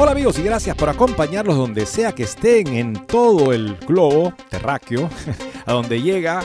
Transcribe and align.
Hola 0.00 0.12
amigos 0.12 0.38
y 0.38 0.44
gracias 0.44 0.76
por 0.76 0.88
acompañarlos 0.88 1.56
donde 1.56 1.84
sea 1.84 2.12
que 2.12 2.22
estén 2.22 2.68
en 2.68 3.04
todo 3.08 3.52
el 3.52 3.74
globo 3.78 4.32
terráqueo, 4.48 5.10
a 5.66 5.72
donde 5.72 6.00
llega 6.00 6.40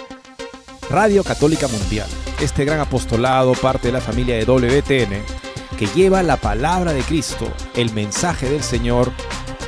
Radio 0.89 1.23
Católica 1.23 1.67
Mundial, 1.67 2.07
este 2.41 2.65
gran 2.65 2.79
apostolado, 2.79 3.53
parte 3.53 3.89
de 3.89 3.93
la 3.93 4.01
familia 4.01 4.37
de 4.37 4.45
WTN, 4.45 5.77
que 5.77 5.85
lleva 5.93 6.23
la 6.23 6.37
palabra 6.37 6.93
de 6.93 7.03
Cristo, 7.03 7.45
el 7.75 7.93
mensaje 7.93 8.49
del 8.49 8.63
Señor 8.63 9.11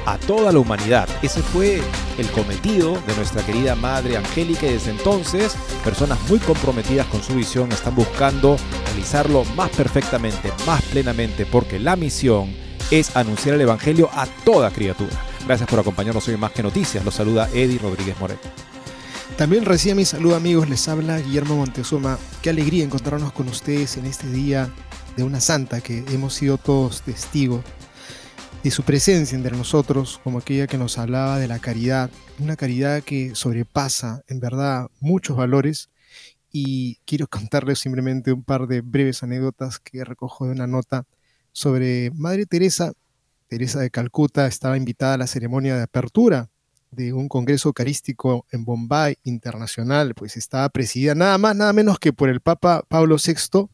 a 0.08 0.18
toda 0.18 0.52
la 0.52 0.58
humanidad. 0.58 1.08
Ese 1.22 1.44
fue 1.44 1.80
el 2.18 2.28
cometido 2.32 2.94
de 3.06 3.16
nuestra 3.16 3.46
querida 3.46 3.76
Madre 3.76 4.18
Angélica 4.18 4.66
y 4.66 4.74
desde 4.74 4.90
entonces 4.90 5.56
personas 5.84 6.18
muy 6.28 6.40
comprometidas 6.40 7.06
con 7.06 7.22
su 7.22 7.36
visión 7.36 7.72
están 7.72 7.94
buscando 7.94 8.58
realizarlo 8.88 9.46
más 9.56 9.70
perfectamente, 9.70 10.52
más 10.66 10.82
plenamente, 10.86 11.46
porque 11.46 11.78
la 11.78 11.96
misión 11.96 12.65
es 12.92 13.16
anunciar 13.16 13.56
el 13.56 13.62
Evangelio 13.62 14.10
a 14.14 14.28
toda 14.44 14.72
criatura. 14.72 15.12
Gracias 15.46 15.70
por 15.70 15.80
acompañarnos 15.80 16.28
hoy 16.28 16.36
en 16.36 16.40
Más 16.40 16.52
que 16.52 16.64
Noticias. 16.64 17.04
Los 17.04 17.16
saluda 17.16 17.50
Eddie 17.54 17.80
Rodríguez 17.80 18.20
Moret. 18.20 18.40
También 19.38 19.66
recién 19.66 19.98
mi 19.98 20.06
saludo 20.06 20.36
amigos, 20.36 20.70
les 20.70 20.88
habla 20.88 21.20
Guillermo 21.20 21.58
Montezuma. 21.58 22.18
Qué 22.42 22.52
alegría 22.52 22.84
encontrarnos 22.84 23.34
con 23.34 23.48
ustedes 23.48 23.98
en 23.98 24.06
este 24.06 24.30
día 24.30 24.72
de 25.18 25.24
una 25.24 25.42
santa 25.42 25.82
que 25.82 26.06
hemos 26.12 26.34
sido 26.34 26.58
todos 26.58 27.02
testigos 27.02 27.64
de 28.64 28.72
su 28.72 28.84
presencia 28.84 29.36
entre 29.36 29.56
nosotros, 29.58 30.20
como 30.24 30.40
aquella 30.40 30.68
que 30.68 30.78
nos 30.78 30.98
hablaba 30.98 31.38
de 31.38 31.48
la 31.48 31.60
caridad, 31.60 32.10
una 32.40 32.56
caridad 32.56 33.04
que 33.04 33.36
sobrepasa 33.36 34.24
en 34.28 34.40
verdad 34.40 34.88
muchos 35.00 35.36
valores. 35.36 35.90
Y 36.52 36.98
quiero 37.06 37.28
contarles 37.30 37.80
simplemente 37.80 38.32
un 38.32 38.44
par 38.44 38.68
de 38.68 38.82
breves 38.82 39.22
anécdotas 39.24 39.80
que 39.80 40.04
recojo 40.04 40.46
de 40.46 40.52
una 40.52 40.68
nota 40.68 41.06
sobre 41.56 42.12
Madre 42.12 42.46
Teresa. 42.46 42.92
Teresa 43.48 43.80
de 43.80 43.90
Calcuta 43.90 44.46
estaba 44.46 44.76
invitada 44.76 45.14
a 45.14 45.18
la 45.18 45.28
ceremonia 45.28 45.78
de 45.78 45.84
apertura 45.84 46.50
de 46.92 47.14
un 47.14 47.30
congreso 47.30 47.70
eucarístico 47.70 48.46
en 48.52 48.66
Bombay 48.66 49.16
internacional, 49.24 50.16
pues 50.16 50.36
estaba 50.36 50.68
presidida 50.68 51.16
nada 51.16 51.38
más, 51.38 51.56
nada 51.56 51.72
menos 51.72 51.98
que 51.98 52.12
por 52.12 52.28
el 52.28 52.42
Papa 52.42 52.84
Pablo 52.90 53.16
VI, 53.16 53.70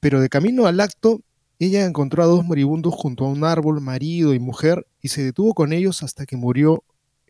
pero 0.00 0.20
de 0.20 0.28
camino 0.28 0.66
al 0.66 0.80
acto, 0.80 1.20
ella 1.60 1.84
encontró 1.84 2.24
a 2.24 2.26
dos 2.26 2.44
moribundos 2.44 2.94
junto 2.94 3.24
a 3.24 3.28
un 3.28 3.44
árbol, 3.44 3.80
marido 3.80 4.34
y 4.34 4.40
mujer, 4.40 4.86
y 5.00 5.08
se 5.08 5.22
detuvo 5.22 5.54
con 5.54 5.72
ellos 5.72 6.02
hasta 6.02 6.26
que 6.26 6.36
murió 6.36 6.82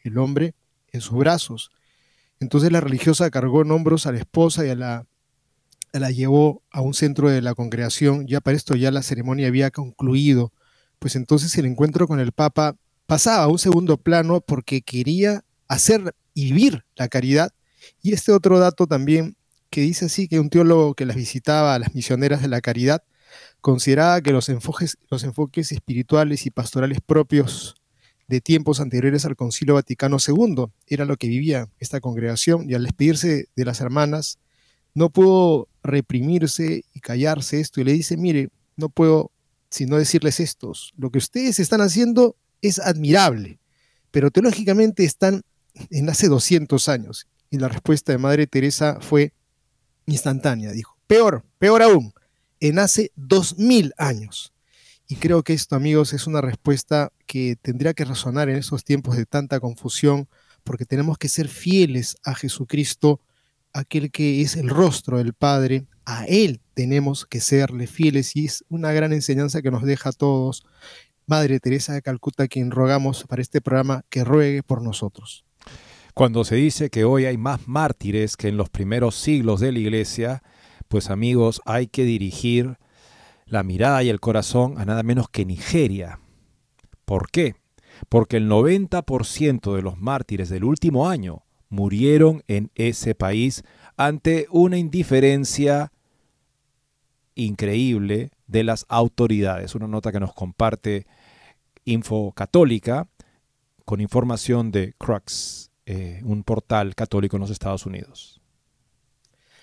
el 0.03 0.16
hombre 0.16 0.54
en 0.92 1.03
sus 1.03 1.19
brazos. 1.19 1.70
Entonces 2.41 2.72
la 2.72 2.80
religiosa 2.80 3.30
cargó 3.30 3.62
en 3.62 3.70
hombros 3.70 4.06
a 4.06 4.12
la 4.12 4.19
esposa 4.19 4.64
y 4.64 4.70
a 4.70 4.75
la 4.75 5.06
la 6.00 6.10
llevó 6.10 6.62
a 6.71 6.81
un 6.81 6.94
centro 6.94 7.31
de 7.31 7.43
la 7.43 7.55
congregación, 7.55 8.27
ya 8.27 8.41
para 8.41 8.56
esto 8.56 8.75
ya 8.75 8.91
la 8.91 9.03
ceremonia 9.03 9.47
había 9.47 9.71
concluido, 9.71 10.53
pues 10.99 11.16
entonces 11.16 11.56
el 11.59 11.66
encuentro 11.66 12.06
con 12.09 12.21
el 12.21 12.32
Papa 12.32 12.77
pasaba 13.06 13.44
a 13.44 13.49
un 13.49 13.59
segundo 13.59 13.97
plano 13.97 14.41
porque 14.41 14.83
quería 14.83 15.44
hacer 15.69 16.15
y 16.34 16.53
vivir 16.53 16.84
la 16.97 17.09
caridad. 17.09 17.53
Y 18.03 18.12
este 18.12 18.33
otro 18.33 18.59
dato 18.59 18.87
también 18.87 19.37
que 19.71 19.81
dice 19.81 20.06
así 20.06 20.28
que 20.28 20.41
un 20.41 20.50
teólogo 20.50 20.94
que 20.94 21.06
las 21.06 21.16
visitaba 21.16 21.75
a 21.75 21.78
las 21.78 21.94
misioneras 21.94 22.43
de 22.43 22.49
la 22.49 22.60
caridad 22.60 23.03
consideraba 23.60 24.21
que 24.21 24.33
los 24.33 24.49
enfoques, 24.49 24.99
los 25.10 25.25
enfoques 25.25 25.72
espirituales 25.72 26.47
y 26.47 26.50
pastorales 26.50 26.99
propios 27.04 27.75
de 28.28 28.41
tiempos 28.41 28.81
anteriores 28.81 29.25
al 29.25 29.37
Concilio 29.37 29.75
Vaticano 29.75 30.16
II 30.27 30.66
era 30.87 31.04
lo 31.04 31.16
que 31.16 31.28
vivía 31.28 31.69
esta 31.78 32.00
congregación 32.00 32.69
y 32.71 32.75
al 32.75 32.84
despedirse 32.84 33.49
de 33.54 33.65
las 33.65 33.81
hermanas 33.81 34.38
no 34.94 35.10
pudo 35.10 35.69
reprimirse 35.84 36.83
y 36.93 37.00
callarse 37.00 37.61
esto 37.61 37.81
y 37.81 37.84
le 37.84 37.93
dice, 37.93 38.17
mire, 38.17 38.49
no 38.77 38.89
puedo 38.89 39.31
sino 39.75 39.97
decirles 39.97 40.39
estos, 40.39 40.95
lo 40.97 41.11
que 41.11 41.19
ustedes 41.19 41.59
están 41.59 41.81
haciendo 41.81 42.37
es 42.62 42.78
admirable, 42.78 43.59
pero 44.12 44.31
teológicamente 44.31 45.05
están 45.05 45.43
en 45.91 46.09
hace 46.09 46.28
200 46.28 46.89
años. 46.89 47.27
Y 47.50 47.59
la 47.59 47.67
respuesta 47.67 48.12
de 48.12 48.19
Madre 48.19 48.47
Teresa 48.47 48.99
fue 49.00 49.33
instantánea, 50.06 50.71
dijo, 50.71 50.97
peor, 51.09 51.45
peor 51.59 51.83
aún, 51.83 52.12
en 52.61 52.78
hace 52.78 53.11
2000 53.16 53.95
años. 53.99 54.53
Y 55.09 55.16
creo 55.16 55.43
que 55.43 55.55
esto, 55.55 55.75
amigos, 55.75 56.12
es 56.12 56.28
una 56.28 56.41
respuesta 56.41 57.11
que 57.27 57.56
tendría 57.61 57.95
que 57.95 58.05
resonar 58.05 58.49
en 58.49 58.56
esos 58.56 58.84
tiempos 58.84 59.16
de 59.16 59.27
tanta 59.27 59.59
confusión, 59.59 60.28
porque 60.62 60.84
tenemos 60.84 61.19
que 61.19 61.28
ser 61.28 61.49
fieles 61.49 62.16
a 62.22 62.37
Jesucristo 62.37 63.21
aquel 63.74 64.10
que 64.10 64.40
es 64.40 64.56
el 64.56 64.70
rostro 64.70 65.18
del 65.18 65.34
Padre, 65.34 65.86
a 66.06 66.24
Él 66.24 66.60
tenemos 66.74 67.26
que 67.26 67.40
serle 67.40 67.86
fieles 67.86 68.34
y 68.36 68.46
es 68.46 68.64
una 68.68 68.92
gran 68.92 69.12
enseñanza 69.12 69.60
que 69.60 69.70
nos 69.70 69.82
deja 69.82 70.10
a 70.10 70.12
todos. 70.12 70.64
Madre 71.26 71.58
Teresa 71.60 71.92
de 71.94 72.02
Calcuta, 72.02 72.48
quien 72.48 72.70
rogamos 72.70 73.24
para 73.24 73.42
este 73.42 73.60
programa 73.60 74.04
que 74.10 74.24
ruegue 74.24 74.62
por 74.62 74.82
nosotros. 74.82 75.44
Cuando 76.14 76.44
se 76.44 76.54
dice 76.54 76.90
que 76.90 77.04
hoy 77.04 77.24
hay 77.24 77.36
más 77.36 77.66
mártires 77.66 78.36
que 78.36 78.48
en 78.48 78.56
los 78.56 78.70
primeros 78.70 79.16
siglos 79.16 79.60
de 79.60 79.72
la 79.72 79.78
Iglesia, 79.80 80.42
pues 80.86 81.10
amigos, 81.10 81.60
hay 81.64 81.88
que 81.88 82.04
dirigir 82.04 82.78
la 83.46 83.62
mirada 83.62 84.02
y 84.02 84.10
el 84.10 84.20
corazón 84.20 84.78
a 84.78 84.84
nada 84.84 85.02
menos 85.02 85.28
que 85.28 85.44
Nigeria. 85.44 86.20
¿Por 87.04 87.30
qué? 87.30 87.56
Porque 88.08 88.36
el 88.36 88.48
90% 88.48 89.74
de 89.74 89.82
los 89.82 89.98
mártires 89.98 90.48
del 90.48 90.64
último 90.64 91.08
año 91.08 91.44
murieron 91.74 92.42
en 92.46 92.70
ese 92.74 93.14
país 93.14 93.64
ante 93.96 94.46
una 94.50 94.78
indiferencia 94.78 95.92
increíble 97.34 98.30
de 98.46 98.64
las 98.64 98.86
autoridades. 98.88 99.74
Una 99.74 99.88
nota 99.88 100.12
que 100.12 100.20
nos 100.20 100.32
comparte 100.32 101.06
Info 101.84 102.32
Católica 102.32 103.08
con 103.84 104.00
información 104.00 104.70
de 104.70 104.94
Crux, 104.96 105.70
eh, 105.84 106.20
un 106.24 106.44
portal 106.44 106.94
católico 106.94 107.36
en 107.36 107.40
los 107.40 107.50
Estados 107.50 107.84
Unidos. 107.84 108.41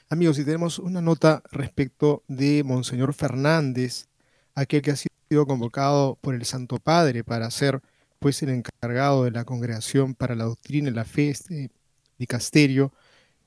Amigos, 0.10 0.38
y 0.38 0.46
tenemos 0.46 0.78
una 0.78 1.02
nota 1.02 1.42
respecto 1.52 2.24
de 2.28 2.64
Monseñor 2.64 3.14
Fernández, 3.14 4.10
aquel 4.54 4.82
que 4.82 4.92
ha 4.92 4.96
sido 4.98 5.48
convocado 5.48 6.18
por 6.20 6.36
el 6.36 6.44
Santo 6.44 6.78
Padre 6.78 7.24
para 7.24 7.50
ser 7.50 7.82
pues 8.20 8.44
el 8.44 8.50
encargado 8.50 9.24
de 9.24 9.32
la 9.32 9.46
congregación 9.46 10.14
para 10.14 10.36
la 10.36 10.44
doctrina 10.44 10.90
y 10.90 10.94
la 10.94 11.06
fe, 11.06 11.30
este 11.30 11.72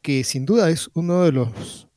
que 0.02 0.24
sin 0.24 0.44
duda 0.44 0.70
es 0.70 0.90
uno 0.94 1.22
de 1.22 1.32
los 1.32 1.88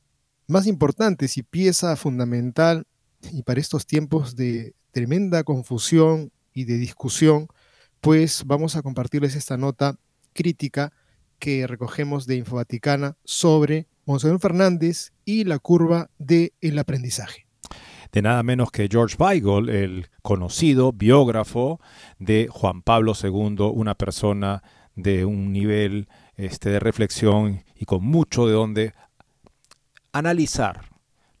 más 0.46 0.66
importantes 0.66 1.36
y 1.36 1.42
pieza 1.42 1.94
fundamental, 1.96 2.86
y 3.32 3.42
para 3.42 3.60
estos 3.60 3.86
tiempos 3.86 4.36
de 4.36 4.74
tremenda 4.92 5.44
confusión 5.44 6.32
y 6.54 6.64
de 6.64 6.78
discusión, 6.78 7.48
pues 8.00 8.44
vamos 8.46 8.76
a 8.76 8.82
compartirles 8.82 9.36
esta 9.36 9.56
nota 9.56 9.98
crítica 10.32 10.92
que 11.38 11.66
recogemos 11.66 12.26
de 12.26 12.36
Infovaticana 12.36 13.16
sobre 13.24 13.86
Monseñor 14.06 14.40
Fernández 14.40 15.12
y 15.24 15.44
la 15.44 15.58
curva 15.58 16.10
del 16.18 16.52
el 16.60 16.78
aprendizaje. 16.78 17.46
De 18.12 18.22
nada 18.22 18.42
menos 18.42 18.70
que 18.70 18.88
George 18.90 19.16
Weigel, 19.18 19.68
el 19.68 20.08
conocido 20.22 20.92
biógrafo 20.92 21.78
de 22.18 22.48
Juan 22.50 22.82
Pablo 22.82 23.12
II, 23.22 23.70
una 23.74 23.94
persona 23.96 24.62
de 24.94 25.26
un 25.26 25.52
nivel 25.52 26.08
este, 26.38 26.70
de 26.70 26.80
reflexión 26.80 27.64
y 27.76 27.84
con 27.84 28.02
mucho 28.02 28.46
de 28.46 28.54
donde 28.54 28.94
analizar 30.12 30.80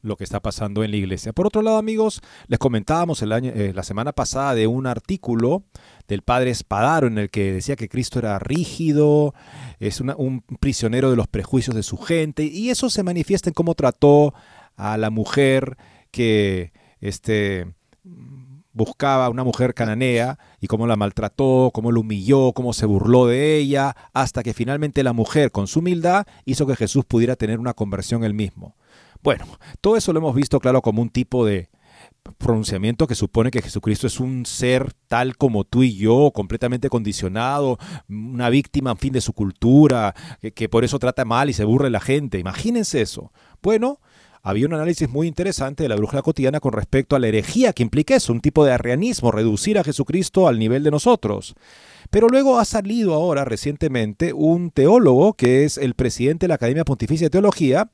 lo 0.02 0.16
que 0.16 0.24
está 0.24 0.40
pasando 0.40 0.84
en 0.84 0.90
la 0.90 0.96
iglesia. 0.96 1.32
Por 1.32 1.46
otro 1.46 1.62
lado, 1.62 1.76
amigos, 1.76 2.20
les 2.46 2.58
comentábamos 2.58 3.22
el 3.22 3.32
año, 3.32 3.50
eh, 3.54 3.72
la 3.74 3.82
semana 3.82 4.12
pasada 4.12 4.54
de 4.54 4.66
un 4.66 4.86
artículo 4.86 5.64
del 6.06 6.22
padre 6.22 6.50
Espadaro, 6.50 7.06
en 7.06 7.18
el 7.18 7.30
que 7.30 7.52
decía 7.52 7.76
que 7.76 7.88
Cristo 7.88 8.18
era 8.18 8.38
rígido, 8.38 9.34
es 9.80 10.00
un 10.00 10.42
prisionero 10.60 11.10
de 11.10 11.16
los 11.16 11.26
prejuicios 11.26 11.74
de 11.74 11.82
su 11.82 11.96
gente, 11.96 12.44
y 12.44 12.70
eso 12.70 12.90
se 12.90 13.02
manifiesta 13.02 13.50
en 13.50 13.54
cómo 13.54 13.74
trató 13.74 14.34
a 14.76 14.96
la 14.96 15.10
mujer 15.10 15.76
que 16.10 16.72
este, 17.00 17.74
buscaba 18.78 19.26
a 19.26 19.28
una 19.28 19.44
mujer 19.44 19.74
cananea 19.74 20.38
y 20.60 20.68
cómo 20.68 20.86
la 20.86 20.96
maltrató, 20.96 21.70
cómo 21.74 21.92
la 21.92 22.00
humilló, 22.00 22.52
cómo 22.52 22.72
se 22.72 22.86
burló 22.86 23.26
de 23.26 23.58
ella, 23.58 23.94
hasta 24.14 24.42
que 24.42 24.54
finalmente 24.54 25.02
la 25.02 25.12
mujer, 25.12 25.50
con 25.50 25.66
su 25.66 25.80
humildad, 25.80 26.26
hizo 26.46 26.66
que 26.66 26.76
Jesús 26.76 27.04
pudiera 27.04 27.36
tener 27.36 27.58
una 27.58 27.74
conversión 27.74 28.24
él 28.24 28.32
mismo. 28.32 28.76
Bueno, 29.22 29.46
todo 29.82 29.96
eso 29.96 30.12
lo 30.12 30.20
hemos 30.20 30.34
visto 30.34 30.60
claro 30.60 30.80
como 30.80 31.02
un 31.02 31.10
tipo 31.10 31.44
de 31.44 31.68
pronunciamiento 32.38 33.06
que 33.06 33.14
supone 33.14 33.50
que 33.50 33.62
Jesucristo 33.62 34.06
es 34.06 34.20
un 34.20 34.46
ser 34.46 34.92
tal 35.08 35.36
como 35.36 35.64
tú 35.64 35.82
y 35.82 35.96
yo, 35.96 36.30
completamente 36.32 36.88
condicionado, 36.88 37.78
una 38.08 38.48
víctima, 38.48 38.92
en 38.92 38.98
fin, 38.98 39.12
de 39.12 39.20
su 39.20 39.32
cultura, 39.32 40.14
que, 40.40 40.52
que 40.52 40.68
por 40.68 40.84
eso 40.84 40.98
trata 40.98 41.24
mal 41.24 41.50
y 41.50 41.52
se 41.52 41.64
burla 41.64 41.86
de 41.86 41.90
la 41.90 42.00
gente. 42.00 42.38
Imagínense 42.38 43.00
eso. 43.00 43.32
Bueno, 43.60 44.00
había 44.48 44.64
un 44.64 44.72
análisis 44.72 45.10
muy 45.10 45.26
interesante 45.26 45.82
de 45.82 45.90
la 45.90 45.96
brújula 45.96 46.22
cotidiana 46.22 46.58
con 46.58 46.72
respecto 46.72 47.14
a 47.14 47.18
la 47.18 47.28
herejía 47.28 47.74
que 47.74 47.82
implica 47.82 48.16
eso, 48.16 48.32
un 48.32 48.40
tipo 48.40 48.64
de 48.64 48.72
arrianismo, 48.72 49.30
reducir 49.30 49.78
a 49.78 49.84
Jesucristo 49.84 50.48
al 50.48 50.58
nivel 50.58 50.82
de 50.82 50.90
nosotros. 50.90 51.54
Pero 52.08 52.28
luego 52.28 52.58
ha 52.58 52.64
salido 52.64 53.12
ahora 53.12 53.44
recientemente 53.44 54.32
un 54.32 54.70
teólogo 54.70 55.34
que 55.34 55.66
es 55.66 55.76
el 55.76 55.92
presidente 55.92 56.44
de 56.44 56.48
la 56.48 56.54
Academia 56.54 56.86
Pontificia 56.86 57.26
de 57.26 57.30
Teología, 57.30 57.90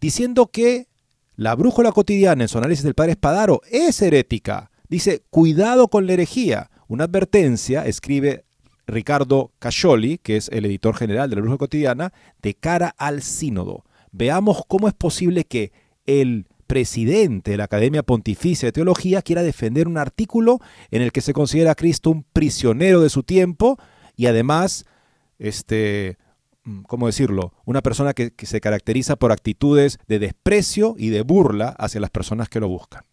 diciendo 0.00 0.46
que 0.46 0.88
la 1.36 1.54
brújula 1.54 1.92
cotidiana 1.92 2.44
en 2.44 2.48
su 2.48 2.56
análisis 2.56 2.82
del 2.82 2.94
padre 2.94 3.12
Espadaro 3.12 3.60
es 3.70 4.00
herética. 4.00 4.70
Dice, 4.88 5.22
cuidado 5.28 5.88
con 5.88 6.06
la 6.06 6.14
herejía. 6.14 6.70
Una 6.88 7.04
advertencia, 7.04 7.84
escribe 7.84 8.46
Ricardo 8.86 9.52
Cascioli, 9.58 10.16
que 10.16 10.38
es 10.38 10.48
el 10.48 10.64
editor 10.64 10.96
general 10.96 11.28
de 11.28 11.36
la 11.36 11.42
brújula 11.42 11.58
cotidiana, 11.58 12.14
de 12.40 12.54
cara 12.54 12.94
al 12.96 13.20
sínodo 13.20 13.84
veamos 14.14 14.62
cómo 14.68 14.88
es 14.88 14.94
posible 14.94 15.44
que 15.44 15.72
el 16.06 16.46
presidente 16.66 17.50
de 17.50 17.56
la 17.56 17.64
Academia 17.64 18.02
Pontificia 18.02 18.68
de 18.68 18.72
Teología 18.72 19.22
quiera 19.22 19.42
defender 19.42 19.88
un 19.88 19.98
artículo 19.98 20.60
en 20.90 21.02
el 21.02 21.12
que 21.12 21.20
se 21.20 21.32
considera 21.32 21.72
a 21.72 21.74
Cristo 21.74 22.10
un 22.10 22.22
prisionero 22.22 23.00
de 23.00 23.10
su 23.10 23.22
tiempo 23.22 23.78
y 24.16 24.26
además, 24.26 24.86
este, 25.38 26.16
mm, 26.62 26.82
¿cómo 26.82 27.06
decirlo? 27.06 27.52
Una 27.64 27.82
persona 27.82 28.14
que, 28.14 28.30
que 28.30 28.46
se 28.46 28.60
caracteriza 28.60 29.16
por 29.16 29.32
actitudes 29.32 29.98
de 30.06 30.20
desprecio 30.20 30.94
y 30.96 31.10
de 31.10 31.22
burla 31.22 31.70
hacia 31.70 32.00
las 32.00 32.10
personas 32.10 32.48
que 32.48 32.60
lo 32.60 32.68
buscan. 32.68 33.04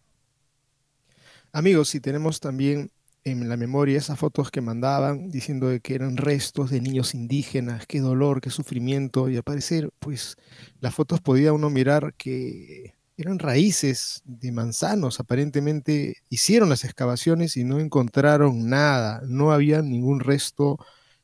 Amigos, 1.51 1.89
si 1.89 1.99
tenemos 1.99 2.39
también 2.39 2.91
en 3.23 3.47
la 3.49 3.57
memoria 3.57 3.97
esas 3.97 4.19
fotos 4.19 4.51
que 4.51 4.61
mandaban 4.61 5.29
diciendo 5.29 5.69
que 5.81 5.95
eran 5.95 6.17
restos 6.17 6.71
de 6.71 6.81
niños 6.81 7.13
indígenas, 7.13 7.85
qué 7.87 7.99
dolor, 7.99 8.41
qué 8.41 8.49
sufrimiento, 8.49 9.29
y 9.29 9.37
al 9.37 9.43
parecer, 9.43 9.91
pues 9.99 10.37
las 10.79 10.95
fotos 10.95 11.21
podía 11.21 11.53
uno 11.53 11.69
mirar 11.69 12.13
que 12.15 12.95
eran 13.17 13.39
raíces 13.39 14.23
de 14.25 14.51
manzanos, 14.51 15.19
aparentemente 15.19 16.17
hicieron 16.29 16.69
las 16.69 16.83
excavaciones 16.83 17.57
y 17.57 17.63
no 17.63 17.79
encontraron 17.79 18.67
nada, 18.69 19.21
no 19.27 19.51
había 19.51 19.81
ningún 19.81 20.19
resto 20.19 20.79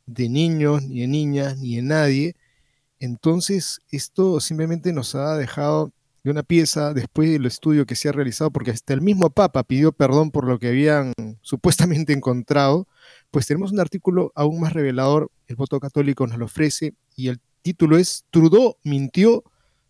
de 0.05 0.29
niños, 0.29 0.83
ni 0.83 1.01
de 1.01 1.07
niñas, 1.07 1.57
ni 1.57 1.77
de 1.77 1.81
nadie. 1.81 2.35
Entonces, 2.99 3.81
esto 3.91 4.39
simplemente 4.39 4.94
nos 4.94 5.15
ha 5.15 5.38
dejado 5.38 5.91
de 6.27 6.31
una 6.31 6.44
pieza 6.44 6.94
después 6.94 7.31
del 7.31 7.45
estudio 7.45 7.85
que 7.85 7.95
se 7.95 8.09
ha 8.09 8.12
realizado, 8.12 8.51
porque 8.51 8.71
hasta 8.71 8.94
el 8.94 9.01
mismo 9.01 9.29
Papa 9.29 9.63
pidió 9.63 9.94
perdón 9.94 10.29
por 10.29 10.45
lo 10.45 10.59
que 10.59 10.68
habían 10.68 11.13
supuestamente 11.41 12.12
encontrado, 12.12 12.85
pues 13.31 13.47
tenemos 13.47 13.71
un 13.71 13.79
artículo 13.79 14.33
aún 14.35 14.59
más 14.59 14.74
revelador, 14.74 15.31
el 15.47 15.56
voto 15.56 15.79
católico 15.79 16.27
nos 16.27 16.38
lo 16.38 16.45
ofrece, 16.45 16.94
y 17.15 17.29
el 17.29 17.39
título 17.62 17.97
es 17.97 18.25
Trudeau 18.29 18.75
mintió 18.83 19.44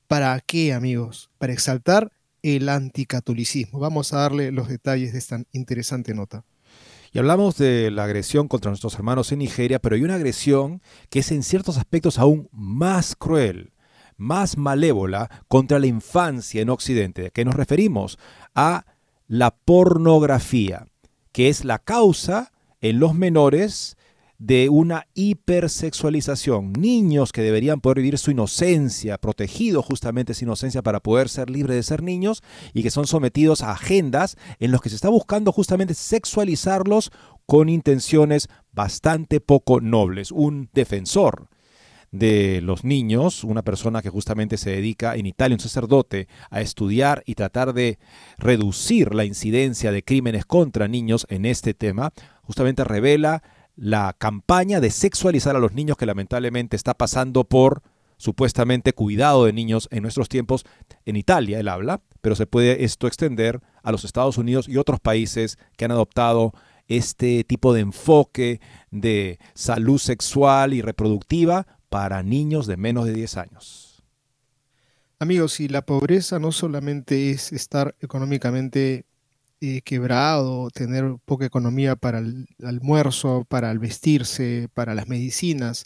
para 0.08 0.40
qué, 0.40 0.74
amigos? 0.74 1.32
Para 1.40 1.54
exaltar 1.54 2.12
el 2.44 2.70
anticatolicismo. 2.70 3.80
Vamos 3.80 4.14
a 4.14 4.20
darle 4.20 4.52
los 4.52 4.68
detalles 4.68 5.14
de 5.14 5.20
esta 5.20 5.42
interesante 5.54 6.14
nota. 6.14 6.46
Y 7.12 7.18
hablamos 7.18 7.58
de 7.58 7.90
la 7.90 8.04
agresión 8.04 8.48
contra 8.48 8.70
nuestros 8.70 8.94
hermanos 8.94 9.32
en 9.32 9.40
Nigeria, 9.40 9.80
pero 9.80 9.96
hay 9.96 10.04
una 10.04 10.16
agresión 10.16 10.84
que 11.10 11.20
es 11.20 11.32
en 11.32 11.42
ciertos 11.42 11.78
aspectos 11.78 12.20
aún 12.20 12.48
más 12.52 13.16
cruel 13.16 13.74
más 14.18 14.58
malévola 14.58 15.30
contra 15.48 15.80
la 15.80 15.88
infancia 15.88 16.62
en 16.62 16.70
Occidente. 16.70 17.28
¿A 17.28 17.30
qué 17.30 17.46
nos 17.46 17.56
referimos? 17.56 18.18
A 18.56 18.86
la 19.28 19.52
pornografía, 19.52 20.88
que 21.32 21.50
es 21.50 21.64
la 21.64 21.80
causa 21.80 22.52
en 22.82 23.00
los 23.00 23.14
menores 23.16 23.98
de 24.40 24.70
una 24.70 25.08
hipersexualización. 25.16 26.74
Niños 26.74 27.32
que 27.32 27.42
deberían 27.42 27.82
poder 27.82 27.98
vivir 27.98 28.18
su 28.18 28.32
inocencia, 28.32 29.18
protegidos 29.18 29.86
justamente 29.86 30.34
esa 30.34 30.46
inocencia 30.46 30.82
para 30.82 31.00
poder 31.00 31.30
ser 31.30 31.50
libres 31.50 31.76
de 31.76 31.84
ser 31.84 32.04
niños 32.04 32.44
y 32.74 32.84
que 32.84 32.92
son 32.92 33.08
sometidos 33.08 33.64
a 33.64 33.72
agendas 33.72 34.38
en 34.60 34.72
los 34.72 34.82
que 34.82 34.90
se 34.90 34.96
está 34.96 35.10
buscando 35.10 35.52
justamente 35.52 35.94
sexualizarlos 35.94 37.12
con 37.46 37.70
intenciones 37.70 38.48
bastante 38.72 39.40
poco 39.40 39.82
nobles. 39.82 40.32
Un 40.32 40.70
defensor 40.74 41.50
de 42.12 42.62
los 42.62 42.84
niños, 42.84 43.44
una 43.44 43.64
persona 43.64 44.02
que 44.02 44.10
justamente 44.10 44.58
se 44.58 44.72
dedica 44.72 45.16
en 45.16 45.26
Italia, 45.26 45.56
un 45.56 45.60
sacerdote, 45.60 46.28
a 46.50 46.62
estudiar 46.62 47.24
y 47.26 47.36
tratar 47.36 47.74
de 47.74 48.00
reducir 48.38 49.14
la 49.14 49.26
incidencia 49.26 49.92
de 49.92 50.04
crímenes 50.04 50.46
contra 50.46 50.88
niños 50.88 51.26
en 51.30 51.46
este 51.46 51.74
tema, 51.74 52.14
justamente 52.44 52.84
revela 52.84 53.44
la 53.76 54.16
campaña 54.18 54.80
de 54.80 54.90
sexualizar 54.90 55.56
a 55.56 55.60
los 55.60 55.74
niños 55.74 55.98
que 55.98 56.06
lamentablemente 56.06 56.76
está 56.76 56.96
pasando 56.96 57.44
por 57.44 57.84
supuestamente 58.18 58.94
cuidado 58.94 59.46
de 59.46 59.54
niños 59.54 59.88
en 59.92 60.02
nuestros 60.02 60.30
tiempos. 60.30 60.66
En 61.06 61.16
Italia 61.16 61.60
él 61.60 61.68
habla, 61.68 62.02
pero 62.22 62.36
se 62.36 62.48
puede 62.48 62.84
esto 62.84 63.06
extender 63.06 63.62
a 63.84 63.92
los 63.92 64.04
Estados 64.04 64.38
Unidos 64.38 64.68
y 64.68 64.78
otros 64.78 65.00
países 65.00 65.60
que 65.78 65.86
han 65.86 65.92
adoptado 65.92 66.54
este 66.88 67.44
tipo 67.44 67.74
de 67.74 67.82
enfoque 67.82 68.62
de 68.92 69.40
salud 69.54 70.00
sexual 70.00 70.74
y 70.74 70.82
reproductiva 70.82 71.68
para 71.90 72.24
niños 72.24 72.68
de 72.68 72.78
menos 72.78 73.06
de 73.06 73.14
10 73.14 73.38
años. 73.38 74.04
Amigos, 75.20 75.54
si 75.54 75.68
la 75.68 75.82
pobreza 75.84 76.40
no 76.40 76.52
solamente 76.52 77.32
es 77.32 77.52
estar 77.52 77.96
económicamente 78.02 79.06
eh, 79.62 79.82
quebrado, 79.82 80.70
tener 80.70 81.16
poca 81.26 81.46
economía 81.46 81.96
para 81.96 82.20
el 82.20 82.48
almuerzo, 82.64 83.44
para 83.50 83.72
el 83.72 83.80
vestirse, 83.80 84.70
para 84.74 84.94
las 84.94 85.08
medicinas, 85.08 85.86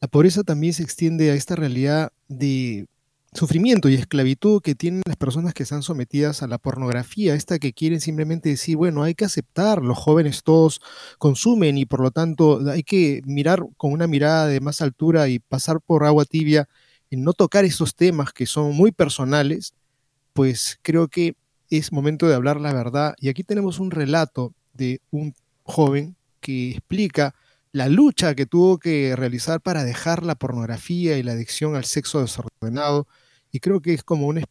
la 0.00 0.08
pobreza 0.08 0.42
también 0.44 0.72
se 0.72 0.82
extiende 0.82 1.30
a 1.30 1.34
esta 1.34 1.56
realidad 1.56 2.12
de 2.28 2.86
sufrimiento 3.32 3.88
y 3.88 3.94
esclavitud 3.94 4.60
que 4.60 4.74
tienen 4.74 5.02
las 5.06 5.16
personas 5.16 5.54
que 5.54 5.62
están 5.62 5.82
sometidas 5.82 6.42
a 6.42 6.48
la 6.48 6.58
pornografía, 6.58 7.34
esta 7.34 7.58
que 7.58 7.72
quieren 7.72 8.00
simplemente 8.00 8.48
decir, 8.48 8.76
bueno, 8.76 9.02
hay 9.02 9.14
que 9.14 9.24
aceptar, 9.24 9.82
los 9.82 9.98
jóvenes 9.98 10.42
todos 10.42 10.80
consumen 11.18 11.78
y 11.78 11.86
por 11.86 12.00
lo 12.00 12.10
tanto 12.10 12.60
hay 12.68 12.82
que 12.82 13.22
mirar 13.24 13.60
con 13.76 13.92
una 13.92 14.06
mirada 14.06 14.46
de 14.46 14.60
más 14.60 14.80
altura 14.80 15.28
y 15.28 15.38
pasar 15.38 15.80
por 15.80 16.04
agua 16.04 16.24
tibia 16.24 16.68
en 17.10 17.24
no 17.24 17.32
tocar 17.32 17.64
esos 17.64 17.94
temas 17.94 18.32
que 18.32 18.46
son 18.46 18.74
muy 18.74 18.92
personales, 18.92 19.74
pues 20.32 20.78
creo 20.82 21.08
que 21.08 21.34
es 21.70 21.92
momento 21.92 22.28
de 22.28 22.34
hablar 22.34 22.60
la 22.60 22.72
verdad. 22.72 23.14
Y 23.18 23.28
aquí 23.28 23.44
tenemos 23.44 23.78
un 23.78 23.90
relato 23.90 24.54
de 24.74 25.00
un 25.10 25.34
joven 25.62 26.16
que 26.40 26.72
explica 26.72 27.34
la 27.72 27.88
lucha 27.88 28.34
que 28.34 28.46
tuvo 28.46 28.78
que 28.78 29.14
realizar 29.16 29.60
para 29.60 29.84
dejar 29.84 30.24
la 30.24 30.34
pornografía 30.34 31.18
y 31.18 31.22
la 31.22 31.32
adicción 31.32 31.76
al 31.76 31.84
sexo 31.84 32.20
desordenado. 32.20 33.06
Y 33.50 33.60
creo 33.60 33.80
que 33.80 33.94
es 33.94 34.02
como 34.02 34.26
un, 34.28 34.44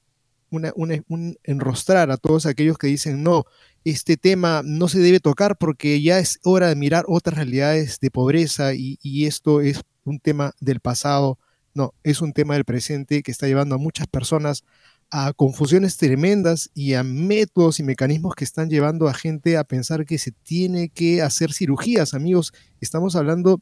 enrostrar 1.44 2.12
a 2.12 2.18
todos 2.18 2.46
aquellos 2.46 2.78
que 2.78 2.88
dicen, 2.88 3.24
no, 3.24 3.46
este 3.84 4.18
tema 4.18 4.62
no 4.64 4.88
se 4.88 5.00
debe 5.00 5.20
tocar 5.20 5.58
porque 5.58 6.02
ya 6.02 6.20
es 6.20 6.40
hora 6.44 6.68
de 6.68 6.76
mirar 6.76 7.06
otras 7.08 7.38
realidades 7.38 8.00
de 8.00 8.12
pobreza 8.12 8.74
y 8.74 9.26
esto 9.26 9.62
es 9.62 9.82
un 10.04 10.20
tema 10.20 10.54
del 10.60 10.80
pasado. 10.80 11.40
No, 11.74 11.94
es 12.04 12.22
un 12.22 12.34
tema 12.34 12.56
del 12.56 12.66
presente 12.66 13.22
que 13.24 13.32
está 13.32 13.48
llevando 13.48 13.76
a 13.76 13.78
muchas 13.78 14.08
personas 14.08 14.64
a 15.12 15.34
confusiones 15.34 15.98
tremendas 15.98 16.70
y 16.74 16.94
a 16.94 17.04
métodos 17.04 17.80
y 17.80 17.84
mecanismos 17.84 18.36
que 18.36 18.44
están 18.44 18.70
llevando 18.70 19.08
a 19.08 19.14
gente 19.14 19.58
a 19.58 19.64
pensar 19.64 20.06
que 20.06 20.18
se 20.18 20.32
tiene 20.32 20.90
que 20.90 21.22
hacer 21.22 21.52
cirugías. 21.52 22.14
Amigos, 22.14 22.54
estamos 22.80 23.16
hablando 23.16 23.62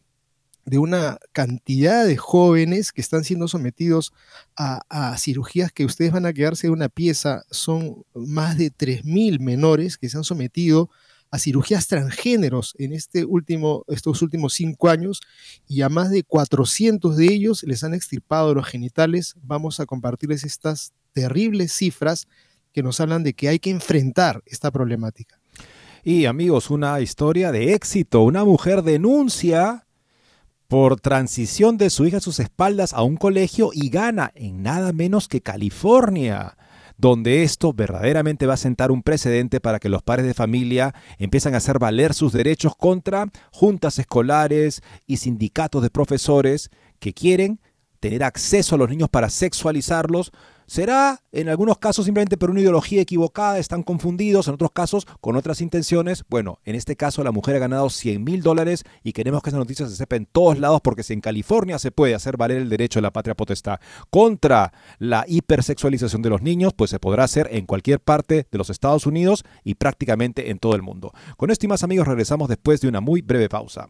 de 0.67 0.79
una 0.79 1.17
cantidad 1.31 2.05
de 2.05 2.17
jóvenes 2.17 2.91
que 2.91 2.99
están 2.99 3.23
siendo 3.23 3.47
sometidos 3.47 4.11
a, 4.57 5.15
cirugías 5.17 5.71
que 5.71 5.85
ustedes 5.85 6.11
van 6.11 6.25
a 6.25 6.33
quedarse 6.33 6.67
de 6.67 6.73
una 6.73 6.89
pieza. 6.89 7.43
Son 7.51 8.03
más 8.13 8.57
de 8.57 8.69
3.000 8.69 9.39
menores 9.39 9.97
que 9.97 10.09
se 10.09 10.17
han 10.17 10.25
sometido 10.25 10.89
a 11.31 11.39
cirugías 11.39 11.87
transgéneros 11.87 12.75
en 12.79 12.91
este 12.91 13.23
último, 13.23 13.85
estos 13.87 14.21
últimos 14.21 14.55
cinco 14.55 14.89
años 14.89 15.21
y 15.69 15.83
a 15.83 15.89
más 15.89 16.09
de 16.09 16.23
400 16.23 17.15
de 17.15 17.25
ellos 17.25 17.63
les 17.63 17.85
han 17.85 17.93
extirpado 17.93 18.53
los 18.53 18.67
genitales. 18.67 19.35
Vamos 19.41 19.79
a 19.79 19.85
compartirles 19.85 20.43
estas 20.43 20.91
terribles 21.13 21.71
cifras 21.71 22.27
que 22.73 22.83
nos 22.83 22.99
hablan 22.99 23.23
de 23.23 23.33
que 23.33 23.47
hay 23.47 23.59
que 23.59 23.69
enfrentar 23.69 24.43
esta 24.45 24.69
problemática. 24.69 25.39
Y 26.03 26.25
amigos, 26.25 26.69
una 26.69 26.99
historia 26.99 27.53
de 27.53 27.73
éxito. 27.73 28.21
Una 28.21 28.43
mujer 28.43 28.83
denuncia 28.83 29.86
por 30.67 30.99
transición 30.99 31.77
de 31.77 31.89
su 31.89 32.05
hija 32.05 32.17
a 32.17 32.21
sus 32.21 32.39
espaldas 32.39 32.93
a 32.93 33.03
un 33.03 33.17
colegio 33.17 33.71
y 33.73 33.89
gana 33.89 34.31
en 34.35 34.63
nada 34.63 34.93
menos 34.93 35.27
que 35.27 35.41
California 35.41 36.57
donde 36.97 37.43
esto 37.43 37.73
verdaderamente 37.73 38.47
va 38.47 38.55
a 38.55 38.57
sentar 38.57 38.91
un 38.91 39.03
precedente 39.03 39.59
para 39.59 39.79
que 39.79 39.89
los 39.89 40.01
padres 40.01 40.25
de 40.25 40.33
familia 40.33 40.95
empiezan 41.19 41.53
a 41.53 41.57
hacer 41.57 41.79
valer 41.79 42.13
sus 42.13 42.33
derechos 42.33 42.75
contra 42.75 43.27
juntas 43.51 43.99
escolares 43.99 44.81
y 45.05 45.17
sindicatos 45.17 45.83
de 45.83 45.91
profesores 45.91 46.71
que 46.99 47.13
quieren 47.13 47.61
tener 47.99 48.23
acceso 48.23 48.75
a 48.75 48.77
los 48.77 48.89
niños 48.89 49.09
para 49.09 49.29
sexualizarlos 49.29 50.31
Será 50.67 51.23
en 51.31 51.47
algunos 51.47 51.77
casos 51.77 52.03
simplemente 52.03 52.35
por 52.35 52.51
una 52.51 52.59
ideología 52.59 53.01
equivocada, 53.01 53.57
están 53.57 53.83
confundidos, 53.83 54.49
en 54.49 54.55
otros 54.55 54.71
casos 54.73 55.07
con 55.21 55.37
otras 55.37 55.61
intenciones. 55.61 56.25
Bueno, 56.27 56.59
en 56.65 56.75
este 56.75 56.97
caso 56.97 57.23
la 57.23 57.31
mujer 57.31 57.55
ha 57.55 57.59
ganado 57.59 57.89
100 57.89 58.21
mil 58.21 58.43
dólares 58.43 58.83
y 59.01 59.13
queremos 59.13 59.41
que 59.41 59.49
esa 59.49 59.59
noticia 59.59 59.87
se 59.87 59.95
sepa 59.95 60.17
en 60.17 60.25
todos 60.25 60.59
lados 60.59 60.81
porque 60.83 61.03
si 61.03 61.13
en 61.13 61.21
California 61.21 61.79
se 61.79 61.91
puede 61.91 62.15
hacer 62.15 62.35
valer 62.35 62.57
el 62.57 62.67
derecho 62.67 62.99
de 62.99 63.03
la 63.03 63.13
patria 63.13 63.33
potestad 63.33 63.79
contra 64.09 64.73
la 64.99 65.23
hipersexualización 65.25 66.21
de 66.21 66.31
los 66.31 66.41
niños, 66.41 66.73
pues 66.73 66.89
se 66.89 66.99
podrá 66.99 67.23
hacer 67.23 67.47
en 67.49 67.65
cualquier 67.65 68.01
parte 68.01 68.45
de 68.51 68.57
los 68.57 68.69
Estados 68.69 69.05
Unidos 69.05 69.45
y 69.63 69.75
prácticamente 69.75 70.49
en 70.49 70.59
todo 70.59 70.75
el 70.75 70.81
mundo. 70.81 71.13
Con 71.37 71.49
esto 71.49 71.65
y 71.65 71.69
más 71.69 71.83
amigos 71.83 72.09
regresamos 72.09 72.49
después 72.49 72.81
de 72.81 72.89
una 72.89 72.99
muy 72.99 73.21
breve 73.21 73.47
pausa. 73.47 73.89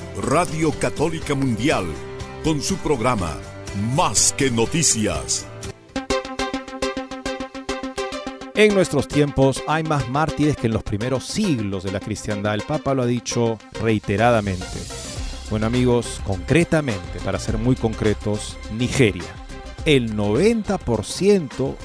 Radio 0.17 0.71
Católica 0.71 1.35
Mundial, 1.35 1.85
con 2.43 2.61
su 2.61 2.75
programa 2.75 3.37
Más 3.95 4.33
que 4.37 4.51
Noticias. 4.51 5.47
En 8.53 8.73
nuestros 8.73 9.07
tiempos 9.07 9.63
hay 9.67 9.83
más 9.83 10.09
mártires 10.09 10.57
que 10.57 10.67
en 10.67 10.73
los 10.73 10.83
primeros 10.83 11.25
siglos 11.25 11.83
de 11.83 11.93
la 11.93 12.01
cristiandad. 12.01 12.55
El 12.55 12.63
Papa 12.63 12.93
lo 12.93 13.03
ha 13.03 13.05
dicho 13.05 13.57
reiteradamente. 13.81 14.65
Bueno 15.49 15.67
amigos, 15.67 16.21
concretamente, 16.25 17.19
para 17.23 17.39
ser 17.39 17.57
muy 17.57 17.77
concretos, 17.77 18.57
Nigeria. 18.77 19.33
El 19.85 20.17
90% 20.17 21.75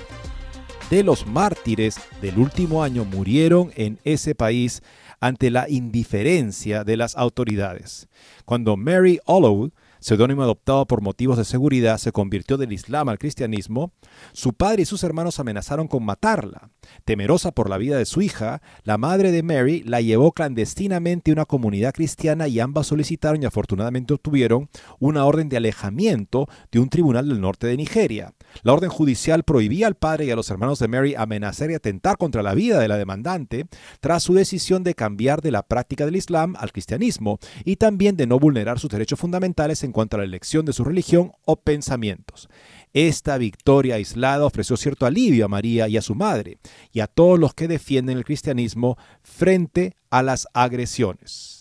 de 0.90 1.02
los 1.04 1.28
mártires 1.28 2.00
del 2.21 2.38
último 2.38 2.83
año 2.83 3.04
murieron 3.04 3.71
en 3.76 4.00
ese 4.02 4.35
país 4.35 4.83
ante 5.20 5.50
la 5.50 5.68
indiferencia 5.68 6.85
de 6.85 6.96
las 6.96 7.16
autoridades. 7.16 8.08
Cuando 8.44 8.76
Mary 8.76 9.18
Hollow, 9.25 9.70
seudónimo 10.06 10.44
adoptado 10.44 10.86
por 10.86 11.00
motivos 11.02 11.36
de 11.36 11.44
seguridad, 11.44 11.98
se 11.98 12.12
convirtió 12.12 12.56
del 12.56 12.72
Islam 12.72 13.08
al 13.08 13.18
cristianismo, 13.18 13.90
su 14.32 14.52
padre 14.52 14.82
y 14.82 14.84
sus 14.84 15.02
hermanos 15.02 15.40
amenazaron 15.40 15.88
con 15.88 16.04
matarla. 16.04 16.70
Temerosa 17.04 17.50
por 17.50 17.68
la 17.68 17.76
vida 17.76 17.98
de 17.98 18.06
su 18.06 18.22
hija, 18.22 18.62
la 18.84 18.98
madre 18.98 19.32
de 19.32 19.42
Mary 19.42 19.82
la 19.82 20.00
llevó 20.00 20.30
clandestinamente 20.30 21.32
a 21.32 21.34
una 21.34 21.44
comunidad 21.44 21.92
cristiana 21.92 22.46
y 22.46 22.60
ambas 22.60 22.86
solicitaron 22.86 23.42
y 23.42 23.46
afortunadamente 23.46 24.14
obtuvieron 24.14 24.68
una 25.00 25.25
orden 25.25 25.48
de 25.48 25.56
alejamiento 25.56 26.46
de 26.70 26.78
un 26.78 26.88
tribunal 26.88 27.28
del 27.28 27.40
norte 27.40 27.66
de 27.66 27.76
Nigeria. 27.76 28.32
La 28.62 28.75
orden 28.75 28.90
judicial 28.90 29.42
prohibía 29.42 29.88
al 29.88 29.96
padre 29.96 30.26
y 30.26 30.30
a 30.30 30.36
los 30.36 30.48
hermanos 30.50 30.78
de 30.78 30.86
Mary 30.86 31.16
amenazar 31.16 31.72
y 31.72 31.75
atentar 31.75 32.16
contra 32.16 32.44
la 32.44 32.54
vida 32.54 32.78
de 32.78 32.86
la 32.86 32.96
demandante 32.96 33.66
tras 33.98 34.22
su 34.22 34.34
decisión 34.34 34.84
de 34.84 34.94
cambiar 34.94 35.40
de 35.40 35.50
la 35.50 35.64
práctica 35.64 36.04
del 36.04 36.14
Islam 36.14 36.54
al 36.60 36.70
cristianismo 36.70 37.40
y 37.64 37.75
también 37.75 38.16
de 38.16 38.28
no 38.28 38.38
vulnerar 38.38 38.78
sus 38.78 38.90
derechos 38.90 39.18
fundamentales 39.18 39.82
en 39.82 39.95
cuanto 39.96 40.16
a 40.16 40.18
la 40.18 40.26
elección 40.26 40.66
de 40.66 40.74
su 40.74 40.84
religión 40.84 41.32
o 41.46 41.56
pensamientos. 41.56 42.50
Esta 42.92 43.38
victoria 43.38 43.94
aislada 43.94 44.44
ofreció 44.44 44.76
cierto 44.76 45.06
alivio 45.06 45.46
a 45.46 45.48
María 45.48 45.88
y 45.88 45.96
a 45.96 46.02
su 46.02 46.14
madre 46.14 46.58
y 46.92 47.00
a 47.00 47.06
todos 47.06 47.38
los 47.38 47.54
que 47.54 47.66
defienden 47.66 48.18
el 48.18 48.26
cristianismo 48.26 48.98
frente 49.22 49.96
a 50.10 50.22
las 50.22 50.48
agresiones. 50.52 51.55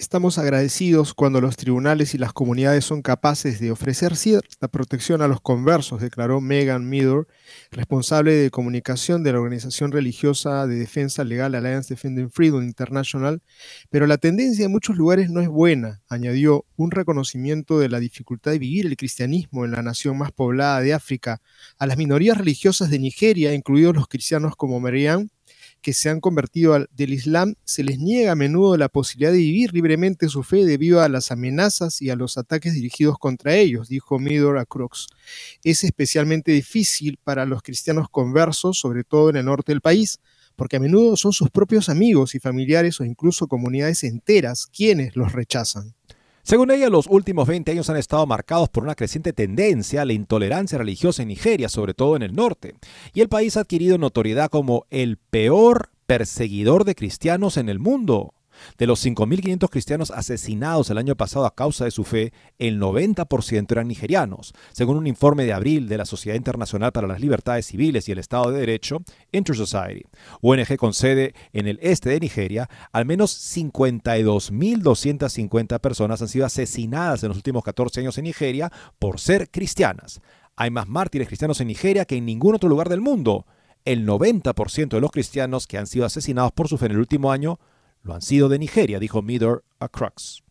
Estamos 0.00 0.38
agradecidos 0.38 1.12
cuando 1.12 1.42
los 1.42 1.58
tribunales 1.58 2.14
y 2.14 2.18
las 2.18 2.32
comunidades 2.32 2.86
son 2.86 3.02
capaces 3.02 3.60
de 3.60 3.70
ofrecer 3.70 4.16
cierta 4.16 4.66
protección 4.66 5.20
a 5.20 5.28
los 5.28 5.42
conversos, 5.42 6.00
declaró 6.00 6.40
Megan 6.40 6.88
Meador, 6.88 7.28
responsable 7.70 8.32
de 8.32 8.50
comunicación 8.50 9.22
de 9.22 9.34
la 9.34 9.40
organización 9.40 9.92
religiosa 9.92 10.66
de 10.66 10.76
defensa 10.76 11.22
legal 11.22 11.54
Alliance 11.54 11.92
Defending 11.92 12.30
Freedom 12.30 12.62
International, 12.62 13.42
pero 13.90 14.06
la 14.06 14.16
tendencia 14.16 14.64
en 14.64 14.72
muchos 14.72 14.96
lugares 14.96 15.28
no 15.28 15.42
es 15.42 15.48
buena, 15.48 16.00
añadió 16.08 16.64
un 16.76 16.92
reconocimiento 16.92 17.78
de 17.78 17.90
la 17.90 18.00
dificultad 18.00 18.52
de 18.52 18.58
vivir 18.58 18.86
el 18.86 18.96
cristianismo 18.96 19.66
en 19.66 19.72
la 19.72 19.82
nación 19.82 20.16
más 20.16 20.32
poblada 20.32 20.80
de 20.80 20.94
África, 20.94 21.42
a 21.76 21.86
las 21.86 21.98
minorías 21.98 22.38
religiosas 22.38 22.88
de 22.88 23.00
Nigeria, 23.00 23.52
incluidos 23.52 23.94
los 23.94 24.08
cristianos 24.08 24.56
como 24.56 24.80
Mariam, 24.80 25.28
que 25.80 25.92
se 25.92 26.08
han 26.08 26.20
convertido 26.20 26.74
al, 26.74 26.88
del 26.92 27.12
Islam, 27.12 27.54
se 27.64 27.82
les 27.82 27.98
niega 27.98 28.32
a 28.32 28.36
menudo 28.36 28.76
la 28.76 28.88
posibilidad 28.88 29.32
de 29.32 29.38
vivir 29.38 29.72
libremente 29.72 30.28
su 30.28 30.42
fe 30.42 30.64
debido 30.64 31.00
a 31.00 31.08
las 31.08 31.30
amenazas 31.30 32.02
y 32.02 32.10
a 32.10 32.16
los 32.16 32.38
ataques 32.38 32.74
dirigidos 32.74 33.18
contra 33.18 33.54
ellos, 33.56 33.88
dijo 33.88 34.18
Midor 34.18 34.58
a 34.58 34.66
Crux. 34.66 35.08
Es 35.64 35.84
especialmente 35.84 36.52
difícil 36.52 37.18
para 37.22 37.46
los 37.46 37.62
cristianos 37.62 38.08
conversos, 38.10 38.78
sobre 38.78 39.04
todo 39.04 39.30
en 39.30 39.36
el 39.36 39.46
norte 39.46 39.72
del 39.72 39.80
país, 39.80 40.18
porque 40.56 40.76
a 40.76 40.80
menudo 40.80 41.16
son 41.16 41.32
sus 41.32 41.50
propios 41.50 41.88
amigos 41.88 42.34
y 42.34 42.40
familiares 42.40 43.00
o 43.00 43.04
incluso 43.04 43.48
comunidades 43.48 44.04
enteras 44.04 44.66
quienes 44.66 45.16
los 45.16 45.32
rechazan. 45.32 45.94
Según 46.50 46.72
ella, 46.72 46.90
los 46.90 47.06
últimos 47.06 47.46
20 47.46 47.70
años 47.70 47.90
han 47.90 47.96
estado 47.96 48.26
marcados 48.26 48.68
por 48.68 48.82
una 48.82 48.96
creciente 48.96 49.32
tendencia 49.32 50.02
a 50.02 50.04
la 50.04 50.14
intolerancia 50.14 50.78
religiosa 50.78 51.22
en 51.22 51.28
Nigeria, 51.28 51.68
sobre 51.68 51.94
todo 51.94 52.16
en 52.16 52.22
el 52.22 52.34
norte, 52.34 52.74
y 53.14 53.20
el 53.20 53.28
país 53.28 53.56
ha 53.56 53.60
adquirido 53.60 53.98
notoriedad 53.98 54.50
como 54.50 54.84
el 54.90 55.16
peor 55.16 55.90
perseguidor 56.08 56.82
de 56.82 56.96
cristianos 56.96 57.56
en 57.56 57.68
el 57.68 57.78
mundo. 57.78 58.34
De 58.78 58.86
los 58.86 59.04
5.500 59.04 59.68
cristianos 59.68 60.10
asesinados 60.10 60.90
el 60.90 60.98
año 60.98 61.16
pasado 61.16 61.46
a 61.46 61.54
causa 61.54 61.84
de 61.84 61.90
su 61.90 62.04
fe, 62.04 62.32
el 62.58 62.80
90% 62.80 63.72
eran 63.72 63.88
nigerianos, 63.88 64.54
según 64.72 64.96
un 64.96 65.06
informe 65.06 65.44
de 65.44 65.52
abril 65.52 65.88
de 65.88 65.98
la 65.98 66.04
Sociedad 66.04 66.36
Internacional 66.36 66.92
para 66.92 67.06
las 67.06 67.20
Libertades 67.20 67.66
Civiles 67.66 68.08
y 68.08 68.12
el 68.12 68.18
Estado 68.18 68.50
de 68.50 68.60
Derecho, 68.60 69.02
InterSociety, 69.32 70.04
ONG 70.40 70.76
con 70.76 70.94
sede 70.94 71.34
en 71.52 71.66
el 71.66 71.78
este 71.82 72.10
de 72.10 72.20
Nigeria, 72.20 72.68
al 72.92 73.06
menos 73.06 73.56
52.250 73.56 75.80
personas 75.80 76.22
han 76.22 76.28
sido 76.28 76.46
asesinadas 76.46 77.22
en 77.22 77.28
los 77.28 77.36
últimos 77.36 77.64
14 77.64 78.00
años 78.00 78.18
en 78.18 78.24
Nigeria 78.24 78.72
por 78.98 79.20
ser 79.20 79.50
cristianas. 79.50 80.20
Hay 80.56 80.70
más 80.70 80.88
mártires 80.88 81.28
cristianos 81.28 81.60
en 81.60 81.68
Nigeria 81.68 82.04
que 82.04 82.16
en 82.16 82.26
ningún 82.26 82.54
otro 82.54 82.68
lugar 82.68 82.88
del 82.88 83.00
mundo. 83.00 83.46
el 83.86 84.06
90% 84.06 84.90
de 84.90 85.00
los 85.00 85.10
cristianos 85.10 85.66
que 85.66 85.78
han 85.78 85.86
sido 85.86 86.04
asesinados 86.04 86.52
por 86.52 86.68
su 86.68 86.76
fe 86.76 86.84
en 86.84 86.92
el 86.92 86.98
último 86.98 87.32
año 87.32 87.58
lo 88.02 88.14
han 88.14 88.22
sido 88.22 88.48
de 88.48 88.58
Nigeria, 88.58 88.98
dijo 88.98 89.22
Midor 89.22 89.64
a 89.78 89.88
Crux. 89.88 90.42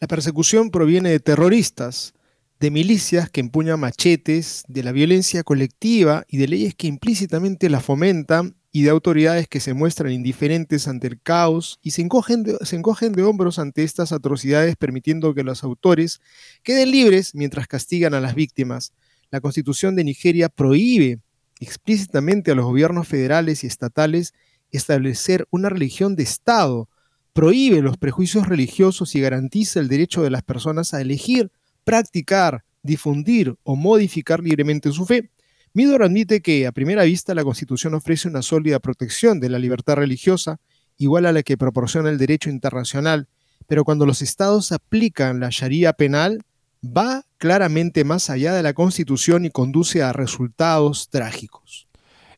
La 0.00 0.08
persecución 0.08 0.70
proviene 0.70 1.10
de 1.10 1.20
terroristas, 1.20 2.14
de 2.58 2.70
milicias 2.70 3.30
que 3.30 3.40
empuñan 3.40 3.80
machetes, 3.80 4.64
de 4.68 4.82
la 4.82 4.92
violencia 4.92 5.42
colectiva 5.42 6.24
y 6.28 6.38
de 6.38 6.48
leyes 6.48 6.74
que 6.74 6.86
implícitamente 6.86 7.68
la 7.68 7.80
fomentan 7.80 8.56
y 8.72 8.82
de 8.82 8.90
autoridades 8.90 9.48
que 9.48 9.60
se 9.60 9.74
muestran 9.74 10.12
indiferentes 10.12 10.88
ante 10.88 11.06
el 11.06 11.20
caos 11.20 11.78
y 11.82 11.90
se 11.90 12.02
encogen, 12.02 12.42
de, 12.42 12.56
se 12.62 12.76
encogen 12.76 13.12
de 13.12 13.22
hombros 13.22 13.58
ante 13.58 13.84
estas 13.84 14.12
atrocidades 14.12 14.76
permitiendo 14.76 15.34
que 15.34 15.44
los 15.44 15.62
autores 15.62 16.20
queden 16.62 16.90
libres 16.90 17.34
mientras 17.34 17.66
castigan 17.66 18.14
a 18.14 18.20
las 18.20 18.34
víctimas. 18.34 18.92
La 19.30 19.40
constitución 19.40 19.94
de 19.94 20.04
Nigeria 20.04 20.48
prohíbe 20.48 21.20
explícitamente 21.60 22.50
a 22.50 22.54
los 22.54 22.64
gobiernos 22.64 23.06
federales 23.06 23.62
y 23.62 23.66
estatales 23.66 24.34
establecer 24.72 25.46
una 25.50 25.68
religión 25.68 26.16
de 26.16 26.22
Estado, 26.22 26.88
prohíbe 27.32 27.80
los 27.80 27.96
prejuicios 27.96 28.48
religiosos 28.48 29.14
y 29.14 29.20
garantiza 29.20 29.80
el 29.80 29.88
derecho 29.88 30.22
de 30.22 30.30
las 30.30 30.42
personas 30.42 30.92
a 30.94 31.00
elegir, 31.00 31.50
practicar, 31.84 32.64
difundir 32.82 33.54
o 33.62 33.76
modificar 33.76 34.40
libremente 34.40 34.92
su 34.92 35.06
fe. 35.06 35.30
Midor 35.74 36.02
admite 36.02 36.42
que 36.42 36.66
a 36.66 36.72
primera 36.72 37.04
vista 37.04 37.34
la 37.34 37.44
Constitución 37.44 37.94
ofrece 37.94 38.28
una 38.28 38.42
sólida 38.42 38.80
protección 38.80 39.40
de 39.40 39.48
la 39.48 39.58
libertad 39.58 39.96
religiosa, 39.96 40.60
igual 40.98 41.26
a 41.26 41.32
la 41.32 41.42
que 41.42 41.56
proporciona 41.56 42.10
el 42.10 42.18
derecho 42.18 42.50
internacional, 42.50 43.28
pero 43.66 43.84
cuando 43.84 44.04
los 44.04 44.20
estados 44.20 44.72
aplican 44.72 45.40
la 45.40 45.48
Sharia 45.50 45.94
penal, 45.94 46.42
va 46.84 47.24
claramente 47.38 48.04
más 48.04 48.28
allá 48.28 48.52
de 48.52 48.62
la 48.62 48.74
Constitución 48.74 49.44
y 49.44 49.50
conduce 49.50 50.02
a 50.02 50.12
resultados 50.12 51.08
trágicos. 51.08 51.88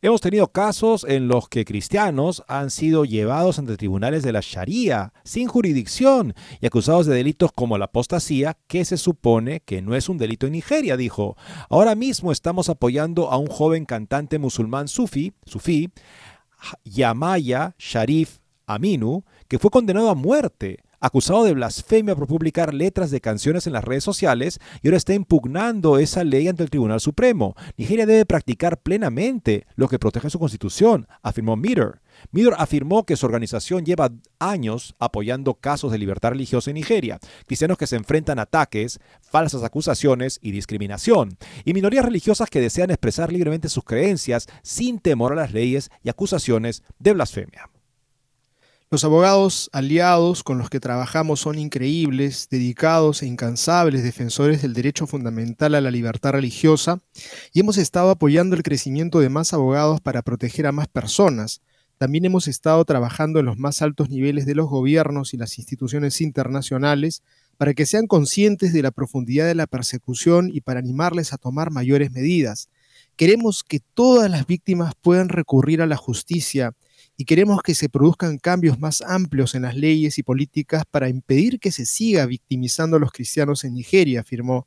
Hemos 0.05 0.21
tenido 0.21 0.49
casos 0.49 1.07
en 1.09 1.29
los 1.29 1.49
que 1.49 1.65
cristianos 1.65 2.45
han 2.47 2.71
sido 2.71 3.07
llevados 3.07 3.59
ante 3.59 3.79
tribunales 3.79 4.23
de 4.23 4.33
la 4.33 4.41
Sharia 4.43 5.15
sin 5.25 5.49
jurisdicción 5.49 6.35
y 6.61 6.67
acusados 6.67 7.07
de 7.07 7.15
delitos 7.15 7.53
como 7.53 7.79
la 7.79 7.87
apostasía, 7.87 8.59
que 8.67 8.85
se 8.85 8.99
supone 8.99 9.61
que 9.61 9.81
no 9.81 9.97
es 9.97 10.11
un 10.11 10.19
delito 10.19 10.45
en 10.45 10.53
Nigeria, 10.53 10.99
dijo. 10.99 11.39
Ahora 11.71 11.95
mismo 11.95 12.33
estamos 12.33 12.69
apoyando 12.69 13.31
a 13.31 13.39
un 13.39 13.47
joven 13.47 13.87
cantante 13.87 14.39
musulmán 14.39 14.89
sufi, 14.89 15.33
sufi 15.47 15.91
Yamaya 16.85 17.75
Sharif 17.79 18.41
Aminu, 18.67 19.25
que 19.49 19.59
fue 19.59 19.71
condenado 19.71 20.11
a 20.11 20.15
muerte 20.15 20.81
acusado 21.05 21.45
de 21.45 21.53
blasfemia 21.53 22.17
por 22.17 22.27
publicar 22.27 22.73
letras 22.73 23.11
de 23.11 23.21
canciones 23.21 23.67
en 23.67 23.75
las 23.75 23.85
redes 23.85 24.03
sociales 24.03 24.59
y 24.83 24.89
ahora 24.89 24.97
está 24.97 25.13
impugnando 25.13 25.99
esa 25.99 26.25
ley 26.25 26.49
ante 26.49 26.63
el 26.63 26.71
Tribunal 26.71 26.99
Supremo. 26.99 27.55
Nigeria 27.77 28.07
debe 28.07 28.25
practicar 28.25 28.81
plenamente 28.81 29.67
lo 29.77 29.87
que 29.87 29.99
protege 29.99 30.31
su 30.31 30.39
constitución, 30.39 31.07
afirmó 31.23 31.57
Meter. 31.57 32.01
Meter 32.33 32.55
afirmó 32.57 33.05
que 33.05 33.17
su 33.17 33.27
organización 33.27 33.85
lleva 33.85 34.13
años 34.39 34.95
apoyando 34.99 35.53
casos 35.53 35.93
de 35.93 35.99
libertad 35.99 36.31
religiosa 36.31 36.71
en 36.71 36.77
Nigeria, 36.77 37.19
cristianos 37.45 37.77
que 37.77 37.87
se 37.87 37.97
enfrentan 37.97 38.39
a 38.39 38.43
ataques, 38.43 38.99
falsas 39.21 39.63
acusaciones 39.63 40.39
y 40.41 40.53
discriminación, 40.53 41.37
y 41.67 41.75
minorías 41.75 42.07
religiosas 42.07 42.49
que 42.49 42.63
desean 42.63 42.91
expresar 42.91 43.31
libremente 43.31 43.69
sus 43.69 43.85
creencias 43.85 44.47
sin 44.63 45.01
temor 45.01 45.33
a 45.33 45.37
las 45.37 45.53
leyes 45.53 45.91
y 46.03 46.09
acusaciones 46.09 46.83
de 46.99 47.13
blasfemia. 47.13 47.74
Los 48.95 49.03
abogados 49.03 49.71
aliados 49.73 50.45
con 50.45 50.57
los 50.57 50.71
que 50.71 50.79
trabajamos 50.79 51.41
son 51.41 51.59
increíbles, 51.59 52.47
dedicados 52.49 53.23
e 53.23 53.27
incansables 53.27 54.05
defensores 54.05 54.63
del 54.63 54.73
derecho 54.73 55.09
fundamental 55.09 55.75
a 55.75 55.81
la 55.81 55.91
libertad 55.91 56.31
religiosa 56.31 57.01
y 57.53 57.59
hemos 57.59 57.77
estado 57.77 58.11
apoyando 58.11 58.55
el 58.55 58.63
crecimiento 58.63 59.19
de 59.19 59.31
más 59.31 59.53
abogados 59.53 60.01
para 60.01 60.23
proteger 60.23 60.69
a 60.69 60.71
más 60.71 60.87
personas. 60.87 61.61
También 61.99 62.25
hemos 62.25 62.47
estado 62.47 62.85
trabajando 62.85 63.41
en 63.41 63.47
los 63.47 63.59
más 63.59 63.83
altos 63.83 64.11
niveles 64.11 64.47
de 64.47 64.55
los 64.55 64.69
gobiernos 64.69 65.35
y 65.35 65.39
las 65.39 65.59
instituciones 65.59 66.21
internacionales 66.21 67.25
para 67.57 67.75
que 67.75 67.87
sean 67.87 68.07
conscientes 68.07 68.73
de 68.73 68.83
la 68.83 68.93
profundidad 68.93 69.47
de 69.47 69.57
la 69.57 69.67
persecución 69.67 70.51
y 70.55 70.61
para 70.61 70.79
animarles 70.79 71.33
a 71.33 71.39
tomar 71.39 71.73
mayores 71.73 72.13
medidas. 72.13 72.69
Queremos 73.17 73.65
que 73.65 73.81
todas 73.81 74.31
las 74.31 74.47
víctimas 74.47 74.95
puedan 75.03 75.31
recurrir 75.31 75.83
a 75.83 75.89
la 75.89 75.97
justicia 75.97 76.75
y 77.17 77.25
queremos 77.25 77.63
que 77.63 77.75
se 77.75 77.89
produzcan 77.89 78.39
cambios 78.39 78.79
más 78.79 79.01
amplios 79.03 79.55
en 79.55 79.63
las 79.63 79.77
leyes 79.77 80.19
y 80.19 80.23
políticas 80.23 80.85
para 80.91 81.09
impedir 81.09 81.61
que 81.61 81.71
se 81.71 81.87
siga 81.87 82.27
victimizando 82.27 82.97
a 82.97 83.01
los 83.01 83.13
cristianos 83.13 83.65
en 83.65 83.75
Nigeria, 83.75 84.21
afirmó. 84.21 84.67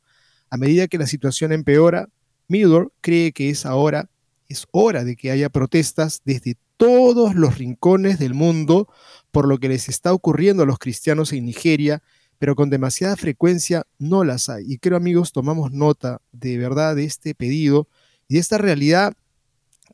A 0.50 0.56
medida 0.56 0.88
que 0.88 0.98
la 0.98 1.06
situación 1.06 1.52
empeora, 1.52 2.08
Midor 2.46 2.92
cree 3.02 3.32
que 3.32 3.50
es 3.50 3.66
ahora, 3.66 4.08
es 4.48 4.66
hora 4.70 5.04
de 5.04 5.14
que 5.14 5.30
haya 5.30 5.50
protestas 5.50 6.22
desde 6.24 6.56
todos 6.78 7.34
los 7.34 7.58
rincones 7.58 8.18
del 8.18 8.32
mundo 8.32 8.88
por 9.30 9.46
lo 9.46 9.58
que 9.58 9.68
les 9.68 9.90
está 9.90 10.14
ocurriendo 10.14 10.62
a 10.62 10.66
los 10.66 10.78
cristianos 10.78 11.34
en 11.34 11.44
Nigeria, 11.44 12.02
pero 12.38 12.54
con 12.54 12.70
demasiada 12.70 13.16
frecuencia 13.16 13.84
no 13.98 14.24
las 14.24 14.48
hay. 14.48 14.64
Y 14.66 14.78
creo 14.78 14.96
amigos, 14.96 15.32
tomamos 15.32 15.72
nota 15.72 16.22
de 16.32 16.56
verdad 16.56 16.96
de 16.96 17.04
este 17.04 17.34
pedido 17.34 17.88
y 18.26 18.34
de 18.34 18.40
esta 18.40 18.56
realidad 18.56 19.14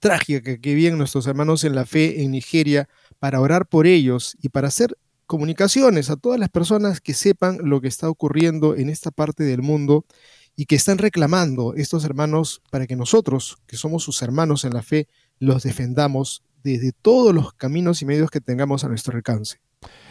trágica 0.01 0.59
que 0.59 0.75
viven 0.75 0.99
nuestros 0.99 1.27
hermanos 1.27 1.65
en 1.65 1.75
la 1.75 1.87
fe 1.87 2.23
en 2.23 2.33
Nigeria 2.33 2.89
para 3.19 3.41
orar 3.41 3.67
por 3.67 3.87
ellos 3.87 4.37
y 4.43 4.49
para 4.49 4.69
hacer 4.69 4.97
comunicaciones 5.27 6.11
a 6.11 6.17
todas 6.17 6.39
las 6.39 6.49
personas 6.49 7.01
que 7.01 7.15
sepan 7.15 7.59
lo 7.63 7.81
que 7.81 7.89
está 7.89 8.09
ocurriendo 8.09 8.77
en 8.77 8.91
esta 8.91 9.11
parte 9.11 9.45
del 9.45 9.63
mundo 9.63 10.05
y 10.57 10.67
que 10.67 10.77
están 10.77 10.99
reclamando 10.99 11.75
estos 11.75 12.05
hermanos 12.05 12.63
para 12.71 12.87
que 12.87 12.97
nosotros, 12.97 13.59
que 13.67 13.77
somos 13.77 14.03
sus 14.03 14.23
hermanos 14.23 14.65
en 14.65 14.75
la 14.75 14.83
fe, 14.83 15.09
los 15.39 15.63
defendamos 15.63 16.43
desde 16.63 16.93
todos 16.93 17.35
los 17.35 17.53
caminos 17.55 18.03
y 18.03 18.07
medios 18.07 18.31
que 18.31 18.41
tengamos 18.41 18.85
a 18.85 18.89
nuestro 18.89 19.17
alcance. 19.17 19.61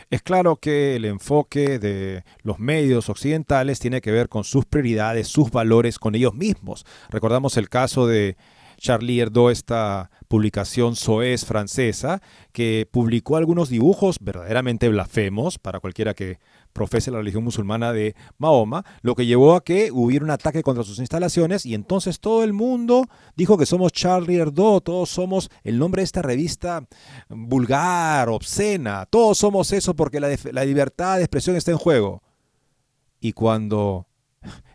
Es 0.10 0.22
claro 0.22 0.58
que 0.58 0.96
el 0.96 1.06
enfoque 1.06 1.80
de 1.80 2.24
los 2.44 2.60
medios 2.60 3.10
occidentales 3.10 3.80
tiene 3.80 4.02
que 4.02 4.12
ver 4.12 4.30
con 4.30 4.44
sus 4.44 4.66
prioridades, 4.66 5.28
sus 5.28 5.50
valores, 5.50 5.98
con 5.98 6.14
ellos 6.14 6.36
mismos. 6.36 6.86
Recordamos 7.10 7.58
el 7.58 7.70
caso 7.70 8.06
de 8.06 8.38
Charlie 8.78 9.22
Hebdo, 9.22 9.50
esta 9.50 10.10
publicación 10.28 10.96
soez 10.96 11.46
francesa, 11.46 12.22
que 12.52 12.88
publicó 12.90 13.38
algunos 13.38 13.70
dibujos 13.70 14.18
verdaderamente 14.20 14.90
blasfemos 14.90 15.60
para 15.60 15.80
cualquiera 15.80 16.14
que 16.14 16.40
profese 16.74 17.12
la 17.12 17.20
religión 17.20 17.44
musulmana 17.44 17.94
de 17.94 18.16
Mahoma, 18.38 18.84
lo 19.02 19.16
que 19.16 19.26
llevó 19.26 19.56
a 19.56 19.64
que 19.64 19.92
hubiera 19.92 20.26
un 20.26 20.32
ataque 20.32 20.64
contra 20.64 20.84
sus 20.84 21.00
instalaciones 21.00 21.66
y 21.66 21.76
entonces 21.76 22.20
todo 22.20 22.44
el 22.44 22.52
mundo 22.52 23.06
dijo 23.36 23.58
que 23.58 23.66
somos 23.66 23.92
Charlie 23.92 24.40
Hebdo, 24.40 24.82
todos 24.82 25.10
somos 25.10 25.50
el 25.64 25.78
nombre 25.78 26.02
de 26.02 26.06
esta 26.06 26.22
revista 26.22 26.86
vulgar, 27.30 28.30
obscena, 28.30 29.06
todos 29.06 29.38
somos 29.38 29.72
eso 29.72 29.96
porque 29.96 30.20
la, 30.20 30.36
la 30.52 30.66
libertad 30.66 31.18
de 31.18 31.24
expresión 31.24 31.56
está 31.56 31.72
en 31.72 31.78
juego. 31.78 32.24
Y 33.20 33.34
cuando 33.34 34.08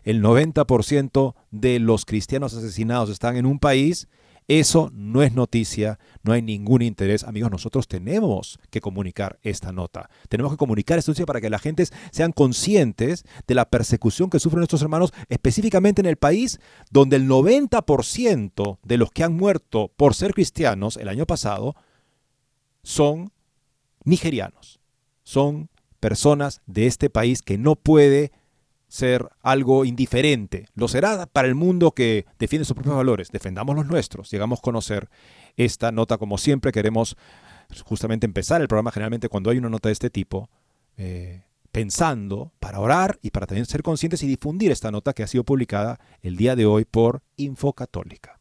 el 0.09 0.23
90% 0.23 1.35
de 1.51 1.77
los 1.77 2.03
cristianos 2.03 2.55
asesinados 2.55 3.11
están 3.11 3.37
en 3.37 3.45
un 3.45 3.59
país, 3.59 4.07
eso 4.47 4.89
no 4.91 5.21
es 5.21 5.35
noticia, 5.35 5.99
no 6.23 6.33
hay 6.33 6.41
ningún 6.41 6.81
interés. 6.81 7.23
Amigos, 7.23 7.51
nosotros 7.51 7.87
tenemos 7.87 8.57
que 8.71 8.81
comunicar 8.81 9.37
esta 9.43 9.71
nota. 9.71 10.09
Tenemos 10.27 10.51
que 10.51 10.57
comunicar 10.57 10.97
esta 10.97 11.11
noticia 11.11 11.27
para 11.27 11.41
que 11.41 11.51
la 11.51 11.59
gente 11.59 11.85
sean 12.09 12.31
conscientes 12.31 13.23
de 13.45 13.53
la 13.53 13.69
persecución 13.69 14.31
que 14.31 14.39
sufren 14.39 14.61
nuestros 14.61 14.81
hermanos, 14.81 15.13
específicamente 15.29 16.01
en 16.01 16.07
el 16.07 16.17
país 16.17 16.59
donde 16.89 17.17
el 17.17 17.29
90% 17.29 18.79
de 18.81 18.97
los 18.97 19.11
que 19.11 19.23
han 19.23 19.35
muerto 19.35 19.91
por 19.95 20.15
ser 20.15 20.33
cristianos 20.33 20.97
el 20.97 21.09
año 21.09 21.27
pasado 21.27 21.75
son 22.81 23.31
nigerianos. 24.05 24.79
Son 25.21 25.69
personas 25.99 26.63
de 26.65 26.87
este 26.87 27.11
país 27.11 27.43
que 27.43 27.59
no 27.59 27.75
puede 27.75 28.31
ser 28.89 29.29
algo 29.41 29.85
indiferente. 29.85 30.65
Lo 30.75 30.89
será 30.89 31.27
para 31.27 31.47
el 31.47 31.55
mundo 31.55 31.91
que 31.91 32.25
defiende 32.37 32.65
sus 32.65 32.75
propios 32.75 32.95
valores. 32.95 33.31
Defendamos 33.31 33.75
los 33.75 33.85
nuestros. 33.85 34.29
Llegamos 34.31 34.59
a 34.59 34.61
conocer 34.63 35.09
esta 35.55 35.91
nota 35.91 36.17
como 36.17 36.37
siempre. 36.37 36.73
Queremos 36.73 37.15
justamente 37.85 38.25
empezar 38.25 38.61
el 38.61 38.67
programa 38.67 38.91
generalmente 38.91 39.29
cuando 39.29 39.51
hay 39.51 39.59
una 39.59 39.69
nota 39.69 39.87
de 39.89 39.93
este 39.93 40.09
tipo. 40.09 40.49
Eh, 40.97 41.43
pensando 41.71 42.51
para 42.59 42.79
orar 42.79 43.19
y 43.21 43.29
para 43.29 43.45
también 43.45 43.67
ser 43.67 43.83
conscientes 43.83 44.23
y 44.23 44.27
difundir 44.27 44.71
esta 44.71 44.91
nota 44.91 45.13
que 45.13 45.21
ha 45.21 45.27
sido 45.27 45.43
publicada 45.43 45.99
el 46.21 46.35
día 46.35 46.55
de 46.55 46.65
hoy 46.65 46.83
por 46.83 47.21
Info 47.37 47.73
Católica. 47.73 48.39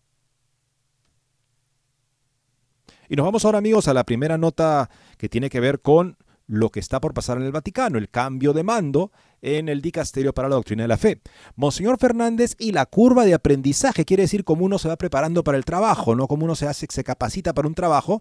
Y 3.11 3.17
nos 3.17 3.25
vamos 3.25 3.45
ahora 3.45 3.59
amigos 3.59 3.87
a 3.87 3.95
la 3.95 4.05
primera 4.05 4.39
nota 4.39 4.91
que 5.19 5.29
tiene 5.29 5.51
que 5.51 5.61
ver 5.61 5.81
con 5.81 6.17
lo 6.47 6.71
que 6.71 6.81
está 6.81 7.01
por 7.01 7.13
pasar 7.13 7.37
en 7.37 7.45
el 7.45 7.53
Vaticano, 7.53 7.99
el 7.99 8.09
cambio 8.09 8.55
de 8.55 8.63
mando 8.63 9.13
en 9.43 9.69
el 9.69 9.81
Dicasterio 9.81 10.33
para 10.35 10.49
la 10.49 10.57
Doctrina 10.57 10.85
de 10.85 10.89
la 10.89 10.97
Fe. 10.97 11.21
Monseñor 11.57 11.99
Fernández 11.99 12.55
y 12.59 12.73
la 12.73 12.87
curva 12.87 13.25
de 13.25 13.35
aprendizaje, 13.35 14.05
quiere 14.05 14.25
decir 14.25 14.45
cómo 14.45 14.65
uno 14.65 14.79
se 14.79 14.89
va 14.89 14.97
preparando 14.97 15.45
para 15.45 15.59
el 15.59 15.65
trabajo, 15.65 16.15
no 16.15 16.27
cómo 16.27 16.45
uno 16.45 16.55
se, 16.55 16.67
hace, 16.67 16.87
se 16.91 17.05
capacita 17.05 17.53
para 17.55 17.69
un 17.69 17.75
trabajo. 17.75 18.21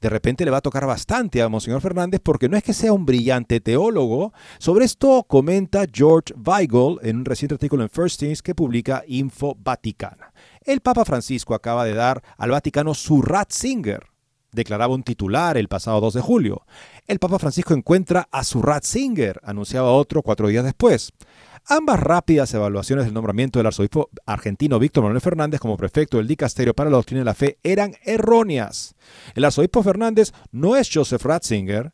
De 0.00 0.08
repente 0.08 0.46
le 0.46 0.50
va 0.50 0.58
a 0.58 0.62
tocar 0.62 0.86
bastante 0.86 1.42
a 1.42 1.48
Monseñor 1.50 1.82
Fernández 1.82 2.20
porque 2.24 2.48
no 2.48 2.56
es 2.56 2.62
que 2.62 2.72
sea 2.72 2.92
un 2.92 3.04
brillante 3.04 3.60
teólogo. 3.60 4.32
Sobre 4.58 4.86
esto 4.86 5.24
comenta 5.24 5.84
George 5.92 6.32
Weigel 6.42 6.96
en 7.02 7.18
un 7.18 7.24
reciente 7.26 7.54
artículo 7.54 7.82
en 7.82 7.90
First 7.90 8.20
Things 8.20 8.42
que 8.42 8.54
publica 8.54 9.04
Info 9.06 9.54
Vaticana. 9.62 10.32
El 10.64 10.80
Papa 10.80 11.04
Francisco 11.04 11.54
acaba 11.54 11.84
de 11.84 11.92
dar 11.92 12.22
al 12.38 12.50
Vaticano 12.50 12.94
su 12.94 13.20
Ratzinger, 13.20 14.04
declaraba 14.52 14.94
un 14.94 15.02
titular 15.02 15.58
el 15.58 15.68
pasado 15.68 16.00
2 16.00 16.14
de 16.14 16.20
julio. 16.22 16.62
El 17.10 17.18
Papa 17.18 17.40
Francisco 17.40 17.74
encuentra 17.74 18.28
a 18.30 18.44
su 18.44 18.62
Ratzinger, 18.62 19.40
anunciaba 19.42 19.90
otro 19.90 20.22
cuatro 20.22 20.46
días 20.46 20.62
después. 20.64 21.10
Ambas 21.66 21.98
rápidas 21.98 22.54
evaluaciones 22.54 23.04
del 23.04 23.14
nombramiento 23.14 23.58
del 23.58 23.66
arzobispo 23.66 24.10
argentino 24.26 24.78
Víctor 24.78 25.02
Manuel 25.02 25.20
Fernández 25.20 25.58
como 25.58 25.76
prefecto 25.76 26.18
del 26.18 26.28
Dicasterio 26.28 26.72
para 26.72 26.88
la 26.88 26.98
Doctrina 26.98 27.22
de 27.22 27.24
la 27.24 27.34
Fe 27.34 27.58
eran 27.64 27.96
erróneas. 28.04 28.94
El 29.34 29.44
arzobispo 29.44 29.82
Fernández 29.82 30.32
no 30.52 30.76
es 30.76 30.88
Joseph 30.94 31.24
Ratzinger, 31.24 31.92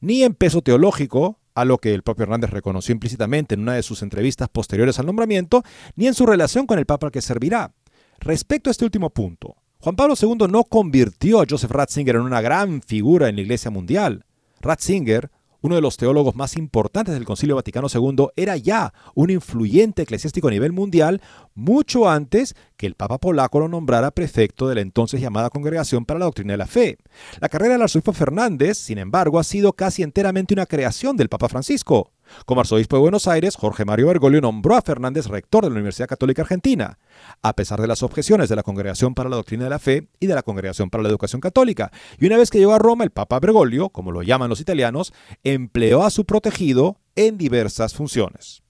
ni 0.00 0.24
en 0.24 0.34
peso 0.34 0.60
teológico, 0.60 1.38
a 1.54 1.64
lo 1.64 1.78
que 1.78 1.94
el 1.94 2.02
propio 2.02 2.24
Hernández 2.24 2.50
reconoció 2.50 2.92
implícitamente 2.92 3.54
en 3.54 3.60
una 3.60 3.74
de 3.74 3.84
sus 3.84 4.02
entrevistas 4.02 4.48
posteriores 4.48 4.98
al 4.98 5.06
nombramiento, 5.06 5.62
ni 5.94 6.08
en 6.08 6.14
su 6.14 6.26
relación 6.26 6.66
con 6.66 6.80
el 6.80 6.86
Papa 6.86 7.12
que 7.12 7.22
servirá. 7.22 7.74
Respecto 8.18 8.70
a 8.70 8.72
este 8.72 8.84
último 8.84 9.10
punto, 9.10 9.54
Juan 9.78 9.94
Pablo 9.94 10.14
II 10.20 10.48
no 10.50 10.64
convirtió 10.64 11.40
a 11.40 11.46
Joseph 11.48 11.70
Ratzinger 11.70 12.16
en 12.16 12.22
una 12.22 12.40
gran 12.40 12.82
figura 12.82 13.28
en 13.28 13.36
la 13.36 13.42
Iglesia 13.42 13.70
Mundial. 13.70 14.24
Ratzinger, 14.60 15.30
uno 15.60 15.74
de 15.74 15.80
los 15.80 15.96
teólogos 15.96 16.36
más 16.36 16.56
importantes 16.56 17.14
del 17.14 17.24
Concilio 17.24 17.56
Vaticano 17.56 17.88
II, 17.92 18.28
era 18.36 18.56
ya 18.56 18.92
un 19.14 19.30
influyente 19.30 20.02
eclesiástico 20.02 20.48
a 20.48 20.52
nivel 20.52 20.72
mundial 20.72 21.20
mucho 21.54 22.08
antes 22.08 22.54
que 22.76 22.86
el 22.86 22.94
Papa 22.94 23.18
polaco 23.18 23.58
lo 23.60 23.68
nombrara 23.68 24.12
prefecto 24.12 24.68
de 24.68 24.76
la 24.76 24.80
entonces 24.82 25.20
llamada 25.20 25.50
Congregación 25.50 26.04
para 26.04 26.20
la 26.20 26.26
Doctrina 26.26 26.52
de 26.52 26.58
la 26.58 26.66
Fe. 26.66 26.98
La 27.40 27.48
carrera 27.48 27.72
del 27.72 27.82
arzobispo 27.82 28.12
Fernández, 28.12 28.78
sin 28.78 28.98
embargo, 28.98 29.38
ha 29.38 29.44
sido 29.44 29.72
casi 29.72 30.02
enteramente 30.02 30.54
una 30.54 30.66
creación 30.66 31.16
del 31.16 31.28
Papa 31.28 31.48
Francisco. 31.48 32.12
Como 32.46 32.60
arzobispo 32.60 32.96
de 32.96 33.02
Buenos 33.02 33.28
Aires, 33.28 33.56
Jorge 33.56 33.84
Mario 33.84 34.08
Bergoglio 34.08 34.40
nombró 34.40 34.76
a 34.76 34.82
Fernández 34.82 35.26
rector 35.26 35.64
de 35.64 35.70
la 35.70 35.76
Universidad 35.76 36.08
Católica 36.08 36.42
Argentina, 36.42 36.98
a 37.42 37.54
pesar 37.54 37.80
de 37.80 37.86
las 37.86 38.02
objeciones 38.02 38.48
de 38.48 38.56
la 38.56 38.62
Congregación 38.62 39.14
para 39.14 39.28
la 39.28 39.36
Doctrina 39.36 39.64
de 39.64 39.70
la 39.70 39.78
Fe 39.78 40.08
y 40.20 40.26
de 40.26 40.34
la 40.34 40.42
Congregación 40.42 40.90
para 40.90 41.02
la 41.02 41.08
Educación 41.08 41.40
Católica. 41.40 41.90
Y 42.18 42.26
una 42.26 42.36
vez 42.36 42.50
que 42.50 42.58
llegó 42.58 42.74
a 42.74 42.78
Roma, 42.78 43.04
el 43.04 43.10
Papa 43.10 43.40
Bergoglio, 43.40 43.88
como 43.90 44.12
lo 44.12 44.22
llaman 44.22 44.50
los 44.50 44.60
italianos, 44.60 45.12
empleó 45.44 46.04
a 46.04 46.10
su 46.10 46.24
protegido 46.24 46.98
en 47.16 47.38
diversas 47.38 47.94
funciones. 47.94 48.62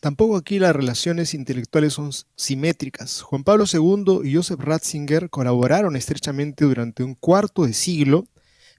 Tampoco 0.00 0.36
aquí 0.36 0.58
las 0.58 0.74
relaciones 0.74 1.34
intelectuales 1.34 1.92
son 1.92 2.10
simétricas. 2.34 3.20
Juan 3.20 3.44
Pablo 3.44 3.64
II 3.70 4.20
y 4.24 4.34
Joseph 4.34 4.60
Ratzinger 4.60 5.28
colaboraron 5.28 5.94
estrechamente 5.94 6.64
durante 6.64 7.02
un 7.02 7.14
cuarto 7.14 7.66
de 7.66 7.74
siglo 7.74 8.26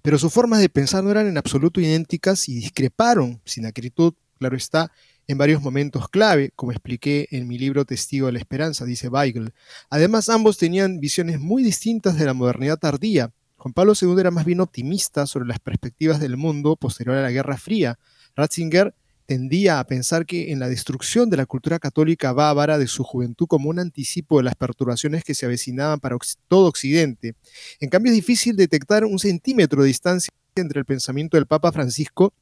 pero 0.01 0.17
sus 0.17 0.33
formas 0.33 0.59
de 0.59 0.69
pensar 0.69 1.03
no 1.03 1.11
eran 1.11 1.27
en 1.27 1.37
absoluto 1.37 1.79
idénticas 1.79 2.49
y 2.49 2.55
discreparon, 2.55 3.41
sin 3.45 3.65
acritud, 3.65 4.13
claro 4.39 4.57
está, 4.57 4.91
en 5.27 5.37
varios 5.37 5.61
momentos 5.61 6.09
clave, 6.09 6.51
como 6.55 6.71
expliqué 6.71 7.27
en 7.31 7.47
mi 7.47 7.57
libro 7.57 7.85
Testigo 7.85 8.27
de 8.27 8.33
la 8.33 8.39
Esperanza, 8.39 8.85
dice 8.85 9.07
Weigel. 9.07 9.53
Además, 9.89 10.29
ambos 10.29 10.57
tenían 10.57 10.99
visiones 10.99 11.39
muy 11.39 11.63
distintas 11.63 12.17
de 12.17 12.25
la 12.25 12.33
modernidad 12.33 12.77
tardía. 12.77 13.31
Juan 13.55 13.73
Pablo 13.73 13.93
II 13.99 14.15
era 14.19 14.31
más 14.31 14.45
bien 14.45 14.59
optimista 14.59 15.27
sobre 15.27 15.47
las 15.47 15.59
perspectivas 15.59 16.19
del 16.19 16.35
mundo 16.35 16.75
posterior 16.75 17.15
a 17.15 17.21
la 17.21 17.31
Guerra 17.31 17.57
Fría. 17.57 17.99
Ratzinger 18.35 18.95
tendía 19.31 19.79
a 19.79 19.87
pensar 19.87 20.25
que 20.25 20.51
en 20.51 20.59
la 20.59 20.67
destrucción 20.67 21.29
de 21.29 21.37
la 21.37 21.45
cultura 21.45 21.79
católica 21.79 22.33
bávara 22.33 22.77
de 22.77 22.87
su 22.87 23.01
juventud 23.01 23.47
como 23.47 23.69
un 23.69 23.79
anticipo 23.79 24.39
de 24.39 24.43
las 24.43 24.55
perturbaciones 24.55 25.23
que 25.23 25.33
se 25.35 25.45
avecinaban 25.45 26.01
para 26.01 26.17
todo 26.49 26.67
Occidente. 26.67 27.35
En 27.79 27.87
cambio, 27.87 28.11
es 28.11 28.17
difícil 28.17 28.57
detectar 28.57 29.05
un 29.05 29.19
centímetro 29.19 29.83
de 29.83 29.87
distancia 29.87 30.33
entre 30.53 30.79
el 30.79 30.85
pensamiento 30.85 31.37
del 31.37 31.45
Papa 31.45 31.71
Francisco 31.71 32.33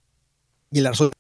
y 0.72 0.80
el 0.80 0.88
arzobispo, 0.88 1.20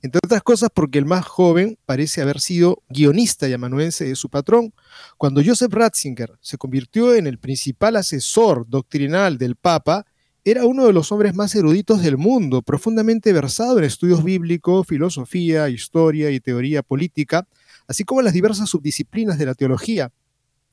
entre 0.00 0.20
otras 0.24 0.42
cosas 0.42 0.70
porque 0.72 0.96
el 0.96 1.04
más 1.04 1.26
joven 1.26 1.76
parece 1.84 2.22
haber 2.22 2.40
sido 2.40 2.82
guionista 2.88 3.46
y 3.46 3.52
amanuense 3.52 4.06
de 4.06 4.16
su 4.16 4.30
patrón. 4.30 4.72
Cuando 5.18 5.42
Joseph 5.44 5.70
Ratzinger 5.70 6.32
se 6.40 6.56
convirtió 6.56 7.14
en 7.14 7.26
el 7.26 7.36
principal 7.36 7.96
asesor 7.96 8.66
doctrinal 8.66 9.36
del 9.36 9.54
Papa, 9.54 10.06
era 10.50 10.64
uno 10.64 10.86
de 10.86 10.92
los 10.92 11.12
hombres 11.12 11.34
más 11.34 11.54
eruditos 11.54 12.02
del 12.02 12.16
mundo, 12.16 12.62
profundamente 12.62 13.32
versado 13.32 13.78
en 13.78 13.84
estudios 13.84 14.24
bíblicos, 14.24 14.86
filosofía, 14.86 15.68
historia 15.68 16.30
y 16.30 16.40
teoría 16.40 16.82
política, 16.82 17.46
así 17.86 18.04
como 18.04 18.20
en 18.20 18.26
las 18.26 18.34
diversas 18.34 18.68
subdisciplinas 18.68 19.38
de 19.38 19.46
la 19.46 19.54
teología. 19.54 20.10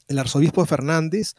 El 0.08 0.20
arzobispo 0.20 0.66
Fernández 0.66 1.34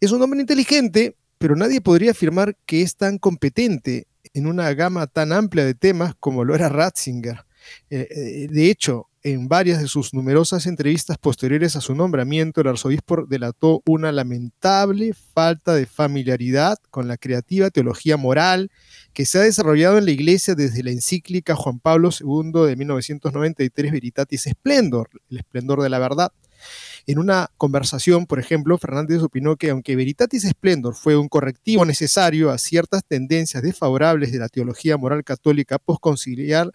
es 0.00 0.10
un 0.12 0.22
hombre 0.22 0.40
inteligente, 0.40 1.16
pero 1.38 1.54
nadie 1.54 1.80
podría 1.80 2.12
afirmar 2.12 2.56
que 2.66 2.82
es 2.82 2.96
tan 2.96 3.18
competente 3.18 4.06
en 4.34 4.46
una 4.46 4.72
gama 4.74 5.06
tan 5.06 5.32
amplia 5.32 5.64
de 5.64 5.74
temas 5.74 6.14
como 6.18 6.44
lo 6.44 6.54
era 6.54 6.68
Ratzinger. 6.68 7.44
Eh, 7.90 8.08
eh, 8.10 8.48
de 8.50 8.70
hecho, 8.70 9.08
en 9.26 9.48
varias 9.48 9.82
de 9.82 9.88
sus 9.88 10.14
numerosas 10.14 10.66
entrevistas 10.66 11.18
posteriores 11.18 11.74
a 11.74 11.80
su 11.80 11.96
nombramiento, 11.96 12.60
el 12.60 12.68
arzobispo 12.68 13.26
delató 13.26 13.82
una 13.84 14.12
lamentable 14.12 15.14
falta 15.14 15.74
de 15.74 15.86
familiaridad 15.86 16.78
con 16.90 17.08
la 17.08 17.16
creativa 17.16 17.70
teología 17.70 18.16
moral 18.16 18.70
que 19.12 19.26
se 19.26 19.38
ha 19.38 19.42
desarrollado 19.42 19.98
en 19.98 20.04
la 20.04 20.12
Iglesia 20.12 20.54
desde 20.54 20.84
la 20.84 20.92
encíclica 20.92 21.56
Juan 21.56 21.80
Pablo 21.80 22.10
II 22.10 22.68
de 22.68 22.76
1993, 22.76 23.90
Veritatis 23.90 24.44
Splendor, 24.48 25.08
el 25.28 25.38
esplendor 25.38 25.82
de 25.82 25.88
la 25.88 25.98
verdad. 25.98 26.30
En 27.08 27.18
una 27.18 27.50
conversación, 27.56 28.26
por 28.26 28.38
ejemplo, 28.38 28.78
Fernández 28.78 29.22
opinó 29.22 29.56
que 29.56 29.70
aunque 29.70 29.96
Veritatis 29.96 30.44
Splendor 30.44 30.94
fue 30.94 31.16
un 31.16 31.28
correctivo 31.28 31.84
necesario 31.84 32.50
a 32.50 32.58
ciertas 32.58 33.04
tendencias 33.04 33.64
desfavorables 33.64 34.30
de 34.30 34.38
la 34.38 34.48
teología 34.48 34.96
moral 34.96 35.24
católica 35.24 35.80
postconciliar, 35.80 36.70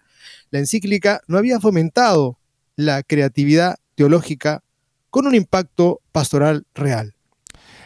la 0.50 0.58
encíclica 0.58 1.22
no 1.28 1.38
había 1.38 1.58
fomentado 1.58 2.38
la 2.76 3.02
creatividad 3.02 3.76
teológica 3.94 4.62
con 5.10 5.26
un 5.26 5.34
impacto 5.34 6.00
pastoral 6.10 6.66
real. 6.74 7.14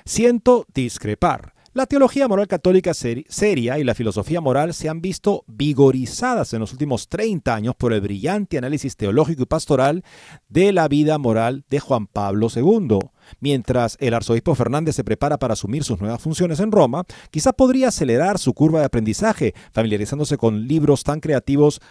Siento 0.05 0.67
discrepar. 0.73 1.56
La 1.77 1.85
teología 1.85 2.27
moral 2.27 2.49
católica 2.49 2.95
seria 2.95 3.79
y 3.79 3.85
la 3.85 3.95
filosofía 3.95 4.41
moral 4.41 4.73
se 4.73 4.89
han 4.89 5.03
visto 5.03 5.45
vigorizadas 5.47 6.55
en 6.55 6.61
los 6.61 6.73
últimos 6.73 7.07
30 7.07 7.55
años 7.55 7.75
por 7.77 7.93
el 7.93 8.01
brillante 8.01 8.57
análisis 8.57 8.97
teológico 8.97 9.43
y 9.43 9.45
pastoral 9.45 10.03
de 10.49 10.73
la 10.73 10.89
vida 10.89 11.19
moral 11.19 11.67
de 11.69 11.79
Juan 11.79 12.07
Pablo 12.07 12.49
II. 12.57 12.99
Mientras 13.41 13.99
el 14.01 14.15
arzobispo 14.15 14.55
Fernández 14.55 14.97
se 14.97 15.05
prepara 15.05 15.39
para 15.39 15.53
asumir 15.53 15.85
sus 15.85 16.01
nuevas 16.01 16.23
funciones 16.23 16.61
en 16.61 16.73
Roma, 16.73 17.05
quizá 17.31 17.53
podría 17.53 17.89
acelerar 17.89 18.39
su 18.39 18.55
curva 18.55 18.79
de 18.79 18.87
aprendizaje, 18.87 19.53
familiarizándose 19.71 20.39
con 20.39 20.67
libros 20.67 21.05
tan 21.05 21.21
creativos 21.21 21.83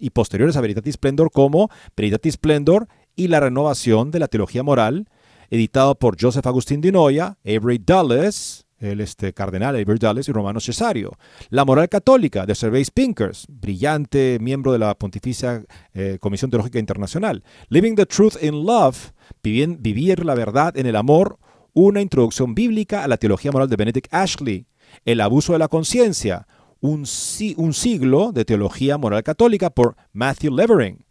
y 0.00 0.10
posteriores 0.10 0.58
a 0.58 0.60
Veritatis 0.60 0.96
Splendor 0.96 1.30
como 1.30 1.70
Veritatis 1.96 2.34
Splendor 2.34 2.88
y 3.16 3.28
la 3.28 3.40
renovación 3.40 4.10
de 4.10 4.18
la 4.18 4.28
teología 4.28 4.62
moral, 4.62 5.08
editado 5.48 5.94
por 5.94 6.20
Joseph 6.20 6.46
Agustín 6.46 6.82
de 6.82 6.92
Noia, 6.92 7.38
Avery 7.42 7.78
Dulles, 7.78 8.63
el 8.84 9.00
este, 9.00 9.32
cardenal 9.32 9.76
Albert 9.76 10.00
Dulles 10.00 10.28
y 10.28 10.32
Romano 10.32 10.60
Cesario. 10.60 11.16
La 11.50 11.64
moral 11.64 11.88
católica 11.88 12.46
de 12.46 12.54
Servais 12.54 12.90
Pinkers, 12.90 13.46
brillante 13.48 14.38
miembro 14.40 14.72
de 14.72 14.78
la 14.78 14.94
Pontificia 14.94 15.64
eh, 15.92 16.18
Comisión 16.20 16.50
Teológica 16.50 16.78
Internacional. 16.78 17.42
Living 17.68 17.94
the 17.94 18.06
Truth 18.06 18.42
in 18.42 18.64
Love, 18.64 19.12
vivir 19.42 20.24
la 20.24 20.34
verdad 20.34 20.76
en 20.76 20.86
el 20.86 20.96
amor, 20.96 21.38
una 21.72 22.00
introducción 22.00 22.54
bíblica 22.54 23.02
a 23.02 23.08
la 23.08 23.16
teología 23.16 23.52
moral 23.52 23.68
de 23.68 23.76
Benedict 23.76 24.12
Ashley. 24.12 24.66
El 25.04 25.20
abuso 25.20 25.54
de 25.54 25.58
la 25.58 25.68
conciencia, 25.68 26.46
un, 26.80 27.04
un 27.56 27.74
siglo 27.74 28.32
de 28.32 28.44
teología 28.44 28.98
moral 28.98 29.22
católica 29.22 29.70
por 29.70 29.96
Matthew 30.12 30.54
Levering. 30.54 31.04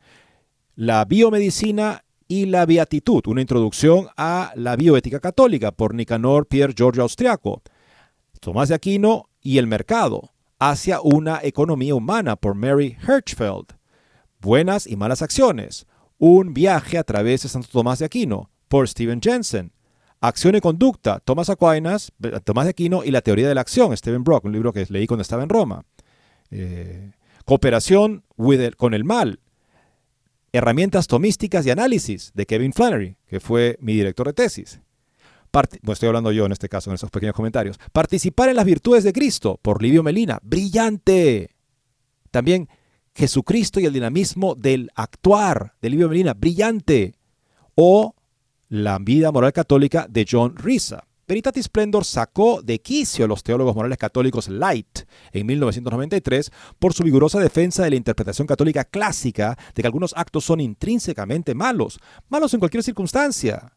La 0.76 1.06
biomedicina 1.06 2.03
y 2.28 2.46
la 2.46 2.66
Beatitud, 2.66 3.24
una 3.28 3.42
introducción 3.42 4.08
a 4.18 4.52
la 4.56 4.76
bioética 4.76 5.20
católica 5.20 5.72
por 5.72 5.94
Nicanor 5.94 6.48
Pierre 6.48 6.74
Giorgio 6.76 7.04
Austriaco. 7.04 7.62
Tomás 8.40 8.70
de 8.70 8.76
Aquino 8.76 9.30
y 9.42 9.58
el 9.58 9.68
mercado 9.68 10.32
hacia 10.60 11.02
una 11.02 11.40
economía 11.44 11.96
humana 11.96 12.36
por 12.36 12.56
Mary 12.56 12.98
Hirschfeld. 13.08 13.78
Buenas 14.40 14.88
y 14.88 14.96
malas 14.96 15.22
acciones. 15.22 15.86
Un 16.18 16.54
viaje 16.54 16.98
a 16.98 17.04
través 17.04 17.44
de 17.44 17.50
Santo 17.50 17.68
Tomás 17.72 18.00
de 18.00 18.06
Aquino 18.06 18.50
por 18.68 18.88
Steven 18.88 19.22
Jensen. 19.22 19.72
Acción 20.22 20.56
y 20.56 20.62
conducta, 20.62 21.20
Tomás 21.20 21.52
Tomás 22.46 22.66
de 22.66 22.70
Aquino 22.70 23.04
y 23.04 23.12
la 23.12 23.22
teoría 23.22 23.48
de 23.48 23.56
la 23.56 23.62
acción, 23.62 23.96
Steven 23.96 24.24
Brock, 24.24 24.46
un 24.46 24.54
libro 24.54 24.72
que 24.72 24.86
leí 24.90 25.06
cuando 25.06 25.22
estaba 25.22 25.44
en 25.44 25.50
Roma. 25.50 25.84
Eh, 26.50 27.12
cooperación 27.46 28.24
con 28.78 28.94
el 28.94 29.04
mal, 29.04 29.42
Herramientas 30.56 31.08
tomísticas 31.08 31.66
y 31.66 31.72
análisis 31.72 32.32
de 32.36 32.46
Kevin 32.46 32.74
Flannery, 32.74 33.18
que 33.26 33.40
fue 33.40 33.76
mi 33.82 33.96
director 33.96 34.28
de 34.28 34.34
tesis. 34.34 34.80
estoy 35.88 36.08
hablando 36.08 36.32
yo 36.32 36.46
en 36.46 36.52
este 36.52 36.70
caso, 36.70 36.92
en 36.92 36.94
esos 36.94 37.10
pequeños 37.10 37.36
comentarios. 37.36 37.80
Participar 37.92 38.50
en 38.50 38.58
las 38.58 38.66
virtudes 38.66 39.04
de 39.04 39.14
Cristo, 39.14 39.60
por 39.64 39.82
Livio 39.82 40.04
Melina. 40.04 40.38
¡Brillante! 40.44 41.50
También, 42.30 42.70
Jesucristo 43.16 43.80
y 43.80 43.86
el 43.86 43.94
dinamismo 43.94 44.54
del 44.54 44.92
actuar 44.94 45.74
de 45.82 45.90
Livio 45.90 46.08
Melina, 46.08 46.36
brillante, 46.36 47.16
o 47.74 48.14
La 48.70 49.00
vida 49.00 49.32
moral 49.32 49.54
católica 49.54 50.06
de 50.08 50.28
John 50.30 50.56
Risa. 50.56 51.08
Veritatis 51.26 51.66
Splendor 51.66 52.04
sacó 52.04 52.62
de 52.62 52.82
quicio 52.82 53.24
a 53.24 53.28
los 53.30 53.44
teólogos 53.44 53.76
morales 53.76 53.98
católicos 53.98 54.50
light 54.50 55.00
en 55.32 55.46
1993 55.48 56.52
por 56.80 56.94
su 56.94 57.04
vigorosa 57.04 57.40
defensa 57.40 57.84
de 57.84 57.92
la 57.92 57.96
interpretación 57.96 58.46
católica 58.46 58.84
clásica 58.84 59.58
de 59.74 59.82
que 59.82 59.88
algunos 59.88 60.14
actos 60.18 60.44
son 60.44 60.60
intrínsecamente 60.60 61.56
malos, 61.56 62.00
malos 62.28 62.54
en 62.54 62.60
cualquier 62.60 62.84
circunstancia. 62.84 63.72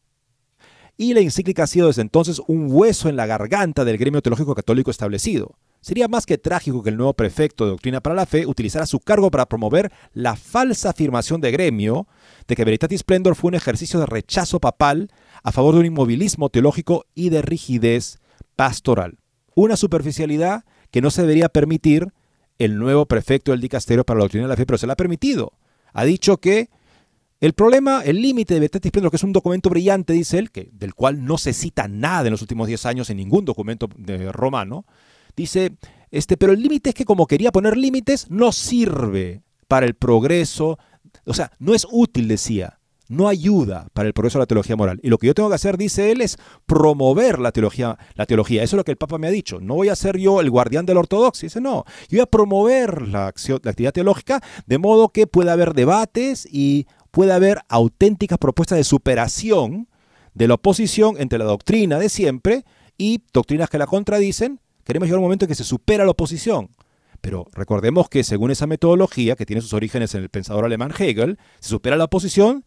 Y 0.97 1.15
la 1.15 1.21
encíclica 1.21 1.65
ha 1.65 1.67
sido 1.69 1.87
desde 1.87 2.03
entonces 2.03 2.41
un 2.49 2.67
hueso 2.69 3.09
en 3.09 3.17
la 3.17 3.27
garganta 3.27 3.85
del 3.85 3.99
gremio 3.99 4.23
teológico 4.23 4.55
católico 4.55 4.91
establecido. 4.91 5.57
Sería 5.81 6.09
más 6.09 6.27
que 6.27 6.39
trágico 6.39 6.83
que 6.83 6.91
el 6.91 6.97
nuevo 6.97 7.15
prefecto 7.15 7.65
de 7.65 7.71
Doctrina 7.71 8.01
para 8.01 8.17
la 8.17 8.27
Fe 8.27 8.45
utilizara 8.45 8.87
su 8.87 8.99
cargo 8.99 9.31
para 9.31 9.47
promover 9.47 9.93
la 10.15 10.35
falsa 10.35 10.91
afirmación 10.91 11.41
de 11.41 11.53
gremio 11.53 12.09
de 12.49 12.57
que 12.57 12.65
Veritatis 12.65 13.01
Splendor 13.03 13.37
fue 13.37 13.49
un 13.49 13.55
ejercicio 13.55 14.01
de 14.01 14.07
rechazo 14.07 14.59
papal 14.59 15.13
a 15.47 15.53
favor 15.53 15.75
de 15.75 15.81
un 15.81 15.87
inmovilismo 15.87 16.49
teológico 16.49 17.07
y 17.15 17.29
de 17.29 17.41
rigidez 17.41 18.19
pastoral. 18.57 19.21
Una 19.55 19.77
superficialidad 19.77 20.65
que 20.91 21.01
no 21.01 21.13
se 21.13 21.23
debería 21.23 21.49
permitir 21.49 22.13
el 22.59 22.79
nuevo 22.79 23.07
prefecto 23.07 23.53
del 23.53 23.61
dicasterio 23.61 24.05
para 24.05 24.19
la 24.19 24.25
doctrina 24.25 24.47
de 24.47 24.49
la 24.49 24.57
fe, 24.57 24.67
pero 24.67 24.77
se 24.77 24.89
la 24.89 24.95
ha 24.95 24.97
permitido. 24.97 25.53
Ha 25.93 26.05
dicho 26.05 26.39
que 26.39 26.69
el 27.39 27.53
problema, 27.53 28.03
el 28.05 28.21
límite 28.21 28.55
de 28.55 28.61
Veritatis 28.61 28.89
Splendor, 28.89 29.13
que 29.13 29.19
es 29.19 29.23
un 29.23 29.33
documento 29.33 29.71
brillante, 29.71 30.15
dice 30.15 30.39
él, 30.39 30.51
que, 30.51 30.69
del 30.73 30.95
cual 30.95 31.25
no 31.25 31.39
se 31.39 31.53
cita 31.53 31.87
nada 31.87 32.27
en 32.27 32.33
los 32.33 32.43
últimos 32.43 32.67
10 32.67 32.85
años 32.87 33.11
en 33.11 33.19
ningún 33.19 33.45
documento 33.45 33.89
romano, 34.33 34.85
Dice, 35.37 35.77
este, 36.11 36.39
pero 36.39 36.55
el 36.55 36.63
límite 36.63 36.89
es 36.89 36.95
que 36.95 37.05
como 37.05 37.27
quería 37.27 37.53
poner 37.53 37.77
límites, 37.77 38.31
no 38.31 38.53
sirve 38.53 39.43
para 39.69 39.85
el 39.85 39.95
progreso, 39.95 40.79
o 41.27 41.35
sea, 41.35 41.53
no 41.59 41.75
es 41.75 41.87
útil, 41.91 42.27
decía, 42.27 42.79
no 43.09 43.29
ayuda 43.29 43.89
para 43.93 44.09
el 44.09 44.15
progreso 44.15 44.39
de 44.39 44.43
la 44.43 44.47
teología 44.47 44.77
moral. 44.77 45.01
Y 45.03 45.09
lo 45.09 45.19
que 45.19 45.27
yo 45.27 45.35
tengo 45.35 45.49
que 45.49 45.55
hacer, 45.55 45.77
dice 45.77 46.13
él, 46.13 46.21
es 46.21 46.39
promover 46.67 47.39
la 47.39 47.53
teología. 47.53 47.99
La 48.15 48.27
teología. 48.27 48.63
Eso 48.63 48.77
es 48.77 48.79
lo 48.79 48.85
que 48.85 48.91
el 48.93 48.97
Papa 48.97 49.19
me 49.19 49.27
ha 49.27 49.31
dicho. 49.31 49.61
No 49.61 49.75
voy 49.75 49.89
a 49.89 49.97
ser 49.97 50.19
yo 50.19 50.41
el 50.41 50.51
guardián 50.51 50.87
de 50.87 50.95
la 50.95 51.01
ortodoxia. 51.01 51.47
Dice, 51.47 51.61
no, 51.61 51.85
yo 52.09 52.17
voy 52.17 52.21
a 52.21 52.27
promover 52.27 53.09
la, 53.09 53.27
acción, 53.27 53.61
la 53.63 53.71
actividad 53.71 53.93
teológica 53.93 54.43
de 54.67 54.79
modo 54.79 55.11
que 55.11 55.27
pueda 55.27 55.53
haber 55.53 55.75
debates 55.75 56.49
y 56.51 56.87
pueda 57.11 57.37
haber 57.37 57.61
auténticas 57.69 58.39
propuestas 58.39 58.79
de 58.79 58.85
superación 58.85 59.89
de 60.35 60.49
la 60.49 60.55
oposición 60.55 61.17
entre 61.19 61.39
la 61.39 61.47
doctrina 61.47 61.99
de 61.99 62.09
siempre 62.09 62.65
y 62.99 63.23
doctrinas 63.33 63.71
que 63.71 63.79
la 63.79 63.87
contradicen 63.87 64.61
Queremos 64.87 65.09
llegar 65.09 65.17
a 65.17 65.19
un 65.19 65.25
momento 65.25 65.45
en 65.45 65.49
que 65.49 65.57
se 65.57 65.65
supera 65.65 66.05
la 66.05 66.13
oposición. 66.13 66.71
Pero 67.21 67.47
recordemos 67.53 68.09
que 68.09 68.23
según 68.23 68.53
esa 68.53 68.69
metodología, 68.69 69.35
que 69.35 69.45
tiene 69.45 69.61
sus 69.61 69.73
orígenes 69.73 70.15
en 70.15 70.23
el 70.23 70.29
pensador 70.29 70.65
alemán 70.65 70.93
Hegel, 70.97 71.39
se 71.59 71.71
supera 71.71 71.97
la 71.97 72.05
oposición, 72.05 72.65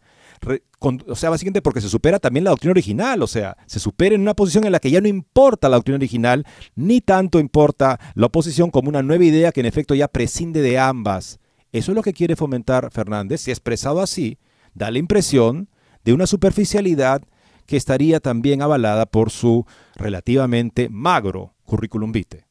o 0.80 1.14
sea, 1.14 1.30
básicamente 1.30 1.62
porque 1.62 1.80
se 1.80 1.88
supera 1.88 2.18
también 2.18 2.44
la 2.44 2.50
doctrina 2.50 2.72
original, 2.72 3.22
o 3.22 3.26
sea, 3.26 3.56
se 3.66 3.78
supera 3.78 4.14
en 4.14 4.22
una 4.22 4.34
posición 4.34 4.64
en 4.64 4.72
la 4.72 4.80
que 4.80 4.90
ya 4.90 5.00
no 5.00 5.08
importa 5.08 5.68
la 5.68 5.76
doctrina 5.76 5.96
original, 5.96 6.46
ni 6.74 7.00
tanto 7.00 7.38
importa 7.38 8.00
la 8.14 8.26
oposición 8.26 8.70
como 8.70 8.88
una 8.88 9.02
nueva 9.02 9.24
idea 9.24 9.52
que 9.52 9.60
en 9.60 9.66
efecto 9.66 9.94
ya 9.94 10.08
prescinde 10.08 10.62
de 10.62 10.78
ambas. 10.78 11.38
Eso 11.72 11.92
es 11.92 11.96
lo 11.96 12.02
que 12.02 12.12
quiere 12.12 12.36
fomentar 12.36 12.90
Fernández, 12.90 13.42
si 13.42 13.50
expresado 13.50 14.00
así, 14.00 14.38
da 14.74 14.90
la 14.90 14.98
impresión 14.98 15.68
de 16.04 16.12
una 16.12 16.26
superficialidad 16.26 17.22
que 17.66 17.76
estaría 17.76 18.18
también 18.18 18.62
avalada 18.62 19.06
por 19.06 19.30
su 19.30 19.66
relativamente 19.94 20.88
magro 20.88 21.54
currículum 21.64 22.10
vitae. 22.10 22.49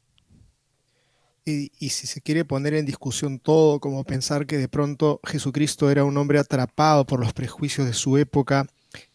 Y, 1.46 1.72
y, 1.80 1.90
si 1.90 2.08
se 2.08 2.22
quiere 2.22 2.46
poner 2.46 2.74
en 2.74 2.86
discusión 2.86 3.40
todo, 3.40 3.80
como 3.80 4.04
pensar 4.04 4.46
que 4.46 4.58
de 4.58 4.68
pronto 4.68 5.20
Jesucristo 5.24 5.90
era 5.90 6.04
un 6.04 6.18
hombre 6.18 6.40
atrapado 6.40 7.06
por 7.06 7.20
los 7.20 7.34
prejuicios 7.34 7.88
de 7.88 7.94
su 7.94 8.18
época 8.18 8.68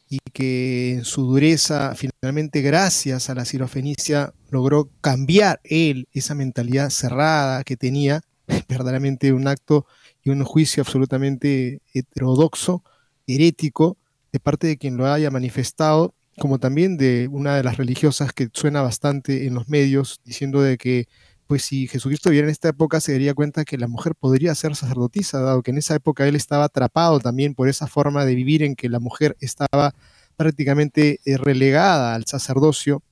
y 0.09 0.19
que 0.33 0.95
en 0.95 1.05
su 1.05 1.23
dureza, 1.27 1.95
finalmente 1.95 2.61
gracias 2.61 3.31
a 3.31 3.35
la 3.35 3.45
sirofenicia, 3.45 4.33
logró 4.51 4.91
cambiar 5.01 5.61
él 5.65 6.09
esa 6.13 6.35
mentalidad 6.35 6.91
cerrada 6.91 7.65
que 7.65 7.77
tenía, 7.77 8.23
verdaderamente 8.69 9.33
un 9.33 9.49
acto 9.49 9.87
y 10.23 10.31
un 10.31 10.45
juicio 10.45 10.83
absolutamente 10.83 11.81
heterodoxo, 11.93 12.83
herético, 13.27 13.97
de 14.33 14.41
parte 14.41 14.67
de 14.67 14.77
quien 14.79 14.97
lo 14.97 15.07
haya 15.07 15.31
manifestado 15.31 16.15
como 16.39 16.59
también 16.59 16.97
de 16.97 17.29
una 17.31 17.57
de 17.57 17.63
las 17.63 17.77
religiosas 17.77 18.33
que 18.33 18.49
suena 18.53 18.83
bastante 18.83 19.47
en 19.47 19.55
los 19.55 19.69
medios, 19.69 20.21
diciendo 20.25 20.63
de 20.63 20.79
que 20.79 21.09
pues 21.47 21.65
si 21.65 21.87
Jesucristo 21.89 22.31
viviera 22.31 22.49
en 22.49 22.53
esta 22.53 22.69
época 22.69 23.01
se 23.01 23.13
daría 23.13 23.35
cuenta 23.35 23.65
que 23.65 23.79
la 23.79 23.89
mujer 23.89 24.15
podría 24.15 24.55
ser 24.55 24.75
sacerdotisa, 24.77 25.41
dado 25.41 25.63
que 25.63 25.71
en 25.71 25.79
esa 25.79 25.95
época 25.95 26.27
él 26.27 26.37
estaba 26.37 26.65
atrapado 26.65 27.21
también 27.21 27.55
por 27.55 27.69
esa 27.69 27.87
forma 27.87 28.25
de 28.25 28.35
vivir 28.35 28.63
en 28.63 28.77
que 28.77 28.89
la 28.89 29.01
mujer 29.01 29.37
estaba 29.41 29.95
prácticamente 30.37 31.21
eh, 31.25 31.37
relegada 31.37 32.15
al 32.15 32.25
sacerdocio. 32.27 33.03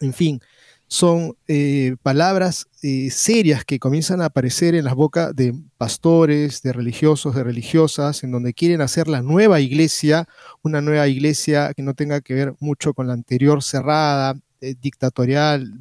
En 0.00 0.12
fin, 0.12 0.40
son 0.86 1.36
eh, 1.46 1.96
palabras 2.02 2.68
eh, 2.82 3.10
serias 3.10 3.64
que 3.64 3.78
comienzan 3.78 4.22
a 4.22 4.26
aparecer 4.26 4.74
en 4.74 4.84
las 4.84 4.94
bocas 4.94 5.36
de 5.36 5.54
pastores, 5.76 6.62
de 6.62 6.72
religiosos, 6.72 7.34
de 7.34 7.44
religiosas, 7.44 8.24
en 8.24 8.32
donde 8.32 8.54
quieren 8.54 8.80
hacer 8.80 9.08
la 9.08 9.22
nueva 9.22 9.60
iglesia, 9.60 10.26
una 10.62 10.80
nueva 10.80 11.06
iglesia 11.08 11.74
que 11.74 11.82
no 11.82 11.94
tenga 11.94 12.20
que 12.22 12.34
ver 12.34 12.54
mucho 12.60 12.94
con 12.94 13.06
la 13.06 13.12
anterior 13.12 13.62
cerrada, 13.62 14.40
dictatorial, 14.80 15.78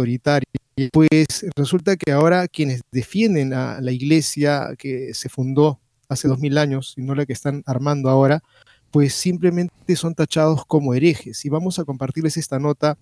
autoritaria. 0.00 0.48
Pues 0.92 1.44
resulta 1.56 1.96
que 1.96 2.12
ahora 2.12 2.48
quienes 2.48 2.80
defienden 2.90 3.52
a 3.52 3.80
la 3.80 3.92
iglesia 3.92 4.70
que 4.78 5.12
se 5.14 5.28
fundó 5.28 5.80
hace 6.08 6.28
dos 6.28 6.38
mil 6.38 6.58
años 6.58 6.94
y 6.96 7.02
no 7.02 7.14
la 7.14 7.26
que 7.26 7.32
están 7.32 7.62
armando 7.66 8.08
ahora, 8.08 8.42
pues 8.90 9.14
simplemente 9.14 9.96
son 9.96 10.14
tachados 10.14 10.64
como 10.66 10.94
herejes. 10.94 11.44
Y 11.44 11.48
vamos 11.48 11.78
a 11.78 11.84
compartirles 11.84 12.36
esta 12.36 12.58
nota 12.58 12.98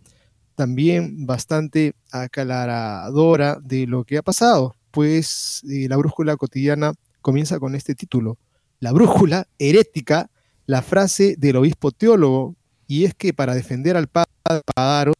también 0.54 1.24
bastante 1.24 1.92
aclaradora 2.10 3.58
de 3.62 3.86
lo 3.86 4.04
que 4.04 4.18
ha 4.18 4.22
pasado, 4.22 4.74
pues 4.90 5.62
eh, 5.70 5.86
la 5.88 5.96
brújula 5.96 6.36
cotidiana 6.36 6.94
comienza 7.20 7.60
con 7.60 7.76
este 7.76 7.94
título, 7.94 8.38
La 8.80 8.90
brújula 8.90 9.46
herética, 9.60 10.30
la 10.66 10.82
frase 10.82 11.36
del 11.38 11.56
obispo 11.56 11.92
teólogo, 11.92 12.56
y 12.88 13.04
es 13.04 13.14
que 13.14 13.32
para 13.32 13.54
defender 13.54 13.96
al 13.96 14.08
padre 14.08 14.32
Padaro, 14.74 15.14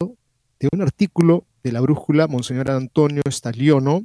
de 0.59 0.69
un 0.73 0.83
artículo 0.83 1.45
de 1.63 1.73
la 1.73 1.81
brújula, 1.81 2.27
Monseñor 2.27 2.71
Antonio 2.71 3.23
Staliono, 3.31 4.05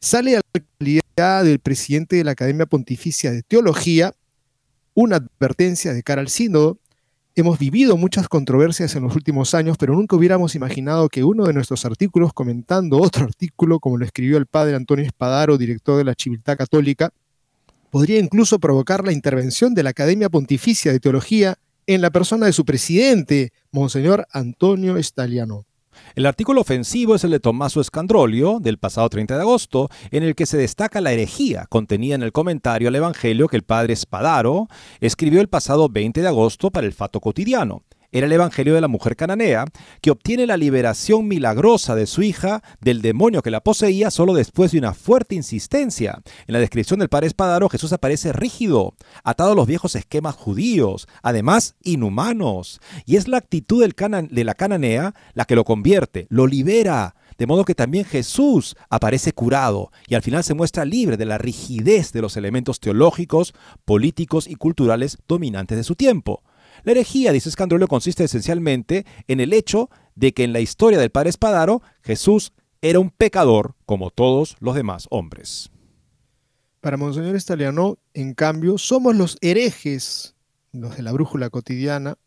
sale 0.00 0.36
a 0.36 0.40
la 0.52 0.62
calidad 0.78 1.44
del 1.44 1.58
presidente 1.58 2.16
de 2.16 2.24
la 2.24 2.32
Academia 2.32 2.66
Pontificia 2.66 3.30
de 3.30 3.42
Teología 3.42 4.14
una 4.94 5.16
advertencia 5.16 5.92
de 5.92 6.02
cara 6.02 6.20
al 6.20 6.28
sínodo 6.28 6.78
Hemos 7.38 7.58
vivido 7.58 7.98
muchas 7.98 8.28
controversias 8.28 8.96
en 8.96 9.02
los 9.02 9.14
últimos 9.14 9.52
años, 9.52 9.76
pero 9.76 9.92
nunca 9.92 10.16
hubiéramos 10.16 10.54
imaginado 10.54 11.10
que 11.10 11.22
uno 11.22 11.44
de 11.44 11.52
nuestros 11.52 11.84
artículos, 11.84 12.32
comentando 12.32 12.96
otro 12.98 13.24
artículo, 13.26 13.78
como 13.78 13.98
lo 13.98 14.06
escribió 14.06 14.38
el 14.38 14.46
padre 14.46 14.74
Antonio 14.74 15.04
Espadaro, 15.04 15.58
director 15.58 15.98
de 15.98 16.04
la 16.04 16.14
Civiltà 16.14 16.56
Católica, 16.56 17.10
podría 17.90 18.20
incluso 18.20 18.58
provocar 18.58 19.04
la 19.04 19.12
intervención 19.12 19.74
de 19.74 19.82
la 19.82 19.90
Academia 19.90 20.30
Pontificia 20.30 20.92
de 20.92 20.98
Teología 20.98 21.58
en 21.86 22.00
la 22.00 22.08
persona 22.08 22.46
de 22.46 22.54
su 22.54 22.64
presidente, 22.64 23.52
Monseñor 23.70 24.26
Antonio 24.32 24.96
Estaliano. 24.96 25.66
El 26.14 26.26
artículo 26.26 26.60
ofensivo 26.60 27.14
es 27.14 27.24
el 27.24 27.30
de 27.30 27.40
Tommaso 27.40 27.80
Escandrolio 27.80 28.58
del 28.60 28.78
pasado 28.78 29.08
30 29.08 29.36
de 29.36 29.40
agosto, 29.40 29.88
en 30.10 30.22
el 30.22 30.34
que 30.34 30.46
se 30.46 30.56
destaca 30.56 31.00
la 31.00 31.12
herejía 31.12 31.66
contenida 31.68 32.14
en 32.14 32.22
el 32.22 32.32
comentario 32.32 32.88
al 32.88 32.94
Evangelio 32.94 33.48
que 33.48 33.56
el 33.56 33.62
padre 33.62 33.94
Spadaro 33.96 34.68
escribió 35.00 35.40
el 35.40 35.48
pasado 35.48 35.88
20 35.88 36.22
de 36.22 36.28
agosto 36.28 36.70
para 36.70 36.86
el 36.86 36.92
Fato 36.92 37.20
Cotidiano 37.20 37.82
era 38.16 38.26
el 38.26 38.32
Evangelio 38.32 38.74
de 38.74 38.80
la 38.80 38.88
mujer 38.88 39.14
cananea, 39.14 39.66
que 40.00 40.10
obtiene 40.10 40.46
la 40.46 40.56
liberación 40.56 41.28
milagrosa 41.28 41.94
de 41.94 42.06
su 42.06 42.22
hija 42.22 42.62
del 42.80 43.02
demonio 43.02 43.42
que 43.42 43.50
la 43.50 43.62
poseía 43.62 44.10
solo 44.10 44.32
después 44.32 44.72
de 44.72 44.78
una 44.78 44.94
fuerte 44.94 45.34
insistencia. 45.34 46.20
En 46.46 46.52
la 46.54 46.60
descripción 46.60 46.98
del 46.98 47.08
padre 47.08 47.26
Espadaro, 47.26 47.68
Jesús 47.68 47.92
aparece 47.92 48.32
rígido, 48.32 48.94
atado 49.22 49.52
a 49.52 49.54
los 49.54 49.66
viejos 49.66 49.94
esquemas 49.96 50.34
judíos, 50.34 51.08
además 51.22 51.76
inhumanos. 51.82 52.80
Y 53.04 53.16
es 53.16 53.28
la 53.28 53.38
actitud 53.38 53.82
del 53.82 53.94
de 54.30 54.44
la 54.44 54.54
cananea 54.54 55.14
la 55.34 55.44
que 55.44 55.56
lo 55.56 55.64
convierte, 55.64 56.26
lo 56.30 56.46
libera. 56.46 57.16
De 57.38 57.46
modo 57.46 57.66
que 57.66 57.74
también 57.74 58.06
Jesús 58.06 58.76
aparece 58.88 59.32
curado 59.32 59.90
y 60.06 60.14
al 60.14 60.22
final 60.22 60.42
se 60.42 60.54
muestra 60.54 60.86
libre 60.86 61.18
de 61.18 61.26
la 61.26 61.36
rigidez 61.36 62.12
de 62.12 62.22
los 62.22 62.38
elementos 62.38 62.80
teológicos, 62.80 63.52
políticos 63.84 64.46
y 64.48 64.54
culturales 64.54 65.18
dominantes 65.28 65.76
de 65.76 65.84
su 65.84 65.96
tiempo. 65.96 66.42
La 66.86 66.92
herejía, 66.92 67.32
dice 67.32 67.48
Escandrolio, 67.48 67.88
consiste 67.88 68.22
esencialmente 68.22 69.04
en 69.26 69.40
el 69.40 69.52
hecho 69.52 69.90
de 70.14 70.32
que 70.32 70.44
en 70.44 70.52
la 70.52 70.60
historia 70.60 71.00
del 71.00 71.10
padre 71.10 71.30
Espadaro, 71.30 71.82
Jesús 72.00 72.52
era 72.80 73.00
un 73.00 73.10
pecador 73.10 73.74
como 73.86 74.12
todos 74.12 74.54
los 74.60 74.76
demás 74.76 75.08
hombres. 75.10 75.72
Para 76.80 76.96
Monseñor 76.96 77.34
Estaliano, 77.34 77.98
en 78.14 78.34
cambio, 78.34 78.78
somos 78.78 79.16
los 79.16 79.36
herejes, 79.40 80.36
los 80.70 80.96
de 80.96 81.02
la 81.02 81.10
brújula 81.10 81.50
cotidiana. 81.50 82.18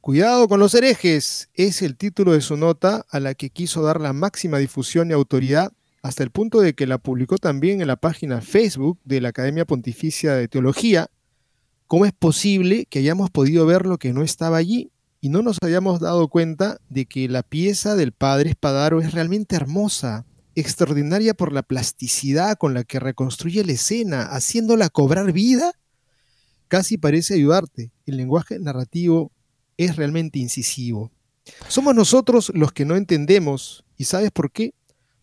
Cuidado 0.00 0.48
con 0.48 0.60
los 0.60 0.74
herejes, 0.74 1.50
es 1.52 1.82
el 1.82 1.98
título 1.98 2.32
de 2.32 2.40
su 2.40 2.56
nota 2.56 3.04
a 3.10 3.20
la 3.20 3.34
que 3.34 3.50
quiso 3.50 3.82
dar 3.82 4.00
la 4.00 4.14
máxima 4.14 4.56
difusión 4.56 5.10
y 5.10 5.12
autoridad 5.12 5.74
hasta 6.00 6.22
el 6.22 6.30
punto 6.30 6.62
de 6.62 6.72
que 6.72 6.86
la 6.86 6.96
publicó 6.96 7.36
también 7.36 7.82
en 7.82 7.88
la 7.88 7.96
página 7.96 8.40
Facebook 8.40 8.98
de 9.04 9.20
la 9.20 9.28
Academia 9.28 9.66
Pontificia 9.66 10.32
de 10.32 10.48
Teología. 10.48 11.10
¿Cómo 11.90 12.04
es 12.06 12.12
posible 12.12 12.86
que 12.86 13.00
hayamos 13.00 13.30
podido 13.30 13.66
ver 13.66 13.84
lo 13.84 13.98
que 13.98 14.12
no 14.12 14.22
estaba 14.22 14.58
allí 14.58 14.92
y 15.20 15.28
no 15.28 15.42
nos 15.42 15.58
hayamos 15.60 15.98
dado 15.98 16.28
cuenta 16.28 16.78
de 16.88 17.04
que 17.04 17.28
la 17.28 17.42
pieza 17.42 17.96
del 17.96 18.12
padre 18.12 18.50
Espadaro 18.50 19.00
es 19.00 19.12
realmente 19.12 19.56
hermosa, 19.56 20.24
extraordinaria 20.54 21.34
por 21.34 21.52
la 21.52 21.64
plasticidad 21.64 22.56
con 22.58 22.74
la 22.74 22.84
que 22.84 23.00
reconstruye 23.00 23.64
la 23.64 23.72
escena, 23.72 24.22
haciéndola 24.22 24.88
cobrar 24.88 25.32
vida? 25.32 25.72
Casi 26.68 26.96
parece 26.96 27.34
ayudarte. 27.34 27.90
El 28.06 28.18
lenguaje 28.18 28.60
narrativo 28.60 29.32
es 29.76 29.96
realmente 29.96 30.38
incisivo. 30.38 31.10
Somos 31.66 31.92
nosotros 31.92 32.52
los 32.54 32.70
que 32.70 32.84
no 32.84 32.94
entendemos. 32.94 33.84
¿Y 33.96 34.04
sabes 34.04 34.30
por 34.30 34.52
qué? 34.52 34.74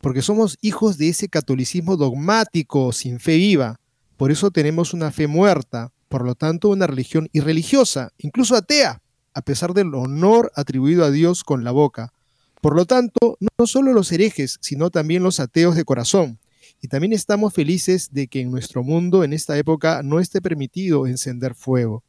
Porque 0.02 0.22
somos 0.22 0.58
hijos 0.60 0.98
de 0.98 1.08
ese 1.08 1.30
catolicismo 1.30 1.96
dogmático, 1.96 2.92
sin 2.92 3.22
fe 3.22 3.38
viva. 3.38 3.80
Por 4.18 4.34
eso 4.34 4.52
tenemos 4.52 4.94
una 4.94 5.12
fe 5.12 5.28
muerta, 5.28 5.94
por 6.10 6.26
lo 6.26 6.36
tanto 6.36 6.70
una 6.70 6.88
religión 6.88 7.30
irreligiosa, 7.34 8.12
incluso 8.18 8.56
atea 8.56 9.02
a 9.38 9.42
pesar 9.42 9.74
del 9.74 9.94
honor 9.94 10.52
atribuido 10.56 11.06
a 11.06 11.12
Dios 11.12 11.44
con 11.44 11.64
la 11.64 11.70
boca. 11.70 12.12
Por 12.60 12.76
lo 12.76 12.86
tanto, 12.86 13.38
no 13.40 13.68
solo 13.68 13.94
los 13.94 14.12
herejes, 14.12 14.58
sino 14.62 14.90
también 14.90 15.22
los 15.22 15.40
ateos 15.40 15.76
de 15.76 15.86
corazón. 15.86 16.40
Y 16.82 16.88
también 16.88 17.14
estamos 17.14 17.54
felices 17.54 18.12
de 18.12 18.28
que 18.28 18.42
en 18.42 18.50
nuestro 18.50 18.84
mundo 18.84 19.24
en 19.24 19.34
esta 19.34 19.56
época 19.56 20.02
no 20.04 20.20
esté 20.20 20.42
permitido 20.42 21.06
encender 21.06 21.54
fuego. 21.54 22.04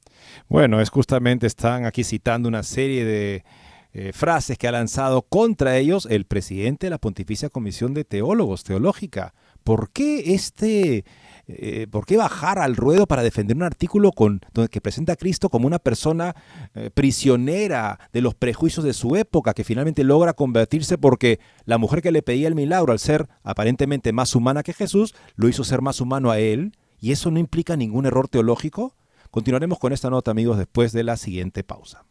Bueno, 0.48 0.80
es 0.80 0.88
justamente 0.88 1.46
están 1.46 1.84
aquí 1.84 2.02
citando 2.02 2.48
una 2.48 2.62
serie 2.62 3.04
de 3.04 3.44
eh, 3.92 4.12
frases 4.14 4.56
que 4.56 4.66
ha 4.66 4.72
lanzado 4.72 5.22
contra 5.22 5.76
ellos 5.76 6.06
el 6.10 6.24
presidente 6.24 6.86
de 6.86 6.90
la 6.90 6.98
Pontificia 6.98 7.50
Comisión 7.50 7.92
de 7.92 8.04
Teólogos, 8.04 8.64
Teológica. 8.64 9.34
¿Por 9.64 9.90
qué 9.90 10.34
este 10.34 11.04
eh, 11.50 11.86
¿por 11.90 12.04
qué 12.04 12.18
bajar 12.18 12.58
al 12.58 12.76
ruedo 12.76 13.06
para 13.06 13.22
defender 13.22 13.56
un 13.56 13.62
artículo 13.62 14.12
con, 14.12 14.42
donde, 14.52 14.68
que 14.68 14.82
presenta 14.82 15.14
a 15.14 15.16
Cristo 15.16 15.48
como 15.48 15.66
una 15.66 15.78
persona 15.78 16.36
eh, 16.74 16.90
prisionera 16.92 17.98
de 18.12 18.20
los 18.20 18.34
prejuicios 18.34 18.84
de 18.84 18.92
su 18.92 19.16
época, 19.16 19.54
que 19.54 19.64
finalmente 19.64 20.04
logra 20.04 20.34
convertirse 20.34 20.98
porque 20.98 21.40
la 21.64 21.78
mujer 21.78 22.02
que 22.02 22.12
le 22.12 22.20
pedía 22.20 22.48
el 22.48 22.54
milagro, 22.54 22.92
al 22.92 22.98
ser 22.98 23.28
aparentemente 23.42 24.12
más 24.12 24.34
humana 24.34 24.62
que 24.62 24.74
Jesús, 24.74 25.14
lo 25.36 25.48
hizo 25.48 25.64
ser 25.64 25.80
más 25.80 26.02
humano 26.02 26.30
a 26.30 26.38
él? 26.38 26.76
¿Y 27.00 27.12
eso 27.12 27.30
no 27.30 27.38
implica 27.38 27.76
ningún 27.76 28.04
error 28.04 28.28
teológico? 28.28 28.94
Continuaremos 29.30 29.78
con 29.78 29.94
esta 29.94 30.10
nota, 30.10 30.30
amigos, 30.30 30.58
después 30.58 30.92
de 30.92 31.04
la 31.04 31.16
siguiente 31.16 31.64
pausa. 31.64 32.04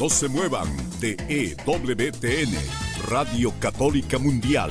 No 0.00 0.08
se 0.08 0.28
muevan 0.28 0.68
de 1.00 1.16
EWTN, 1.28 2.54
Radio 3.08 3.52
Católica 3.60 4.18
Mundial 4.18 4.70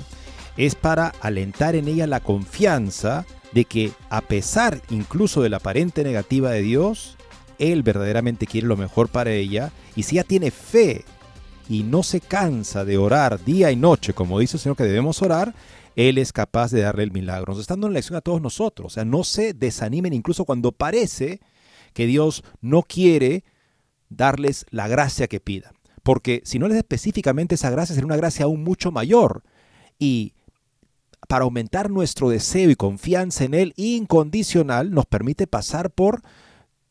es 0.57 0.75
para 0.75 1.09
alentar 1.21 1.75
en 1.75 1.87
ella 1.87 2.07
la 2.07 2.19
confianza 2.19 3.25
de 3.53 3.65
que 3.65 3.91
a 4.09 4.21
pesar 4.21 4.81
incluso 4.89 5.41
de 5.41 5.49
la 5.49 5.57
aparente 5.57 6.03
negativa 6.03 6.51
de 6.51 6.61
Dios, 6.61 7.17
Él 7.59 7.83
verdaderamente 7.83 8.47
quiere 8.47 8.67
lo 8.67 8.77
mejor 8.77 9.09
para 9.09 9.31
ella 9.31 9.71
y 9.95 10.03
si 10.03 10.15
ella 10.15 10.23
tiene 10.23 10.51
fe 10.51 11.05
y 11.69 11.83
no 11.83 12.03
se 12.03 12.19
cansa 12.19 12.83
de 12.85 12.97
orar 12.97 13.43
día 13.43 13.71
y 13.71 13.75
noche, 13.75 14.13
como 14.13 14.39
dice 14.39 14.57
el 14.57 14.61
Señor 14.61 14.75
que 14.75 14.83
debemos 14.83 15.21
orar, 15.21 15.53
Él 15.95 16.17
es 16.17 16.33
capaz 16.33 16.71
de 16.71 16.81
darle 16.81 17.03
el 17.03 17.11
milagro. 17.11 17.53
Nos 17.53 17.61
está 17.61 17.73
dando 17.73 17.87
una 17.87 17.95
lección 17.95 18.17
a 18.17 18.21
todos 18.21 18.41
nosotros. 18.41 18.87
O 18.87 18.89
sea, 18.89 19.05
no 19.05 19.23
se 19.23 19.53
desanimen 19.53 20.13
incluso 20.13 20.45
cuando 20.45 20.71
parece 20.71 21.39
que 21.93 22.05
Dios 22.07 22.43
no 22.61 22.83
quiere 22.83 23.43
darles 24.09 24.65
la 24.71 24.87
gracia 24.87 25.27
que 25.27 25.39
pidan. 25.39 25.73
Porque 26.01 26.41
si 26.43 26.59
no 26.59 26.67
les 26.67 26.75
da 26.75 26.79
específicamente 26.79 27.55
esa 27.55 27.69
gracia, 27.69 27.95
será 27.95 28.05
una 28.05 28.17
gracia 28.17 28.45
aún 28.45 28.63
mucho 28.63 28.91
mayor. 28.91 29.43
Y 29.99 30.33
para 31.33 31.45
aumentar 31.45 31.89
nuestro 31.89 32.29
deseo 32.29 32.69
y 32.69 32.75
confianza 32.75 33.43
en 33.43 33.55
Él 33.55 33.73
incondicional, 33.75 34.91
nos 34.91 35.07
permite 35.07 35.47
pasar 35.47 35.89
por 35.89 36.21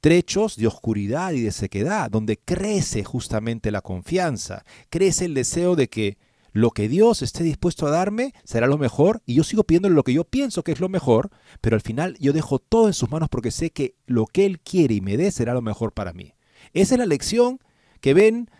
trechos 0.01 0.57
de 0.57 0.67
oscuridad 0.67 1.31
y 1.31 1.43
de 1.43 1.53
sequedad, 1.53 2.11
donde 2.11 2.39
crece 2.39 3.05
justamente 3.05 3.71
la 3.71 3.83
confianza, 3.83 4.65
crece 4.91 5.27
el 5.27 5.35
deseo 5.35 5.77
de 5.77 5.89
que 5.89 6.19
lo 6.51 6.73
que 6.73 6.89
Dios 6.89 7.23
esté 7.23 7.45
dispuesto 7.45 7.87
a 7.87 7.93
darme 7.93 8.35
será 8.43 8.67
lo 8.67 8.79
mejor 8.79 9.23
y 9.27 9.35
yo 9.35 9.45
sigo 9.45 9.63
pidiéndole 9.63 9.95
lo 9.95 10.03
que 10.03 10.13
yo 10.13 10.25
pienso 10.25 10.65
que 10.65 10.73
es 10.73 10.81
lo 10.81 10.89
mejor, 10.89 11.31
pero 11.61 11.77
al 11.77 11.81
final 11.81 12.17
yo 12.19 12.33
dejo 12.33 12.59
todo 12.59 12.89
en 12.89 12.95
sus 12.95 13.13
manos 13.13 13.29
porque 13.29 13.53
sé 13.53 13.71
que 13.71 13.95
lo 14.07 14.27
que 14.27 14.45
Él 14.45 14.59
quiere 14.59 14.97
y 14.97 15.01
me 15.01 15.17
dé 15.17 15.31
será 15.31 15.55
lo 15.55 15.63
mejor 15.63 15.93
para 15.93 16.13
mí. 16.13 16.35
Esa 16.73 16.97
es 16.97 16.99
la 16.99 17.07
lección 17.07 17.61
que 18.01 18.13
ven 18.13 18.51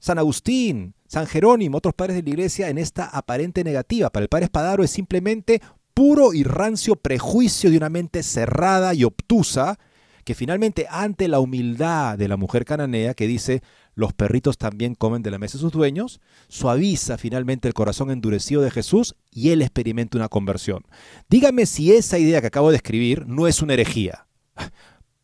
San 0.00 0.18
Agustín, 0.18 0.94
San 1.08 1.26
Jerónimo, 1.26 1.78
otros 1.78 1.94
padres 1.94 2.16
de 2.16 2.22
la 2.22 2.28
iglesia 2.28 2.68
en 2.68 2.78
esta 2.78 3.06
aparente 3.06 3.64
negativa. 3.64 4.10
Para 4.10 4.24
el 4.24 4.28
padre 4.28 4.44
Espadaro 4.44 4.84
es 4.84 4.90
simplemente 4.90 5.60
puro 5.94 6.34
y 6.34 6.44
rancio 6.44 6.96
prejuicio 6.96 7.70
de 7.70 7.78
una 7.78 7.88
mente 7.88 8.22
cerrada 8.22 8.94
y 8.94 9.04
obtusa 9.04 9.78
que 10.24 10.34
finalmente 10.34 10.86
ante 10.90 11.26
la 11.26 11.40
humildad 11.40 12.18
de 12.18 12.28
la 12.28 12.36
mujer 12.36 12.66
cananea 12.66 13.14
que 13.14 13.26
dice 13.26 13.62
los 13.94 14.12
perritos 14.12 14.58
también 14.58 14.94
comen 14.94 15.22
de 15.22 15.30
la 15.30 15.38
mesa 15.38 15.56
de 15.56 15.62
sus 15.62 15.72
dueños, 15.72 16.20
suaviza 16.48 17.16
finalmente 17.16 17.66
el 17.66 17.74
corazón 17.74 18.10
endurecido 18.10 18.60
de 18.60 18.70
Jesús 18.70 19.16
y 19.32 19.48
él 19.50 19.62
experimenta 19.62 20.18
una 20.18 20.28
conversión. 20.28 20.84
Dígame 21.30 21.64
si 21.64 21.92
esa 21.92 22.18
idea 22.18 22.42
que 22.42 22.48
acabo 22.48 22.70
de 22.70 22.76
escribir 22.76 23.26
no 23.26 23.48
es 23.48 23.62
una 23.62 23.72
herejía 23.72 24.26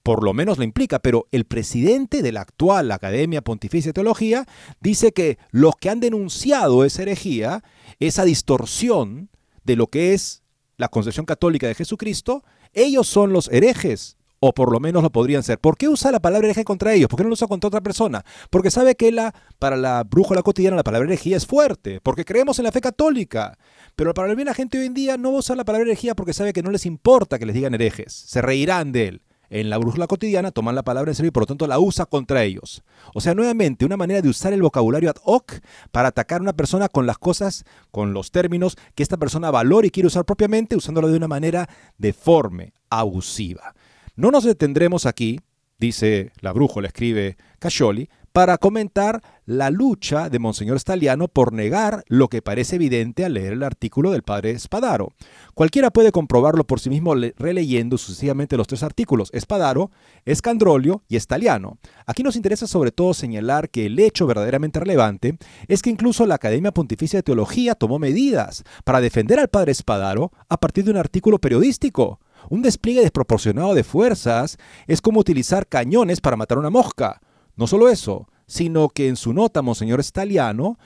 por 0.04 0.22
lo 0.22 0.34
menos 0.34 0.58
lo 0.58 0.64
implica, 0.64 0.98
pero 0.98 1.28
el 1.32 1.46
presidente 1.46 2.22
de 2.22 2.30
la 2.30 2.42
actual 2.42 2.92
Academia 2.92 3.40
Pontificia 3.40 3.88
de 3.88 3.94
Teología 3.94 4.44
dice 4.80 5.12
que 5.12 5.38
los 5.50 5.76
que 5.76 5.88
han 5.88 5.98
denunciado 5.98 6.84
esa 6.84 7.02
herejía, 7.02 7.64
esa 8.00 8.24
distorsión 8.24 9.30
de 9.64 9.76
lo 9.76 9.86
que 9.86 10.12
es 10.12 10.42
la 10.76 10.88
concepción 10.88 11.24
católica 11.24 11.66
de 11.66 11.74
Jesucristo, 11.74 12.44
ellos 12.74 13.08
son 13.08 13.32
los 13.32 13.48
herejes 13.48 14.18
o 14.40 14.52
por 14.52 14.70
lo 14.70 14.78
menos 14.78 15.02
lo 15.02 15.10
podrían 15.10 15.42
ser. 15.42 15.58
¿Por 15.58 15.78
qué 15.78 15.88
usa 15.88 16.12
la 16.12 16.20
palabra 16.20 16.48
hereje 16.48 16.64
contra 16.64 16.92
ellos? 16.92 17.08
¿Por 17.08 17.16
qué 17.16 17.22
no 17.22 17.30
lo 17.30 17.34
usa 17.34 17.48
contra 17.48 17.68
otra 17.68 17.80
persona? 17.80 18.26
Porque 18.50 18.70
sabe 18.70 18.96
que 18.96 19.10
la, 19.10 19.34
para 19.58 19.78
la 19.78 20.04
brújula 20.04 20.42
cotidiana 20.42 20.76
la 20.76 20.84
palabra 20.84 21.08
herejía 21.08 21.38
es 21.38 21.46
fuerte, 21.46 22.02
porque 22.02 22.26
creemos 22.26 22.58
en 22.58 22.66
la 22.66 22.72
fe 22.72 22.82
católica. 22.82 23.56
Pero 23.96 24.12
para 24.12 24.34
la 24.34 24.52
gente 24.52 24.78
hoy 24.78 24.84
en 24.84 24.92
día 24.92 25.16
no 25.16 25.30
va 25.30 25.36
a 25.36 25.40
usar 25.40 25.56
la 25.56 25.64
palabra 25.64 25.86
herejía 25.86 26.14
porque 26.14 26.34
sabe 26.34 26.52
que 26.52 26.62
no 26.62 26.70
les 26.70 26.84
importa 26.84 27.38
que 27.38 27.46
les 27.46 27.54
digan 27.54 27.72
herejes, 27.72 28.12
se 28.12 28.42
reirán 28.42 28.92
de 28.92 29.08
él 29.08 29.22
en 29.54 29.70
la 29.70 29.78
brújula 29.78 30.08
cotidiana 30.08 30.50
toman 30.50 30.74
la 30.74 30.82
palabra 30.82 31.12
en 31.12 31.14
serio 31.14 31.28
y 31.28 31.30
por 31.30 31.44
lo 31.44 31.46
tanto 31.46 31.68
la 31.68 31.78
usa 31.78 32.06
contra 32.06 32.42
ellos. 32.42 32.82
O 33.14 33.20
sea, 33.20 33.36
nuevamente, 33.36 33.84
una 33.84 33.96
manera 33.96 34.20
de 34.20 34.28
usar 34.28 34.52
el 34.52 34.60
vocabulario 34.60 35.10
ad 35.10 35.16
hoc 35.22 35.60
para 35.92 36.08
atacar 36.08 36.40
a 36.40 36.42
una 36.42 36.54
persona 36.54 36.88
con 36.88 37.06
las 37.06 37.18
cosas, 37.18 37.64
con 37.92 38.12
los 38.12 38.32
términos 38.32 38.76
que 38.96 39.04
esta 39.04 39.16
persona 39.16 39.52
valora 39.52 39.86
y 39.86 39.90
quiere 39.90 40.08
usar 40.08 40.24
propiamente, 40.24 40.74
usándolo 40.74 41.06
de 41.06 41.16
una 41.16 41.28
manera 41.28 41.68
deforme, 41.98 42.72
abusiva. 42.90 43.76
No 44.16 44.32
nos 44.32 44.42
detendremos 44.42 45.06
aquí, 45.06 45.38
dice 45.78 46.32
la 46.40 46.52
brújula, 46.52 46.88
escribe 46.88 47.36
Cascioli, 47.60 48.08
para 48.34 48.58
comentar 48.58 49.22
la 49.46 49.70
lucha 49.70 50.28
de 50.28 50.40
Monseñor 50.40 50.80
Staliano 50.80 51.28
por 51.28 51.52
negar 51.52 52.02
lo 52.08 52.26
que 52.26 52.42
parece 52.42 52.74
evidente 52.74 53.24
al 53.24 53.34
leer 53.34 53.52
el 53.52 53.62
artículo 53.62 54.10
del 54.10 54.24
padre 54.24 54.58
Spadaro. 54.58 55.12
Cualquiera 55.54 55.92
puede 55.92 56.10
comprobarlo 56.10 56.66
por 56.66 56.80
sí 56.80 56.90
mismo 56.90 57.14
releyendo 57.14 57.96
sucesivamente 57.96 58.56
los 58.56 58.66
tres 58.66 58.82
artículos, 58.82 59.30
Spadaro, 59.38 59.92
Escandrolio 60.24 61.04
y 61.08 61.20
Staliano. 61.20 61.78
Aquí 62.06 62.24
nos 62.24 62.34
interesa 62.34 62.66
sobre 62.66 62.90
todo 62.90 63.14
señalar 63.14 63.70
que 63.70 63.86
el 63.86 63.96
hecho 64.00 64.26
verdaderamente 64.26 64.80
relevante 64.80 65.38
es 65.68 65.80
que 65.80 65.90
incluso 65.90 66.26
la 66.26 66.34
Academia 66.34 66.72
Pontificia 66.72 67.20
de 67.20 67.22
Teología 67.22 67.76
tomó 67.76 68.00
medidas 68.00 68.64
para 68.82 69.00
defender 69.00 69.38
al 69.38 69.46
padre 69.46 69.72
Spadaro 69.74 70.32
a 70.48 70.58
partir 70.58 70.82
de 70.82 70.90
un 70.90 70.96
artículo 70.96 71.38
periodístico. 71.38 72.18
Un 72.50 72.62
despliegue 72.62 73.02
desproporcionado 73.02 73.74
de 73.74 73.84
fuerzas 73.84 74.58
es 74.88 75.00
como 75.00 75.20
utilizar 75.20 75.68
cañones 75.68 76.20
para 76.20 76.36
matar 76.36 76.58
una 76.58 76.70
mosca. 76.70 77.20
No 77.56 77.66
solo 77.66 77.88
eso, 77.88 78.28
sino 78.46 78.88
que 78.88 79.08
en 79.08 79.16
su 79.16 79.32
nota 79.32 79.62
Monseñor 79.62 80.02
Staliano 80.02 80.78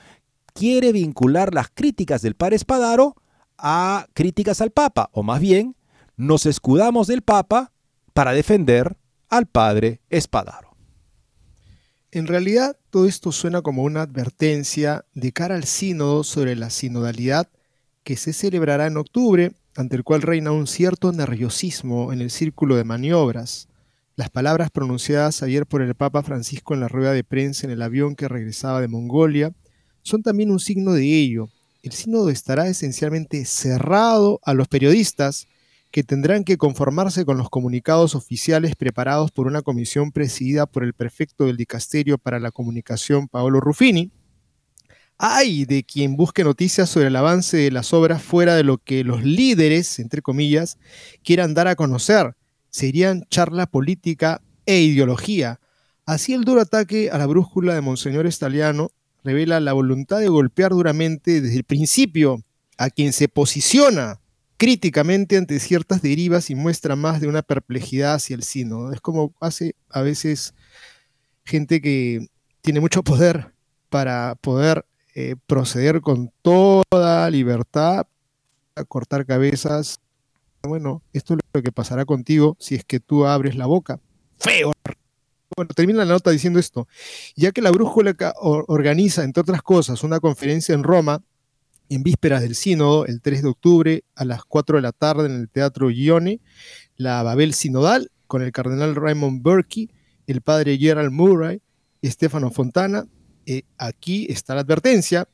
quiere 0.53 0.91
vincular 0.91 1.53
las 1.53 1.69
críticas 1.69 2.21
del 2.21 2.35
padre 2.35 2.57
Espadaro 2.57 3.15
a 3.57 4.07
críticas 4.13 4.61
al 4.61 4.71
Papa, 4.71 5.09
o 5.11 5.23
más 5.23 5.39
bien, 5.39 5.75
nos 6.15 6.45
escudamos 6.45 7.07
del 7.07 7.21
Papa 7.21 7.71
para 8.13 8.33
defender 8.33 8.97
al 9.29 9.45
padre 9.45 10.01
Espadaro. 10.09 10.75
En 12.11 12.25
realidad, 12.25 12.77
todo 12.89 13.05
esto 13.05 13.31
suena 13.31 13.61
como 13.61 13.83
una 13.83 14.01
advertencia 14.01 15.05
de 15.13 15.31
cara 15.31 15.55
al 15.55 15.65
sínodo 15.65 16.23
sobre 16.23 16.55
la 16.55 16.71
sinodalidad 16.71 17.47
que 18.03 18.17
se 18.17 18.33
celebrará 18.33 18.87
en 18.87 18.97
octubre, 18.97 19.53
ante 19.75 19.95
el 19.95 20.03
cual 20.03 20.23
reina 20.23 20.51
un 20.51 20.65
cierto 20.65 21.11
nerviosismo 21.11 22.11
en 22.11 22.21
el 22.21 22.31
círculo 22.31 22.75
de 22.75 22.83
maniobras. 22.83 23.67
Las 24.19 24.29
palabras 24.29 24.69
pronunciadas 24.69 25.43
ayer 25.43 25.65
por 25.65 25.81
el 25.81 25.95
Papa 25.95 26.23
Francisco 26.23 26.73
en 26.73 26.81
la 26.81 26.89
rueda 26.89 27.13
de 27.13 27.23
prensa 27.23 27.65
en 27.65 27.71
el 27.71 27.81
avión 27.81 28.17
que 28.17 28.27
regresaba 28.27 28.81
de 28.81 28.89
Mongolia 28.89 29.53
son 30.01 30.23
también 30.23 30.51
un 30.51 30.59
signo 30.59 30.91
de 30.91 31.05
ello. 31.05 31.47
El 31.83 31.93
sínodo 31.93 32.29
estará 32.29 32.67
esencialmente 32.67 33.45
cerrado 33.45 34.41
a 34.43 34.53
los 34.53 34.67
periodistas 34.67 35.47
que 35.89 36.03
tendrán 36.03 36.43
que 36.43 36.57
conformarse 36.57 37.23
con 37.23 37.37
los 37.37 37.49
comunicados 37.49 38.13
oficiales 38.13 38.75
preparados 38.75 39.31
por 39.31 39.47
una 39.47 39.61
comisión 39.61 40.11
presidida 40.11 40.65
por 40.65 40.83
el 40.83 40.93
prefecto 40.93 41.45
del 41.45 41.55
Dicasterio 41.55 42.17
para 42.17 42.41
la 42.41 42.51
Comunicación, 42.51 43.29
Paolo 43.29 43.61
Ruffini. 43.61 44.11
Hay 45.17 45.63
de 45.63 45.85
quien 45.85 46.17
busque 46.17 46.43
noticias 46.43 46.89
sobre 46.89 47.07
el 47.07 47.15
avance 47.15 47.55
de 47.55 47.71
las 47.71 47.93
obras 47.93 48.21
fuera 48.21 48.55
de 48.55 48.65
lo 48.65 48.79
que 48.79 49.05
los 49.05 49.23
líderes, 49.23 49.97
entre 49.97 50.21
comillas, 50.21 50.77
quieran 51.23 51.53
dar 51.53 51.69
a 51.69 51.77
conocer, 51.77 52.35
serían 52.69 53.25
charla 53.29 53.65
política 53.65 54.41
e 54.65 54.81
ideología. 54.81 55.59
Así 56.05 56.33
el 56.33 56.43
duro 56.43 56.61
ataque 56.61 57.09
a 57.11 57.17
la 57.17 57.27
brújula 57.27 57.73
de 57.73 57.81
Monseñor 57.81 58.25
Estaliano 58.25 58.91
revela 59.23 59.59
la 59.59 59.73
voluntad 59.73 60.19
de 60.19 60.27
golpear 60.27 60.71
duramente 60.71 61.41
desde 61.41 61.57
el 61.57 61.63
principio 61.63 62.43
a 62.77 62.89
quien 62.89 63.13
se 63.13 63.27
posiciona 63.27 64.19
críticamente 64.57 65.37
ante 65.37 65.59
ciertas 65.59 66.01
derivas 66.01 66.49
y 66.49 66.55
muestra 66.55 66.95
más 66.95 67.21
de 67.21 67.27
una 67.27 67.41
perplejidad 67.41 68.15
hacia 68.15 68.35
el 68.35 68.43
sino. 68.43 68.91
Es 68.91 69.01
como 69.01 69.33
hace 69.39 69.75
a 69.89 70.01
veces 70.01 70.53
gente 71.45 71.81
que 71.81 72.27
tiene 72.61 72.79
mucho 72.79 73.03
poder 73.03 73.53
para 73.89 74.35
poder 74.41 74.85
eh, 75.15 75.35
proceder 75.47 76.01
con 76.01 76.31
toda 76.41 77.29
libertad 77.29 78.05
a 78.75 78.83
cortar 78.83 79.25
cabezas 79.25 79.99
bueno, 80.63 81.03
esto 81.13 81.33
es 81.35 81.39
lo 81.53 81.61
que 81.61 81.71
pasará 81.71 82.05
contigo 82.05 82.57
si 82.59 82.75
es 82.75 82.83
que 82.83 82.99
tú 82.99 83.25
abres 83.25 83.55
la 83.55 83.65
boca. 83.65 83.99
Feo. 84.37 84.71
Bueno, 85.55 85.73
termina 85.75 86.05
la 86.05 86.13
nota 86.13 86.31
diciendo 86.31 86.59
esto. 86.59 86.87
Ya 87.35 87.51
que 87.51 87.61
la 87.61 87.71
brújula 87.71 88.15
organiza, 88.41 89.23
entre 89.23 89.41
otras 89.41 89.61
cosas, 89.61 90.03
una 90.03 90.19
conferencia 90.19 90.75
en 90.75 90.83
Roma 90.83 91.23
en 91.89 92.03
vísperas 92.03 92.41
del 92.41 92.55
sínodo, 92.55 93.05
el 93.05 93.19
3 93.19 93.41
de 93.41 93.49
octubre 93.49 94.03
a 94.15 94.23
las 94.23 94.45
4 94.45 94.77
de 94.77 94.81
la 94.81 94.91
tarde 94.91 95.25
en 95.25 95.33
el 95.33 95.49
Teatro 95.49 95.89
Gione, 95.89 96.39
la 96.95 97.23
Babel 97.23 97.53
Sinodal, 97.53 98.11
con 98.27 98.43
el 98.43 98.51
cardenal 98.51 98.95
Raymond 98.95 99.41
Burke, 99.41 99.89
el 100.27 100.41
padre 100.41 100.77
Gerald 100.77 101.11
Murray, 101.11 101.61
y 102.01 102.09
Stefano 102.09 102.51
Fontana. 102.51 103.07
Eh, 103.45 103.63
aquí 103.77 104.27
está 104.29 104.53
la 104.53 104.61
advertencia. 104.61 105.27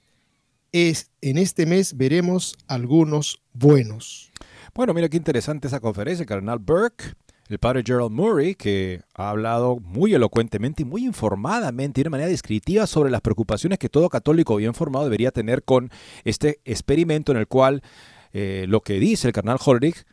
Es, 0.72 1.12
en 1.22 1.38
este 1.38 1.66
mes 1.66 1.98
veremos 1.98 2.56
algunos 2.68 3.42
buenos. 3.54 4.32
Bueno, 4.76 4.94
mira 4.94 5.08
qué 5.08 5.16
interesante 5.16 5.68
esa 5.68 5.80
conferencia, 5.80 6.24
el 6.24 6.28
cardenal 6.28 6.60
Burke, 6.60 7.14
el 7.48 7.60
padre 7.60 7.82
Gerald 7.86 8.12
Murray, 8.12 8.56
que 8.56 9.04
ha 9.14 9.30
hablado 9.30 9.78
muy 9.78 10.14
elocuentemente 10.14 10.82
y 10.82 10.86
muy 10.86 11.06
informadamente, 11.06 12.02
de 12.02 12.10
una 12.10 12.18
manera 12.18 12.30
descriptiva 12.30 12.86
sobre 12.86 13.10
las 13.10 13.22
preocupaciones 13.22 13.80
que 13.80 13.88
todo 13.88 14.10
católico 14.10 14.58
bien 14.58 14.74
formado 14.74 15.06
debería 15.06 15.32
tener 15.32 15.64
con 15.64 15.92
este 16.26 16.60
experimento 16.66 17.32
en 17.32 17.38
el 17.38 17.48
cual 17.48 17.84
eh, 18.34 18.66
lo 18.68 18.82
que 18.82 19.00
dice 19.00 19.28
el 19.28 19.34
cardenal 19.34 19.60
Holrich 19.66 20.06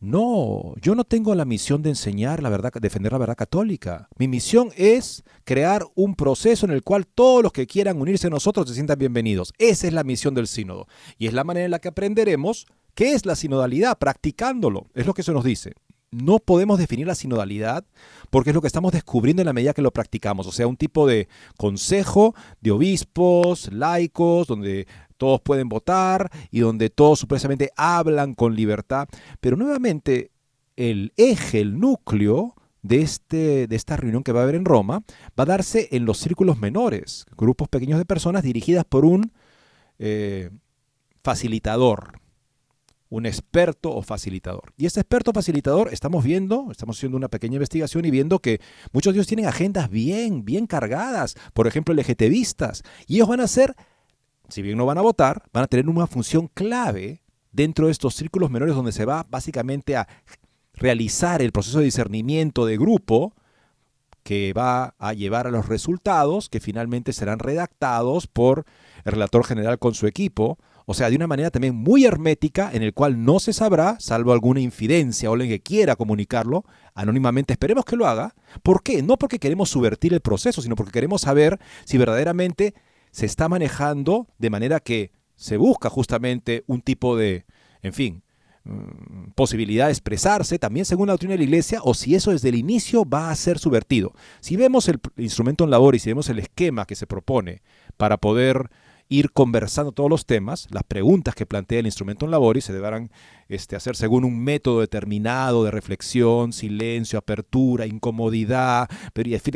no, 0.00 0.74
yo 0.82 0.94
no 0.94 1.04
tengo 1.04 1.34
la 1.34 1.46
misión 1.46 1.80
de 1.80 1.88
enseñar 1.88 2.42
la 2.42 2.50
verdad, 2.50 2.74
defender 2.74 3.12
la 3.12 3.16
verdad 3.16 3.36
católica. 3.36 4.10
Mi 4.18 4.28
misión 4.28 4.68
es 4.76 5.24
crear 5.44 5.82
un 5.94 6.14
proceso 6.14 6.66
en 6.66 6.72
el 6.72 6.82
cual 6.82 7.06
todos 7.06 7.42
los 7.42 7.52
que 7.52 7.66
quieran 7.66 7.98
unirse 7.98 8.26
a 8.26 8.30
nosotros 8.30 8.68
se 8.68 8.74
sientan 8.74 8.98
bienvenidos. 8.98 9.54
Esa 9.56 9.86
es 9.86 9.94
la 9.94 10.04
misión 10.04 10.34
del 10.34 10.46
sínodo. 10.46 10.88
Y 11.16 11.26
es 11.26 11.32
la 11.32 11.42
manera 11.42 11.64
en 11.64 11.70
la 11.70 11.78
que 11.78 11.88
aprenderemos 11.88 12.66
¿Qué 12.94 13.12
es 13.12 13.26
la 13.26 13.36
sinodalidad? 13.36 13.98
Practicándolo. 13.98 14.86
Es 14.94 15.06
lo 15.06 15.14
que 15.14 15.22
se 15.22 15.32
nos 15.32 15.44
dice. 15.44 15.72
No 16.10 16.38
podemos 16.38 16.78
definir 16.78 17.08
la 17.08 17.16
sinodalidad 17.16 17.84
porque 18.30 18.50
es 18.50 18.54
lo 18.54 18.60
que 18.60 18.68
estamos 18.68 18.92
descubriendo 18.92 19.42
en 19.42 19.46
la 19.46 19.52
medida 19.52 19.74
que 19.74 19.82
lo 19.82 19.92
practicamos. 19.92 20.46
O 20.46 20.52
sea, 20.52 20.68
un 20.68 20.76
tipo 20.76 21.08
de 21.08 21.28
consejo 21.56 22.34
de 22.60 22.70
obispos, 22.70 23.72
laicos, 23.72 24.46
donde 24.46 24.86
todos 25.16 25.40
pueden 25.40 25.68
votar 25.68 26.30
y 26.52 26.60
donde 26.60 26.88
todos 26.88 27.18
supuestamente 27.18 27.70
hablan 27.76 28.34
con 28.34 28.54
libertad. 28.54 29.08
Pero 29.40 29.56
nuevamente, 29.56 30.30
el 30.76 31.12
eje, 31.16 31.60
el 31.60 31.80
núcleo 31.80 32.54
de, 32.82 33.00
este, 33.00 33.66
de 33.66 33.76
esta 33.76 33.96
reunión 33.96 34.22
que 34.22 34.32
va 34.32 34.40
a 34.40 34.42
haber 34.44 34.54
en 34.54 34.64
Roma 34.64 35.02
va 35.38 35.42
a 35.42 35.46
darse 35.46 35.88
en 35.90 36.04
los 36.04 36.18
círculos 36.18 36.58
menores, 36.58 37.26
grupos 37.36 37.68
pequeños 37.68 37.98
de 37.98 38.04
personas 38.04 38.44
dirigidas 38.44 38.84
por 38.84 39.04
un 39.04 39.32
eh, 39.98 40.50
facilitador, 41.22 42.20
un 43.14 43.26
experto 43.26 43.94
o 43.94 44.02
facilitador. 44.02 44.72
Y 44.76 44.86
este 44.86 45.00
experto 45.00 45.32
facilitador, 45.32 45.92
estamos 45.92 46.24
viendo, 46.24 46.68
estamos 46.72 46.96
haciendo 46.96 47.16
una 47.16 47.28
pequeña 47.28 47.54
investigación 47.54 48.04
y 48.04 48.10
viendo 48.10 48.40
que 48.40 48.60
muchos 48.92 49.12
de 49.12 49.18
ellos 49.18 49.28
tienen 49.28 49.46
agendas 49.46 49.88
bien, 49.88 50.44
bien 50.44 50.66
cargadas, 50.66 51.36
por 51.52 51.68
ejemplo, 51.68 51.94
LGTBistas, 51.94 52.82
y 53.06 53.16
ellos 53.16 53.28
van 53.28 53.40
a 53.40 53.46
ser, 53.46 53.76
si 54.48 54.62
bien 54.62 54.76
no 54.76 54.84
van 54.84 54.98
a 54.98 55.02
votar, 55.02 55.44
van 55.52 55.62
a 55.62 55.66
tener 55.68 55.88
una 55.88 56.08
función 56.08 56.48
clave 56.52 57.22
dentro 57.52 57.86
de 57.86 57.92
estos 57.92 58.16
círculos 58.16 58.50
menores 58.50 58.74
donde 58.74 58.90
se 58.90 59.04
va 59.04 59.24
básicamente 59.30 59.96
a 59.96 60.08
realizar 60.72 61.40
el 61.40 61.52
proceso 61.52 61.78
de 61.78 61.84
discernimiento 61.84 62.66
de 62.66 62.76
grupo 62.76 63.32
que 64.24 64.52
va 64.54 64.96
a 64.98 65.12
llevar 65.12 65.46
a 65.46 65.50
los 65.50 65.68
resultados 65.68 66.48
que 66.48 66.58
finalmente 66.58 67.12
serán 67.12 67.38
redactados 67.38 68.26
por 68.26 68.64
el 69.04 69.12
relator 69.12 69.44
general 69.44 69.78
con 69.78 69.94
su 69.94 70.08
equipo 70.08 70.58
o 70.86 70.94
sea, 70.94 71.08
de 71.08 71.16
una 71.16 71.26
manera 71.26 71.50
también 71.50 71.74
muy 71.74 72.04
hermética, 72.04 72.70
en 72.72 72.82
el 72.82 72.92
cual 72.92 73.24
no 73.24 73.40
se 73.40 73.52
sabrá, 73.52 73.96
salvo 74.00 74.32
alguna 74.32 74.60
infidencia 74.60 75.30
o 75.30 75.32
alguien 75.32 75.50
que 75.50 75.60
quiera 75.60 75.96
comunicarlo 75.96 76.64
anónimamente, 76.94 77.54
esperemos 77.54 77.84
que 77.84 77.96
lo 77.96 78.06
haga. 78.06 78.34
¿Por 78.62 78.82
qué? 78.82 79.02
No 79.02 79.16
porque 79.16 79.38
queremos 79.38 79.70
subvertir 79.70 80.12
el 80.12 80.20
proceso, 80.20 80.60
sino 80.60 80.76
porque 80.76 80.92
queremos 80.92 81.22
saber 81.22 81.58
si 81.84 81.96
verdaderamente 81.96 82.74
se 83.10 83.26
está 83.26 83.48
manejando 83.48 84.28
de 84.38 84.50
manera 84.50 84.80
que 84.80 85.12
se 85.36 85.56
busca 85.56 85.88
justamente 85.88 86.64
un 86.66 86.82
tipo 86.82 87.16
de, 87.16 87.46
en 87.82 87.92
fin, 87.94 88.22
mm, 88.64 89.30
posibilidad 89.34 89.86
de 89.86 89.92
expresarse 89.92 90.58
también 90.58 90.84
según 90.84 91.06
la 91.06 91.14
doctrina 91.14 91.32
de 91.32 91.38
la 91.38 91.44
iglesia 91.44 91.80
o 91.82 91.94
si 91.94 92.14
eso 92.14 92.30
desde 92.30 92.50
el 92.50 92.56
inicio 92.56 93.04
va 93.08 93.30
a 93.30 93.36
ser 93.36 93.58
subvertido. 93.58 94.12
Si 94.40 94.56
vemos 94.56 94.88
el 94.88 95.00
instrumento 95.16 95.64
en 95.64 95.70
labor 95.70 95.94
y 95.94 95.98
si 95.98 96.10
vemos 96.10 96.28
el 96.28 96.40
esquema 96.40 96.84
que 96.84 96.94
se 96.94 97.06
propone 97.06 97.62
para 97.96 98.18
poder 98.18 98.68
ir 99.08 99.32
conversando 99.32 99.92
todos 99.92 100.10
los 100.10 100.26
temas, 100.26 100.66
las 100.70 100.82
preguntas 100.84 101.34
que 101.34 101.46
plantea 101.46 101.80
el 101.80 101.86
instrumento 101.86 102.24
en 102.24 102.30
labor 102.30 102.56
y 102.56 102.60
se 102.60 102.72
deberán 102.72 103.10
este, 103.48 103.76
hacer 103.76 103.96
según 103.96 104.24
un 104.24 104.42
método 104.42 104.80
determinado 104.80 105.64
de 105.64 105.70
reflexión, 105.70 106.52
silencio, 106.52 107.18
apertura, 107.18 107.86
incomodidad, 107.86 108.88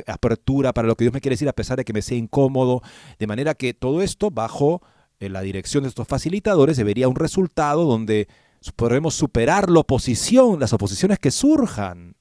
apertura 0.07 0.73
para 0.73 0.89
lo 0.89 0.97
que 0.97 1.05
Dios 1.05 1.15
me 1.15 1.21
quiere 1.21 1.35
decir 1.35 1.49
a 1.49 1.55
pesar 1.55 1.79
de 1.79 1.85
que 1.85 1.93
me 1.93 2.03
sea 2.03 2.19
incómodo, 2.19 2.83
de 3.19 3.27
manera 3.27 3.55
que 3.55 3.75
todo 3.75 4.03
esto 4.03 4.31
bajo 4.31 4.83
eh, 5.21 5.29
la 5.29 5.41
dirección 5.41 5.83
de 5.83 5.89
estos 5.89 6.07
facilitadores 6.07 6.77
debería 6.77 7.09
un 7.09 7.17
resultado 7.17 7.85
donde 7.85 8.29
podremos 8.77 9.15
superar 9.15 9.71
la 9.71 9.81
oposición, 9.81 10.61
las 10.61 10.73
oposiciones 10.73 11.19
que 11.19 11.31
surjan. 11.31 12.15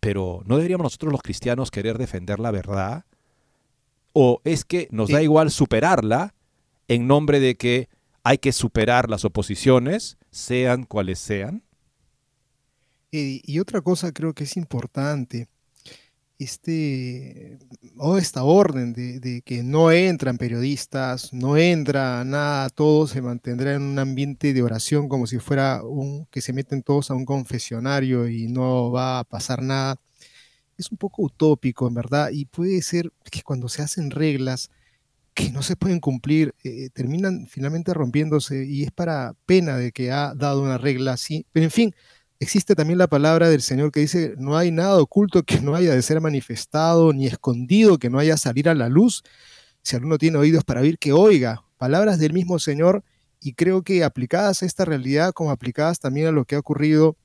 Pero 0.00 0.42
¿no 0.46 0.56
deberíamos 0.56 0.84
nosotros 0.84 1.12
los 1.12 1.22
cristianos 1.22 1.70
querer 1.70 1.98
defender 1.98 2.40
la 2.40 2.50
verdad? 2.50 3.04
¿O 4.12 4.40
es 4.44 4.64
que 4.64 4.88
nos 4.90 5.10
da 5.10 5.22
igual 5.22 5.50
superarla 5.50 6.34
en 6.90 7.06
nombre 7.06 7.38
de 7.38 7.54
que 7.54 7.88
hay 8.24 8.38
que 8.38 8.50
superar 8.50 9.08
las 9.08 9.24
oposiciones, 9.24 10.18
sean 10.32 10.82
cuales 10.82 11.20
sean? 11.20 11.62
Y, 13.12 13.58
otra 13.60 13.80
cosa 13.80 14.10
creo 14.10 14.34
que 14.34 14.42
es 14.42 14.56
importante, 14.56 15.46
este, 16.38 17.58
o 17.96 18.18
esta 18.18 18.42
orden 18.42 18.92
de, 18.92 19.40
que 19.42 19.62
no 19.62 19.92
entran 19.92 20.36
periodistas, 20.36 21.32
no 21.32 21.56
entra 21.56 22.24
nada, 22.24 22.68
todo 22.70 23.06
se 23.06 23.22
mantendrá 23.22 23.74
en 23.74 23.82
un 23.82 23.98
ambiente 24.00 24.52
de 24.52 24.62
oración 24.62 25.08
como 25.08 25.28
si 25.28 25.38
fuera 25.38 25.84
un, 25.84 26.26
que 26.26 26.40
se 26.40 26.52
meten 26.52 26.82
todos 26.82 27.12
a 27.12 27.14
un 27.14 27.24
confesionario 27.24 28.28
y 28.28 28.48
no 28.48 28.90
va 28.90 29.20
a 29.20 29.24
pasar 29.24 29.62
nada. 29.62 29.94
Es 30.76 30.90
un 30.90 30.98
poco 30.98 31.22
utópico, 31.22 31.86
en 31.86 31.94
verdad, 31.94 32.30
y 32.32 32.46
puede 32.46 32.82
ser 32.82 33.12
que 33.30 33.42
cuando 33.42 33.68
se 33.68 33.82
hacen 33.82 34.10
reglas 34.10 34.70
que 35.40 35.50
no 35.50 35.62
se 35.62 35.76
pueden 35.76 36.00
cumplir, 36.00 36.54
eh, 36.64 36.90
terminan 36.92 37.46
finalmente 37.46 37.94
rompiéndose 37.94 38.64
y 38.66 38.82
es 38.84 38.90
para 38.90 39.34
pena 39.46 39.76
de 39.76 39.92
que 39.92 40.12
ha 40.12 40.34
dado 40.34 40.62
una 40.62 40.76
regla 40.76 41.14
así. 41.14 41.46
Pero 41.52 41.64
en 41.64 41.70
fin, 41.70 41.94
existe 42.38 42.74
también 42.74 42.98
la 42.98 43.06
palabra 43.06 43.48
del 43.48 43.62
Señor 43.62 43.90
que 43.90 44.00
dice, 44.00 44.34
no 44.38 44.56
hay 44.56 44.70
nada 44.70 44.98
oculto 44.98 45.42
que 45.42 45.60
no 45.60 45.74
haya 45.74 45.94
de 45.94 46.02
ser 46.02 46.20
manifestado, 46.20 47.12
ni 47.12 47.26
escondido 47.26 47.98
que 47.98 48.10
no 48.10 48.18
haya 48.18 48.36
salir 48.36 48.68
a 48.68 48.74
la 48.74 48.88
luz. 48.88 49.22
Si 49.82 49.96
alguno 49.96 50.18
tiene 50.18 50.38
oídos 50.38 50.64
para 50.64 50.82
oír, 50.82 50.98
que 50.98 51.12
oiga. 51.12 51.64
Palabras 51.78 52.18
del 52.18 52.34
mismo 52.34 52.58
Señor 52.58 53.02
y 53.40 53.54
creo 53.54 53.82
que 53.82 54.04
aplicadas 54.04 54.62
a 54.62 54.66
esta 54.66 54.84
realidad 54.84 55.32
como 55.32 55.50
aplicadas 55.50 56.00
también 56.00 56.26
a 56.26 56.32
lo 56.32 56.44
que 56.44 56.56
ha 56.56 56.58
ocurrido 56.58 57.16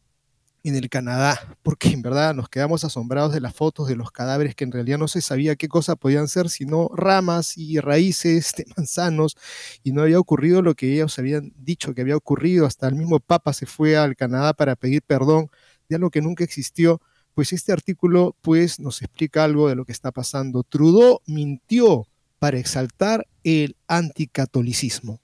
en 0.69 0.75
el 0.75 0.89
Canadá, 0.89 1.57
porque 1.63 1.89
en 1.89 2.01
verdad 2.01 2.33
nos 2.33 2.49
quedamos 2.49 2.83
asombrados 2.83 3.33
de 3.33 3.39
las 3.39 3.53
fotos 3.53 3.87
de 3.87 3.95
los 3.95 4.11
cadáveres 4.11 4.55
que 4.55 4.63
en 4.63 4.71
realidad 4.71 4.97
no 4.97 5.07
se 5.07 5.21
sabía 5.21 5.55
qué 5.55 5.67
cosa 5.67 5.95
podían 5.95 6.27
ser, 6.27 6.49
sino 6.49 6.89
ramas 6.93 7.57
y 7.57 7.79
raíces 7.79 8.53
de 8.57 8.65
manzanos, 8.75 9.37
y 9.83 9.91
no 9.91 10.01
había 10.01 10.19
ocurrido 10.19 10.61
lo 10.61 10.73
que 10.75 10.93
ellos 10.93 11.17
habían 11.19 11.53
dicho 11.57 11.93
que 11.93 12.01
había 12.01 12.17
ocurrido, 12.17 12.65
hasta 12.65 12.87
el 12.87 12.95
mismo 12.95 13.19
Papa 13.19 13.53
se 13.53 13.65
fue 13.65 13.97
al 13.97 14.15
Canadá 14.15 14.53
para 14.53 14.75
pedir 14.75 15.01
perdón 15.01 15.49
de 15.87 15.97
algo 15.97 16.09
que 16.09 16.21
nunca 16.21 16.43
existió, 16.43 17.01
pues 17.33 17.53
este 17.53 17.71
artículo 17.71 18.35
pues 18.41 18.79
nos 18.79 19.01
explica 19.01 19.43
algo 19.43 19.69
de 19.69 19.75
lo 19.75 19.85
que 19.85 19.91
está 19.91 20.11
pasando. 20.11 20.63
Trudeau 20.63 21.19
mintió 21.27 22.07
para 22.39 22.57
exaltar 22.57 23.27
el 23.43 23.75
anticatolicismo. 23.87 25.19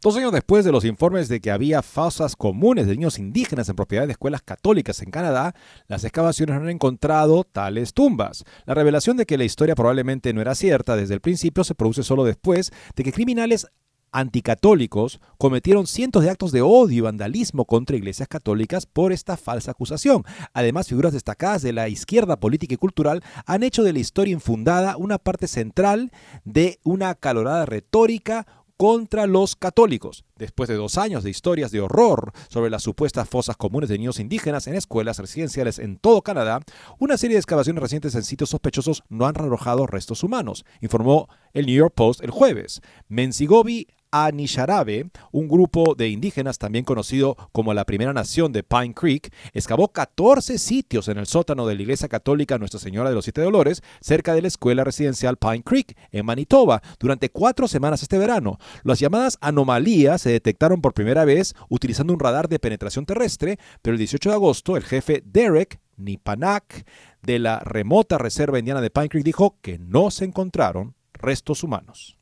Dos 0.00 0.16
años 0.16 0.30
después 0.30 0.64
de 0.64 0.70
los 0.70 0.84
informes 0.84 1.28
de 1.28 1.40
que 1.40 1.50
había 1.50 1.82
fosas 1.82 2.36
comunes 2.36 2.86
de 2.86 2.92
niños 2.92 3.18
indígenas 3.18 3.68
en 3.68 3.74
propiedad 3.74 4.06
de 4.06 4.12
escuelas 4.12 4.42
católicas 4.42 5.02
en 5.02 5.10
Canadá, 5.10 5.56
las 5.88 6.04
excavaciones 6.04 6.54
no 6.54 6.62
han 6.62 6.70
encontrado 6.70 7.42
tales 7.42 7.94
tumbas. 7.94 8.44
La 8.64 8.74
revelación 8.74 9.16
de 9.16 9.26
que 9.26 9.36
la 9.36 9.42
historia 9.42 9.74
probablemente 9.74 10.32
no 10.32 10.40
era 10.40 10.54
cierta 10.54 10.94
desde 10.94 11.14
el 11.14 11.20
principio 11.20 11.64
se 11.64 11.74
produce 11.74 12.04
solo 12.04 12.22
después 12.22 12.70
de 12.94 13.02
que 13.02 13.12
criminales 13.12 13.66
anticatólicos 14.12 15.20
cometieron 15.36 15.86
cientos 15.86 16.22
de 16.22 16.30
actos 16.30 16.52
de 16.52 16.62
odio 16.62 16.98
y 16.98 17.00
vandalismo 17.00 17.64
contra 17.64 17.96
iglesias 17.96 18.28
católicas 18.28 18.86
por 18.86 19.12
esta 19.12 19.36
falsa 19.36 19.72
acusación. 19.72 20.24
Además, 20.52 20.88
figuras 20.88 21.12
destacadas 21.12 21.62
de 21.62 21.72
la 21.72 21.88
izquierda 21.88 22.38
política 22.38 22.74
y 22.74 22.78
cultural 22.78 23.22
han 23.46 23.62
hecho 23.62 23.82
de 23.82 23.92
la 23.92 23.98
historia 23.98 24.32
infundada 24.32 24.96
una 24.96 25.18
parte 25.18 25.48
central 25.48 26.12
de 26.44 26.78
una 26.84 27.10
acalorada 27.10 27.66
retórica 27.66 28.46
contra 28.78 29.26
los 29.26 29.56
católicos. 29.56 30.24
Después 30.36 30.68
de 30.68 30.76
dos 30.76 30.98
años 30.98 31.24
de 31.24 31.30
historias 31.30 31.72
de 31.72 31.80
horror 31.80 32.32
sobre 32.48 32.70
las 32.70 32.84
supuestas 32.84 33.28
fosas 33.28 33.56
comunes 33.56 33.88
de 33.88 33.98
niños 33.98 34.20
indígenas 34.20 34.68
en 34.68 34.76
escuelas 34.76 35.18
residenciales 35.18 35.80
en 35.80 35.98
todo 35.98 36.22
Canadá, 36.22 36.60
una 36.98 37.18
serie 37.18 37.34
de 37.34 37.40
excavaciones 37.40 37.82
recientes 37.82 38.14
en 38.14 38.22
sitios 38.22 38.50
sospechosos 38.50 39.02
no 39.08 39.26
han 39.26 39.36
arrojado 39.36 39.88
restos 39.88 40.22
humanos, 40.22 40.64
informó 40.80 41.28
el 41.52 41.66
New 41.66 41.74
York 41.74 41.92
Post 41.94 42.22
el 42.22 42.30
jueves. 42.30 42.80
Menzigobi 43.08 43.88
Anisharabe, 44.10 45.10
un 45.32 45.48
grupo 45.48 45.94
de 45.94 46.08
indígenas 46.08 46.58
también 46.58 46.84
conocido 46.84 47.36
como 47.52 47.74
la 47.74 47.84
Primera 47.84 48.12
Nación 48.12 48.52
de 48.52 48.62
Pine 48.62 48.94
Creek, 48.94 49.32
excavó 49.52 49.88
14 49.88 50.58
sitios 50.58 51.08
en 51.08 51.18
el 51.18 51.26
sótano 51.26 51.66
de 51.66 51.74
la 51.74 51.82
Iglesia 51.82 52.08
Católica 52.08 52.58
Nuestra 52.58 52.80
Señora 52.80 53.08
de 53.08 53.14
los 53.14 53.24
Siete 53.24 53.42
Dolores, 53.42 53.82
cerca 54.00 54.34
de 54.34 54.42
la 54.42 54.48
escuela 54.48 54.84
residencial 54.84 55.36
Pine 55.36 55.62
Creek, 55.62 55.96
en 56.12 56.26
Manitoba, 56.26 56.82
durante 56.98 57.30
cuatro 57.30 57.68
semanas 57.68 58.02
este 58.02 58.18
verano. 58.18 58.58
Las 58.84 58.98
llamadas 58.98 59.38
anomalías 59.40 60.22
se 60.22 60.30
detectaron 60.30 60.80
por 60.80 60.94
primera 60.94 61.24
vez 61.24 61.54
utilizando 61.68 62.12
un 62.12 62.20
radar 62.20 62.48
de 62.48 62.58
penetración 62.58 63.06
terrestre, 63.06 63.58
pero 63.82 63.94
el 63.94 63.98
18 63.98 64.30
de 64.30 64.34
agosto 64.34 64.76
el 64.76 64.84
jefe 64.84 65.22
Derek 65.24 65.80
Nipanak 65.96 66.86
de 67.22 67.38
la 67.38 67.60
remota 67.60 68.18
reserva 68.18 68.58
indiana 68.58 68.80
de 68.80 68.90
Pine 68.90 69.08
Creek 69.08 69.24
dijo 69.24 69.58
que 69.60 69.78
no 69.78 70.10
se 70.10 70.24
encontraron 70.24 70.94
restos 71.14 71.62
humanos. 71.62 72.17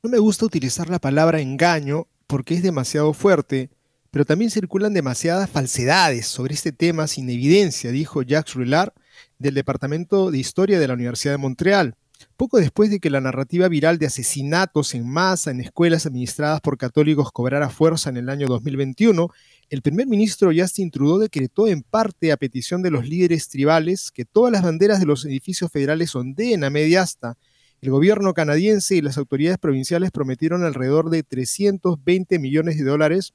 No 0.00 0.10
me 0.10 0.18
gusta 0.20 0.46
utilizar 0.46 0.88
la 0.88 1.00
palabra 1.00 1.40
engaño 1.40 2.06
porque 2.28 2.54
es 2.54 2.62
demasiado 2.62 3.12
fuerte, 3.12 3.68
pero 4.12 4.24
también 4.24 4.52
circulan 4.52 4.94
demasiadas 4.94 5.50
falsedades 5.50 6.28
sobre 6.28 6.54
este 6.54 6.70
tema 6.70 7.08
sin 7.08 7.28
evidencia, 7.28 7.90
dijo 7.90 8.22
Jacques 8.22 8.54
Rullard 8.54 8.92
del 9.40 9.54
Departamento 9.54 10.30
de 10.30 10.38
Historia 10.38 10.78
de 10.78 10.86
la 10.86 10.94
Universidad 10.94 11.34
de 11.34 11.38
Montreal. 11.38 11.96
Poco 12.36 12.58
después 12.58 12.90
de 12.90 13.00
que 13.00 13.10
la 13.10 13.20
narrativa 13.20 13.66
viral 13.66 13.98
de 13.98 14.06
asesinatos 14.06 14.94
en 14.94 15.08
masa 15.08 15.50
en 15.50 15.60
escuelas 15.60 16.06
administradas 16.06 16.60
por 16.60 16.78
católicos 16.78 17.32
cobrara 17.32 17.68
fuerza 17.68 18.08
en 18.08 18.18
el 18.18 18.28
año 18.28 18.46
2021, 18.46 19.28
el 19.68 19.82
primer 19.82 20.06
ministro 20.06 20.52
Justin 20.56 20.92
Trudeau 20.92 21.18
decretó 21.18 21.66
en 21.66 21.82
parte 21.82 22.30
a 22.30 22.36
petición 22.36 22.82
de 22.82 22.92
los 22.92 23.08
líderes 23.08 23.48
tribales 23.48 24.12
que 24.12 24.24
todas 24.24 24.52
las 24.52 24.62
banderas 24.62 25.00
de 25.00 25.06
los 25.06 25.24
edificios 25.24 25.72
federales 25.72 26.14
ondeen 26.14 26.62
a 26.62 26.70
media 26.70 27.02
asta 27.02 27.36
el 27.80 27.90
gobierno 27.90 28.34
canadiense 28.34 28.96
y 28.96 29.00
las 29.00 29.18
autoridades 29.18 29.58
provinciales 29.58 30.10
prometieron 30.10 30.64
alrededor 30.64 31.10
de 31.10 31.22
320 31.22 32.38
millones 32.38 32.78
de 32.78 32.84
dólares 32.84 33.34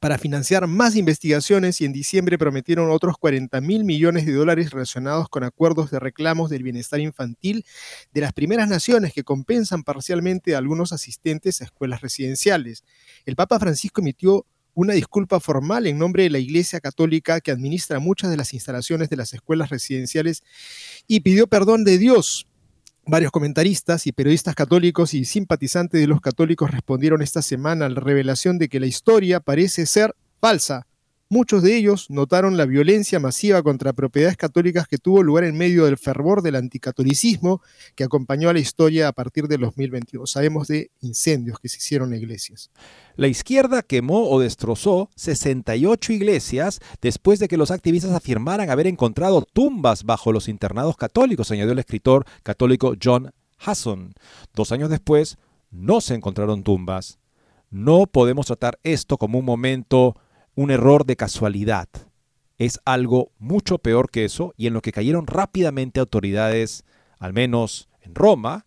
para 0.00 0.18
financiar 0.18 0.66
más 0.66 0.96
investigaciones 0.96 1.80
y 1.80 1.84
en 1.84 1.92
diciembre 1.92 2.38
prometieron 2.38 2.90
otros 2.90 3.16
40 3.18 3.60
mil 3.60 3.84
millones 3.84 4.26
de 4.26 4.32
dólares 4.32 4.70
relacionados 4.70 5.28
con 5.28 5.44
acuerdos 5.44 5.90
de 5.90 5.98
reclamos 5.98 6.50
del 6.50 6.62
bienestar 6.62 7.00
infantil 7.00 7.64
de 8.12 8.20
las 8.20 8.32
primeras 8.32 8.68
naciones 8.68 9.12
que 9.12 9.24
compensan 9.24 9.82
parcialmente 9.82 10.54
a 10.54 10.58
algunos 10.58 10.92
asistentes 10.92 11.60
a 11.60 11.64
escuelas 11.64 12.02
residenciales. 12.02 12.84
El 13.24 13.34
Papa 13.34 13.58
Francisco 13.58 14.00
emitió 14.00 14.46
una 14.74 14.92
disculpa 14.92 15.40
formal 15.40 15.86
en 15.86 15.98
nombre 15.98 16.22
de 16.22 16.30
la 16.30 16.38
Iglesia 16.38 16.80
Católica 16.80 17.40
que 17.40 17.50
administra 17.50 17.98
muchas 17.98 18.30
de 18.30 18.36
las 18.36 18.54
instalaciones 18.54 19.08
de 19.08 19.16
las 19.16 19.34
escuelas 19.34 19.70
residenciales 19.70 20.44
y 21.08 21.20
pidió 21.20 21.48
perdón 21.48 21.82
de 21.82 21.98
Dios 21.98 22.46
Varios 23.10 23.32
comentaristas 23.32 24.06
y 24.06 24.12
periodistas 24.12 24.54
católicos 24.54 25.14
y 25.14 25.24
simpatizantes 25.24 25.98
de 25.98 26.06
los 26.06 26.20
católicos 26.20 26.70
respondieron 26.70 27.22
esta 27.22 27.40
semana 27.40 27.86
a 27.86 27.88
la 27.88 28.00
revelación 28.00 28.58
de 28.58 28.68
que 28.68 28.80
la 28.80 28.86
historia 28.86 29.40
parece 29.40 29.86
ser 29.86 30.14
falsa 30.42 30.86
Muchos 31.30 31.62
de 31.62 31.76
ellos 31.76 32.08
notaron 32.08 32.56
la 32.56 32.64
violencia 32.64 33.20
masiva 33.20 33.62
contra 33.62 33.92
propiedades 33.92 34.38
católicas 34.38 34.88
que 34.88 34.96
tuvo 34.96 35.22
lugar 35.22 35.44
en 35.44 35.58
medio 35.58 35.84
del 35.84 35.98
fervor 35.98 36.40
del 36.40 36.56
anticatolicismo 36.56 37.60
que 37.94 38.04
acompañó 38.04 38.48
a 38.48 38.54
la 38.54 38.60
historia 38.60 39.08
a 39.08 39.12
partir 39.12 39.46
de 39.46 39.58
2021. 39.58 40.26
Sabemos 40.26 40.68
de 40.68 40.90
incendios 41.02 41.60
que 41.60 41.68
se 41.68 41.76
hicieron 41.76 42.14
en 42.14 42.22
iglesias. 42.22 42.70
La 43.16 43.28
izquierda 43.28 43.82
quemó 43.82 44.30
o 44.30 44.40
destrozó 44.40 45.10
68 45.16 46.14
iglesias 46.14 46.80
después 47.02 47.38
de 47.40 47.48
que 47.48 47.58
los 47.58 47.70
activistas 47.70 48.12
afirmaran 48.12 48.70
haber 48.70 48.86
encontrado 48.86 49.42
tumbas 49.42 50.04
bajo 50.04 50.32
los 50.32 50.48
internados 50.48 50.96
católicos, 50.96 51.50
añadió 51.50 51.72
el 51.72 51.78
escritor 51.78 52.24
católico 52.42 52.94
John 53.02 53.32
Hasson. 53.58 54.14
Dos 54.54 54.72
años 54.72 54.88
después, 54.88 55.36
no 55.70 56.00
se 56.00 56.14
encontraron 56.14 56.62
tumbas. 56.62 57.18
No 57.70 58.06
podemos 58.06 58.46
tratar 58.46 58.78
esto 58.82 59.18
como 59.18 59.38
un 59.38 59.44
momento 59.44 60.14
un 60.58 60.72
error 60.72 61.06
de 61.06 61.14
casualidad. 61.14 61.88
Es 62.58 62.80
algo 62.84 63.30
mucho 63.38 63.78
peor 63.78 64.10
que 64.10 64.24
eso 64.24 64.54
y 64.56 64.66
en 64.66 64.72
lo 64.74 64.82
que 64.82 64.90
cayeron 64.90 65.28
rápidamente 65.28 66.00
autoridades, 66.00 66.84
al 67.20 67.32
menos 67.32 67.88
en 68.00 68.16
Roma, 68.16 68.66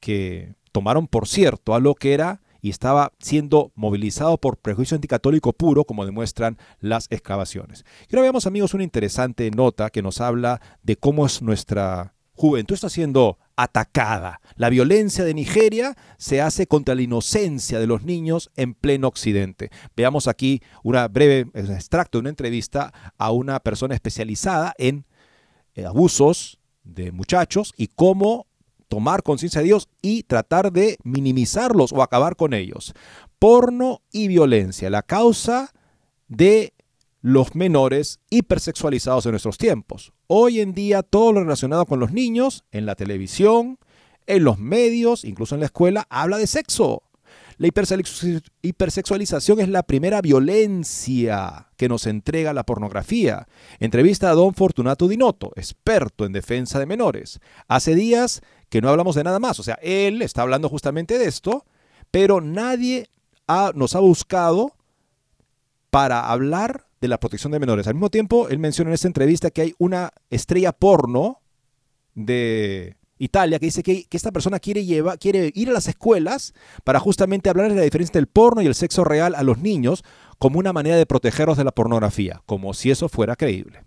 que 0.00 0.54
tomaron 0.72 1.08
por 1.08 1.28
cierto 1.28 1.74
a 1.74 1.78
lo 1.78 1.94
que 1.94 2.14
era 2.14 2.40
y 2.62 2.70
estaba 2.70 3.12
siendo 3.18 3.70
movilizado 3.74 4.38
por 4.38 4.56
prejuicio 4.56 4.94
anticatólico 4.94 5.52
puro, 5.52 5.84
como 5.84 6.06
demuestran 6.06 6.56
las 6.78 7.06
excavaciones. 7.10 7.84
Y 8.08 8.16
ahora 8.16 8.22
veamos, 8.22 8.46
amigos, 8.46 8.72
una 8.72 8.84
interesante 8.84 9.50
nota 9.50 9.90
que 9.90 10.00
nos 10.00 10.22
habla 10.22 10.62
de 10.82 10.96
cómo 10.96 11.26
es 11.26 11.42
nuestra 11.42 12.14
juventud 12.32 12.74
está 12.74 12.88
siendo 12.88 13.36
atacada. 13.62 14.40
La 14.56 14.70
violencia 14.70 15.24
de 15.24 15.34
Nigeria 15.34 15.94
se 16.16 16.40
hace 16.40 16.66
contra 16.66 16.94
la 16.94 17.02
inocencia 17.02 17.78
de 17.78 17.86
los 17.86 18.04
niños 18.04 18.50
en 18.56 18.74
pleno 18.74 19.08
occidente. 19.08 19.70
Veamos 19.94 20.28
aquí 20.28 20.62
una 20.82 21.08
breve 21.08 21.46
extracto 21.54 22.18
de 22.18 22.20
una 22.20 22.30
entrevista 22.30 22.92
a 23.18 23.32
una 23.32 23.60
persona 23.60 23.94
especializada 23.94 24.74
en 24.78 25.04
eh, 25.74 25.84
abusos 25.84 26.58
de 26.84 27.12
muchachos 27.12 27.74
y 27.76 27.88
cómo 27.88 28.46
tomar 28.88 29.22
conciencia 29.22 29.60
de 29.60 29.66
Dios 29.66 29.88
y 30.00 30.22
tratar 30.22 30.72
de 30.72 30.96
minimizarlos 31.04 31.92
o 31.92 32.02
acabar 32.02 32.36
con 32.36 32.54
ellos. 32.54 32.94
Porno 33.38 34.00
y 34.10 34.28
violencia, 34.28 34.88
la 34.88 35.02
causa 35.02 35.72
de 36.28 36.72
los 37.22 37.54
menores 37.54 38.20
hipersexualizados 38.30 39.26
en 39.26 39.32
nuestros 39.32 39.58
tiempos. 39.58 40.12
Hoy 40.26 40.60
en 40.60 40.72
día 40.72 41.02
todo 41.02 41.32
lo 41.32 41.40
relacionado 41.42 41.86
con 41.86 42.00
los 42.00 42.12
niños, 42.12 42.64
en 42.72 42.86
la 42.86 42.94
televisión, 42.94 43.78
en 44.26 44.44
los 44.44 44.58
medios, 44.58 45.24
incluso 45.24 45.54
en 45.54 45.60
la 45.60 45.66
escuela, 45.66 46.06
habla 46.08 46.38
de 46.38 46.46
sexo. 46.46 47.02
La 47.58 47.68
hipersexualización 48.62 49.60
es 49.60 49.68
la 49.68 49.82
primera 49.82 50.22
violencia 50.22 51.68
que 51.76 51.90
nos 51.90 52.06
entrega 52.06 52.54
la 52.54 52.64
pornografía. 52.64 53.46
Entrevista 53.80 54.30
a 54.30 54.34
don 54.34 54.54
Fortunato 54.54 55.08
Dinotto, 55.08 55.52
experto 55.56 56.24
en 56.24 56.32
defensa 56.32 56.78
de 56.78 56.86
menores. 56.86 57.38
Hace 57.68 57.94
días 57.94 58.40
que 58.70 58.80
no 58.80 58.88
hablamos 58.88 59.14
de 59.14 59.24
nada 59.24 59.40
más. 59.40 59.60
O 59.60 59.62
sea, 59.62 59.78
él 59.82 60.22
está 60.22 60.40
hablando 60.40 60.70
justamente 60.70 61.18
de 61.18 61.26
esto, 61.26 61.66
pero 62.10 62.40
nadie 62.40 63.10
nos 63.74 63.94
ha 63.94 64.00
buscado 64.00 64.74
para 65.90 66.30
hablar 66.30 66.86
de 67.00 67.08
la 67.08 67.18
protección 67.18 67.52
de 67.52 67.58
menores. 67.58 67.86
Al 67.86 67.94
mismo 67.94 68.10
tiempo, 68.10 68.48
él 68.48 68.58
menciona 68.58 68.90
en 68.90 68.94
esta 68.94 69.08
entrevista 69.08 69.50
que 69.50 69.62
hay 69.62 69.74
una 69.78 70.12
estrella 70.28 70.72
porno 70.72 71.40
de 72.14 72.96
Italia 73.18 73.58
que 73.58 73.66
dice 73.66 73.82
que, 73.82 74.06
esta 74.10 74.32
persona 74.32 74.58
quiere, 74.58 74.84
quiere 75.18 75.52
ir 75.54 75.68
a 75.70 75.72
las 75.72 75.88
escuelas 75.88 76.54
para 76.84 77.00
justamente 77.00 77.50
hablar 77.50 77.70
de 77.70 77.76
la 77.76 77.82
diferencia 77.82 78.14
del 78.14 78.26
porno 78.26 78.62
y 78.62 78.66
el 78.66 78.74
sexo 78.74 79.04
real 79.04 79.34
a 79.34 79.42
los 79.42 79.58
niños 79.58 80.04
como 80.38 80.58
una 80.58 80.72
manera 80.72 80.96
de 80.96 81.06
protegerlos 81.06 81.58
de 81.58 81.64
la 81.64 81.72
pornografía, 81.72 82.42
como 82.46 82.72
si 82.74 82.90
eso 82.90 83.08
fuera 83.08 83.36
creíble. 83.36 83.84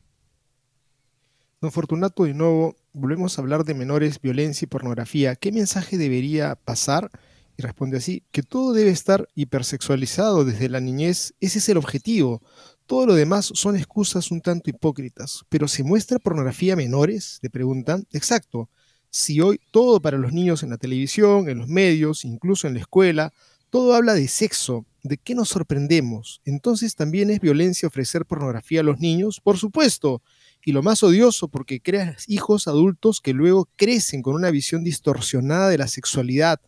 Don 1.62 1.72
Fortunato, 1.72 2.26
de 2.26 2.34
nuevo, 2.34 2.76
volvemos 2.94 3.38
a 3.38 3.42
hablar 3.42 3.64
de 3.64 3.74
menores, 3.74 4.22
violencia 4.22 4.66
y 4.66 4.68
pornografía. 4.68 5.36
¿Qué 5.36 5.52
mensaje 5.52 5.98
debería 5.98 6.56
pasar? 6.56 7.10
Y 7.58 7.64
responde 7.64 7.98
así, 7.98 8.24
que 8.32 8.44
todo 8.44 8.74
debe 8.74 8.90
estar 8.90 9.28
hipersexualizado 9.34 10.44
desde 10.44 10.70
la 10.70 10.80
niñez. 10.80 11.34
Ese 11.40 11.60
es 11.60 11.70
el 11.70 11.78
objetivo. 11.78 12.42
Todo 12.86 13.06
lo 13.08 13.16
demás 13.16 13.52
son 13.54 13.76
excusas 13.76 14.32
un 14.32 14.42
tanto 14.42 14.70
hipócritas. 14.70 15.44
¿Pero 15.50 15.68
se 15.68 15.84
muestra 15.84 16.20
pornografía 16.20 16.74
a 16.74 16.78
menores? 16.78 17.40
Le 17.42 17.50
preguntan. 17.50 18.06
Exacto. 18.12 18.70
Si 19.10 19.40
hoy 19.40 19.60
todo 19.72 20.02
para 20.02 20.18
los 20.18 20.34
niños 20.34 20.64
en 20.64 20.72
la 20.72 20.78
televisión, 20.78 21.48
en 21.48 21.60
los 21.60 21.68
medios, 21.68 22.26
incluso 22.26 22.68
en 22.68 22.74
la 22.74 22.82
escuela, 22.82 23.32
todo 23.70 23.96
habla 23.96 24.14
de 24.14 24.28
sexo, 24.28 24.86
¿de 25.04 25.18
qué 25.18 25.34
nos 25.36 25.50
sorprendemos? 25.50 26.42
Entonces 26.46 26.96
también 26.96 27.30
es 27.30 27.40
violencia 27.40 27.88
ofrecer 27.88 28.26
pornografía 28.26 28.82
a 28.82 28.84
los 28.84 29.00
niños, 29.00 29.40
por 29.40 29.58
supuesto. 29.58 30.22
Y 30.66 30.72
lo 30.72 30.82
más 30.82 31.04
odioso 31.04 31.48
porque 31.48 31.82
creas 31.82 32.26
hijos 32.28 32.68
adultos 32.68 33.20
que 33.20 33.34
luego 33.34 33.70
crecen 33.76 34.22
con 34.22 34.36
una 34.36 34.52
visión 34.52 34.84
distorsionada 34.84 35.70
de 35.70 35.78
la 35.78 35.88
sexualidad. 35.88 36.62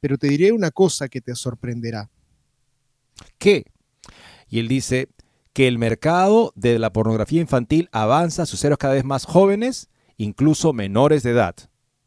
Pero 0.00 0.18
te 0.18 0.28
diré 0.28 0.52
una 0.52 0.70
cosa 0.70 1.08
que 1.08 1.20
te 1.20 1.34
sorprenderá. 1.34 2.10
¿Qué? 3.38 3.66
Y 4.48 4.58
él 4.58 4.68
dice, 4.68 5.08
que 5.52 5.68
el 5.68 5.78
mercado 5.78 6.52
de 6.56 6.78
la 6.78 6.92
pornografía 6.92 7.40
infantil 7.40 7.88
avanza 7.92 8.42
a 8.42 8.46
sus 8.46 8.60
ceros 8.60 8.78
cada 8.78 8.94
vez 8.94 9.04
más 9.04 9.24
jóvenes, 9.24 9.90
incluso 10.16 10.72
menores 10.72 11.22
de 11.22 11.30
edad. 11.30 11.54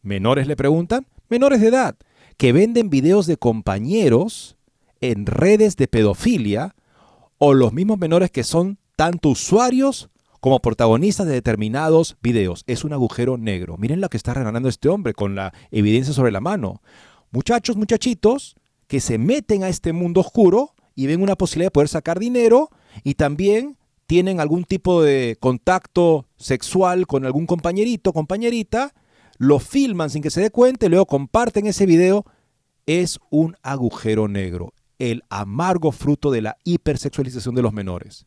¿Menores 0.01 0.47
le 0.47 0.55
preguntan? 0.55 1.07
Menores 1.29 1.61
de 1.61 1.67
edad, 1.67 1.95
que 2.37 2.53
venden 2.53 2.89
videos 2.89 3.25
de 3.27 3.37
compañeros 3.37 4.57
en 5.01 5.25
redes 5.25 5.75
de 5.75 5.87
pedofilia 5.87 6.75
o 7.37 7.53
los 7.53 7.73
mismos 7.73 7.97
menores 7.97 8.31
que 8.31 8.43
son 8.43 8.77
tanto 8.95 9.29
usuarios 9.29 10.09
como 10.39 10.59
protagonistas 10.59 11.25
de 11.25 11.33
determinados 11.33 12.17
videos. 12.21 12.63
Es 12.67 12.83
un 12.83 12.93
agujero 12.93 13.37
negro. 13.37 13.77
Miren 13.77 13.99
lo 13.99 14.09
que 14.09 14.17
está 14.17 14.33
regalando 14.33 14.69
este 14.69 14.89
hombre 14.89 15.13
con 15.13 15.35
la 15.35 15.53
evidencia 15.71 16.13
sobre 16.13 16.31
la 16.31 16.39
mano. 16.39 16.81
Muchachos, 17.31 17.75
muchachitos 17.75 18.55
que 18.87 18.99
se 18.99 19.17
meten 19.17 19.63
a 19.63 19.69
este 19.69 19.91
mundo 19.91 20.21
oscuro 20.21 20.75
y 20.93 21.07
ven 21.07 21.21
una 21.21 21.35
posibilidad 21.35 21.67
de 21.67 21.71
poder 21.71 21.89
sacar 21.89 22.19
dinero 22.19 22.69
y 23.03 23.15
también 23.15 23.77
tienen 24.07 24.39
algún 24.39 24.63
tipo 24.63 25.01
de 25.01 25.37
contacto 25.39 26.27
sexual 26.37 27.07
con 27.07 27.25
algún 27.25 27.45
compañerito, 27.45 28.13
compañerita, 28.13 28.93
lo 29.37 29.59
filman 29.59 30.09
sin 30.09 30.21
que 30.21 30.29
se 30.29 30.41
dé 30.41 30.51
cuenta 30.51 30.85
y 30.85 30.89
luego 30.89 31.05
comparten 31.05 31.67
ese 31.67 31.85
video, 31.85 32.25
es 32.85 33.19
un 33.29 33.55
agujero 33.63 34.27
negro, 34.27 34.73
el 34.99 35.23
amargo 35.29 35.91
fruto 35.91 36.31
de 36.31 36.41
la 36.41 36.57
hipersexualización 36.63 37.55
de 37.55 37.61
los 37.61 37.73
menores. 37.73 38.25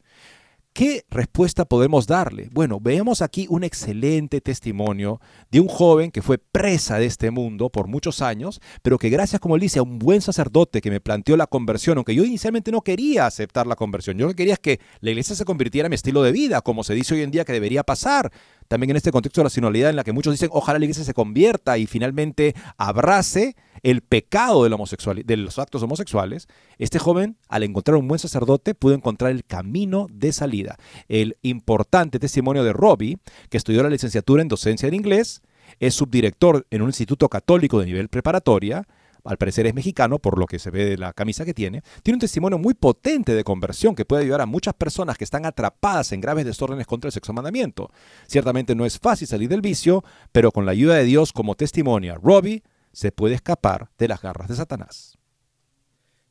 ¿Qué 0.78 1.04
respuesta 1.10 1.64
podemos 1.64 2.06
darle? 2.06 2.50
Bueno, 2.52 2.78
veamos 2.80 3.20
aquí 3.20 3.48
un 3.50 3.64
excelente 3.64 4.40
testimonio 4.40 5.20
de 5.50 5.58
un 5.58 5.66
joven 5.66 6.12
que 6.12 6.22
fue 6.22 6.38
presa 6.38 7.00
de 7.00 7.06
este 7.06 7.32
mundo 7.32 7.68
por 7.68 7.88
muchos 7.88 8.22
años, 8.22 8.60
pero 8.80 8.96
que 8.96 9.10
gracias, 9.10 9.40
como 9.40 9.56
él 9.56 9.60
dice, 9.60 9.80
a 9.80 9.82
un 9.82 9.98
buen 9.98 10.20
sacerdote 10.20 10.80
que 10.80 10.92
me 10.92 11.00
planteó 11.00 11.36
la 11.36 11.48
conversión, 11.48 11.98
aunque 11.98 12.14
yo 12.14 12.24
inicialmente 12.24 12.70
no 12.70 12.82
quería 12.82 13.26
aceptar 13.26 13.66
la 13.66 13.74
conversión, 13.74 14.18
yo 14.18 14.26
lo 14.26 14.30
que 14.30 14.36
quería 14.36 14.52
es 14.52 14.60
que 14.60 14.78
la 15.00 15.10
iglesia 15.10 15.34
se 15.34 15.44
convirtiera 15.44 15.86
en 15.86 15.90
mi 15.90 15.96
estilo 15.96 16.22
de 16.22 16.30
vida, 16.30 16.60
como 16.60 16.84
se 16.84 16.94
dice 16.94 17.12
hoy 17.14 17.22
en 17.22 17.32
día 17.32 17.44
que 17.44 17.52
debería 17.52 17.82
pasar. 17.82 18.30
También 18.68 18.90
en 18.90 18.96
este 18.96 19.10
contexto 19.10 19.40
de 19.40 19.44
la 19.44 19.50
sinodalidad 19.50 19.90
en 19.90 19.96
la 19.96 20.04
que 20.04 20.12
muchos 20.12 20.32
dicen, 20.32 20.50
ojalá 20.52 20.78
la 20.78 20.84
iglesia 20.84 21.04
se 21.04 21.14
convierta 21.14 21.78
y 21.78 21.86
finalmente 21.86 22.54
abrace 22.76 23.56
el 23.82 24.02
pecado 24.02 24.64
de, 24.64 25.24
de 25.24 25.36
los 25.36 25.58
actos 25.58 25.82
homosexuales, 25.82 26.48
este 26.78 26.98
joven, 26.98 27.36
al 27.48 27.62
encontrar 27.62 27.96
un 27.96 28.08
buen 28.08 28.18
sacerdote, 28.18 28.74
pudo 28.74 28.94
encontrar 28.94 29.30
el 29.30 29.44
camino 29.44 30.06
de 30.10 30.32
salida. 30.32 30.76
El 31.08 31.36
importante 31.42 32.18
testimonio 32.18 32.62
de 32.64 32.72
Robbie, 32.72 33.18
que 33.48 33.56
estudió 33.56 33.82
la 33.82 33.88
licenciatura 33.88 34.42
en 34.42 34.48
docencia 34.48 34.86
en 34.86 34.94
inglés, 34.94 35.42
es 35.80 35.94
subdirector 35.94 36.66
en 36.70 36.82
un 36.82 36.88
instituto 36.88 37.28
católico 37.28 37.80
de 37.80 37.86
nivel 37.86 38.08
preparatoria, 38.08 38.86
al 39.28 39.36
parecer 39.36 39.66
es 39.66 39.74
mexicano, 39.74 40.18
por 40.18 40.38
lo 40.38 40.46
que 40.46 40.58
se 40.58 40.70
ve 40.70 40.86
de 40.86 40.96
la 40.96 41.12
camisa 41.12 41.44
que 41.44 41.52
tiene, 41.52 41.82
tiene 42.02 42.16
un 42.16 42.20
testimonio 42.20 42.58
muy 42.58 42.72
potente 42.72 43.34
de 43.34 43.44
conversión 43.44 43.94
que 43.94 44.06
puede 44.06 44.22
ayudar 44.22 44.40
a 44.40 44.46
muchas 44.46 44.72
personas 44.72 45.18
que 45.18 45.24
están 45.24 45.44
atrapadas 45.44 46.12
en 46.12 46.22
graves 46.22 46.46
desórdenes 46.46 46.86
contra 46.86 47.08
el 47.08 47.12
sexo 47.12 47.34
mandamiento. 47.34 47.90
Ciertamente 48.26 48.74
no 48.74 48.86
es 48.86 48.98
fácil 48.98 49.28
salir 49.28 49.50
del 49.50 49.60
vicio, 49.60 50.02
pero 50.32 50.50
con 50.50 50.64
la 50.64 50.72
ayuda 50.72 50.94
de 50.94 51.04
Dios 51.04 51.34
como 51.34 51.56
testimonio, 51.56 52.16
Robbie 52.16 52.62
se 52.92 53.12
puede 53.12 53.34
escapar 53.34 53.90
de 53.98 54.08
las 54.08 54.22
garras 54.22 54.48
de 54.48 54.56
Satanás. 54.56 55.18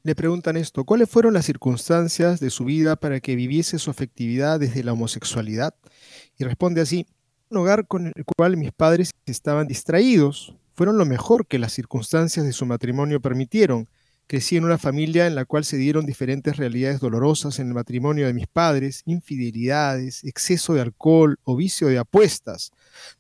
Le 0.02 0.16
preguntan 0.16 0.58
esto, 0.58 0.84
¿cuáles 0.84 1.08
fueron 1.08 1.36
las 1.36 1.46
circunstancias 1.46 2.40
de 2.40 2.50
su 2.50 2.66
vida 2.66 2.96
para 2.96 3.20
que 3.20 3.36
viviese 3.36 3.78
su 3.78 3.92
afectividad 3.92 4.60
desde 4.60 4.84
la 4.84 4.94
homosexualidad? 4.94 5.76
Y 6.40 6.46
responde 6.46 6.82
así, 6.82 7.06
un 7.52 7.58
hogar 7.58 7.86
con 7.86 8.08
el 8.08 8.26
cual 8.26 8.58
mis 8.58 8.72
padres 8.72 9.12
estaban 9.28 9.68
distraídos, 9.68 10.56
fueron 10.78 11.00
lo 11.00 11.08
mejor 11.08 11.48
que 11.48 11.58
las 11.58 11.74
circunstancias 11.74 12.46
de 12.46 12.54
su 12.54 12.68
matrimonio 12.68 13.20
permitieron. 13.20 13.90
Crecí 14.28 14.58
en 14.58 14.64
una 14.64 14.78
familia 14.78 15.26
en 15.26 15.34
la 15.34 15.44
cual 15.46 15.66
se 15.66 15.76
dieron 15.76 16.06
diferentes 16.06 16.56
realidades 16.58 17.00
dolorosas 17.00 17.58
en 17.58 17.70
el 17.70 17.74
matrimonio 17.74 18.28
de 18.28 18.34
mis 18.36 18.46
padres, 18.46 19.02
infidelidades, 19.08 20.24
exceso 20.24 20.76
de 20.76 20.82
alcohol 20.82 21.40
o 21.46 21.56
vicio 21.56 21.88
de 21.88 21.98
apuestas. 21.98 22.70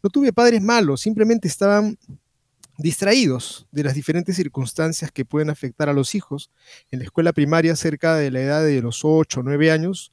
No 0.03 0.12
tuve 0.12 0.32
padres 0.34 0.62
malos, 0.62 1.01
simplemente 1.01 1.47
estaban 1.47 1.97
distraídos 2.78 3.66
de 3.72 3.86
las 3.86 3.95
diferentes 3.95 4.36
circunstancias 4.36 5.12
que 5.12 5.26
pueden 5.26 5.49
afectar 5.49 5.89
a 5.89 5.93
los 5.93 6.14
hijos. 6.14 6.51
En 6.91 6.99
la 6.99 7.05
escuela 7.05 7.34
primaria, 7.34 7.76
cerca 7.76 8.16
de 8.18 8.30
la 8.30 8.41
edad 8.41 8.64
de 8.64 8.84
los 8.84 8.99
8 9.03 9.39
o 9.39 9.43
9 9.43 9.72
años, 9.72 10.12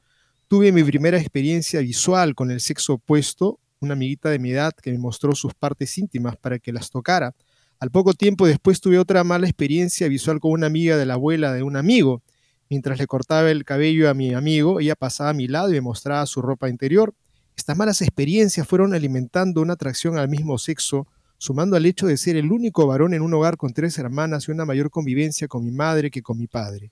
tuve 0.49 0.73
mi 0.73 0.83
primera 0.83 1.19
experiencia 1.19 1.81
visual 1.81 2.35
con 2.35 2.51
el 2.51 2.63
sexo 2.63 2.95
opuesto, 2.95 3.61
una 3.85 3.95
amiguita 3.95 4.31
de 4.31 4.39
mi 4.39 4.51
edad 4.51 4.73
que 4.73 4.91
me 4.91 4.99
mostró 4.99 5.35
sus 5.35 5.55
partes 5.55 5.97
íntimas 5.99 6.37
para 6.37 6.59
que 6.59 6.73
las 6.73 6.91
tocara. 6.91 7.35
Al 7.79 7.91
poco 7.91 8.15
tiempo 8.15 8.47
después 8.47 8.81
tuve 8.81 8.99
otra 8.99 9.25
mala 9.25 9.47
experiencia 9.47 10.09
visual 10.09 10.41
con 10.41 10.53
una 10.53 10.67
amiga 10.67 10.97
de 10.97 11.07
la 11.07 11.15
abuela 11.15 11.53
de 11.53 11.63
un 11.63 11.77
amigo. 11.77 12.23
Mientras 12.69 12.99
le 12.99 13.07
cortaba 13.07 13.51
el 13.51 13.65
cabello 13.65 14.09
a 14.09 14.15
mi 14.15 14.35
amigo, 14.35 14.81
ella 14.81 14.97
pasaba 14.97 15.31
a 15.31 15.35
mi 15.35 15.47
lado 15.47 15.71
y 15.71 15.75
me 15.75 15.81
mostraba 15.83 16.27
su 16.27 16.43
ropa 16.43 16.69
interior. 16.69 17.15
Estas 17.57 17.77
malas 17.77 18.03
experiencias 18.03 18.67
fueron 18.67 18.95
alimentando 18.95 19.61
una 19.61 19.75
atracción 19.75 20.19
al 20.19 20.29
mismo 20.29 20.59
sexo 20.59 21.07
sumando 21.39 21.77
al 21.77 21.85
hecho 21.85 22.07
de 22.07 22.17
ser 22.17 22.37
el 22.37 22.51
único 22.51 22.87
varón 22.87 23.13
en 23.13 23.21
un 23.21 23.35
hogar 23.35 23.57
con 23.59 23.75
tres 23.75 23.99
hermanas 23.99 24.49
y 24.49 24.53
una 24.53 24.65
mayor 24.65 24.91
convivencia 24.91 25.47
con 25.47 25.63
mi 25.63 25.71
madre 25.71 26.11
que 26.11 26.23
con 26.23 26.39
mi 26.39 26.47
padre. 26.47 26.91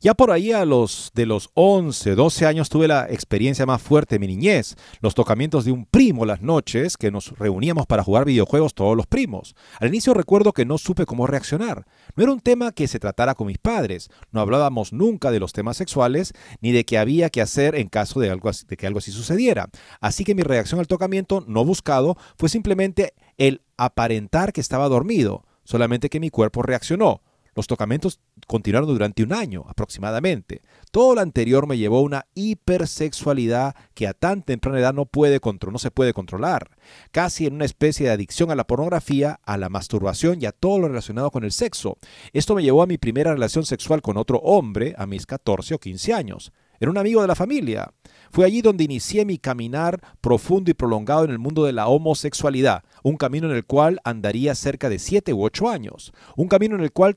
Ya 0.00 0.14
por 0.14 0.30
ahí 0.30 0.52
a 0.52 0.64
los 0.64 1.10
de 1.14 1.26
los 1.26 1.50
11, 1.54 2.14
12 2.14 2.46
años 2.46 2.68
tuve 2.68 2.86
la 2.86 3.08
experiencia 3.10 3.66
más 3.66 3.82
fuerte 3.82 4.14
de 4.14 4.18
mi 4.20 4.28
niñez, 4.28 4.76
los 5.00 5.14
tocamientos 5.14 5.64
de 5.64 5.72
un 5.72 5.86
primo 5.86 6.24
las 6.24 6.40
noches 6.40 6.96
que 6.96 7.10
nos 7.10 7.36
reuníamos 7.36 7.86
para 7.86 8.04
jugar 8.04 8.24
videojuegos 8.24 8.74
todos 8.74 8.96
los 8.96 9.06
primos. 9.06 9.56
Al 9.80 9.88
inicio 9.88 10.14
recuerdo 10.14 10.52
que 10.52 10.64
no 10.64 10.78
supe 10.78 11.04
cómo 11.04 11.26
reaccionar. 11.26 11.84
No 12.14 12.22
era 12.22 12.32
un 12.32 12.40
tema 12.40 12.70
que 12.70 12.86
se 12.86 13.00
tratara 13.00 13.34
con 13.34 13.48
mis 13.48 13.58
padres, 13.58 14.08
no 14.30 14.40
hablábamos 14.40 14.92
nunca 14.92 15.32
de 15.32 15.40
los 15.40 15.52
temas 15.52 15.76
sexuales 15.76 16.32
ni 16.60 16.70
de 16.70 16.84
qué 16.84 16.98
había 16.98 17.30
que 17.30 17.42
hacer 17.42 17.74
en 17.74 17.88
caso 17.88 18.20
de, 18.20 18.30
algo, 18.30 18.50
de 18.68 18.76
que 18.76 18.86
algo 18.86 19.00
así 19.00 19.10
sucediera. 19.10 19.68
Así 20.00 20.24
que 20.24 20.36
mi 20.36 20.42
reacción 20.42 20.78
al 20.78 20.86
tocamiento 20.86 21.44
no 21.48 21.64
buscado 21.64 22.16
fue 22.36 22.48
simplemente 22.48 23.14
el 23.36 23.62
aparentar 23.76 24.52
que 24.52 24.60
estaba 24.60 24.88
dormido, 24.88 25.44
solamente 25.64 26.08
que 26.08 26.20
mi 26.20 26.30
cuerpo 26.30 26.62
reaccionó. 26.62 27.22
Los 27.58 27.66
tocamientos 27.66 28.20
continuaron 28.46 28.88
durante 28.88 29.24
un 29.24 29.32
año 29.32 29.64
aproximadamente. 29.66 30.62
Todo 30.92 31.16
lo 31.16 31.22
anterior 31.22 31.66
me 31.66 31.76
llevó 31.76 31.98
a 31.98 32.02
una 32.02 32.26
hipersexualidad 32.36 33.74
que 33.94 34.06
a 34.06 34.14
tan 34.14 34.44
temprana 34.44 34.78
edad 34.78 34.94
no, 34.94 35.06
puede 35.06 35.40
no 35.42 35.78
se 35.80 35.90
puede 35.90 36.12
controlar, 36.12 36.70
casi 37.10 37.46
en 37.46 37.54
una 37.54 37.64
especie 37.64 38.06
de 38.06 38.12
adicción 38.12 38.52
a 38.52 38.54
la 38.54 38.68
pornografía, 38.68 39.40
a 39.42 39.56
la 39.56 39.70
masturbación 39.70 40.40
y 40.40 40.46
a 40.46 40.52
todo 40.52 40.78
lo 40.78 40.86
relacionado 40.86 41.32
con 41.32 41.42
el 41.42 41.50
sexo. 41.50 41.98
Esto 42.32 42.54
me 42.54 42.62
llevó 42.62 42.80
a 42.80 42.86
mi 42.86 42.96
primera 42.96 43.32
relación 43.32 43.66
sexual 43.66 44.02
con 44.02 44.18
otro 44.18 44.38
hombre 44.38 44.94
a 44.96 45.06
mis 45.06 45.26
14 45.26 45.74
o 45.74 45.78
15 45.80 46.14
años. 46.14 46.52
Era 46.80 46.90
un 46.92 46.98
amigo 46.98 47.20
de 47.20 47.26
la 47.26 47.34
familia. 47.34 47.92
Fue 48.30 48.44
allí 48.44 48.62
donde 48.62 48.84
inicié 48.84 49.24
mi 49.24 49.38
caminar 49.38 50.00
profundo 50.20 50.70
y 50.70 50.74
prolongado 50.74 51.24
en 51.24 51.30
el 51.30 51.38
mundo 51.38 51.64
de 51.64 51.72
la 51.72 51.88
homosexualidad, 51.88 52.84
un 53.02 53.16
camino 53.16 53.50
en 53.50 53.56
el 53.56 53.64
cual 53.64 54.00
andaría 54.04 54.54
cerca 54.54 54.88
de 54.88 54.98
siete 54.98 55.32
u 55.32 55.42
ocho 55.42 55.68
años, 55.68 56.12
un 56.36 56.46
camino 56.46 56.76
en 56.76 56.82
el 56.82 56.92
cual 56.92 57.16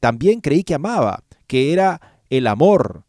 también 0.00 0.40
creí 0.40 0.64
que 0.64 0.74
amaba, 0.74 1.22
que 1.46 1.72
era 1.72 2.00
el 2.30 2.46
amor, 2.46 3.04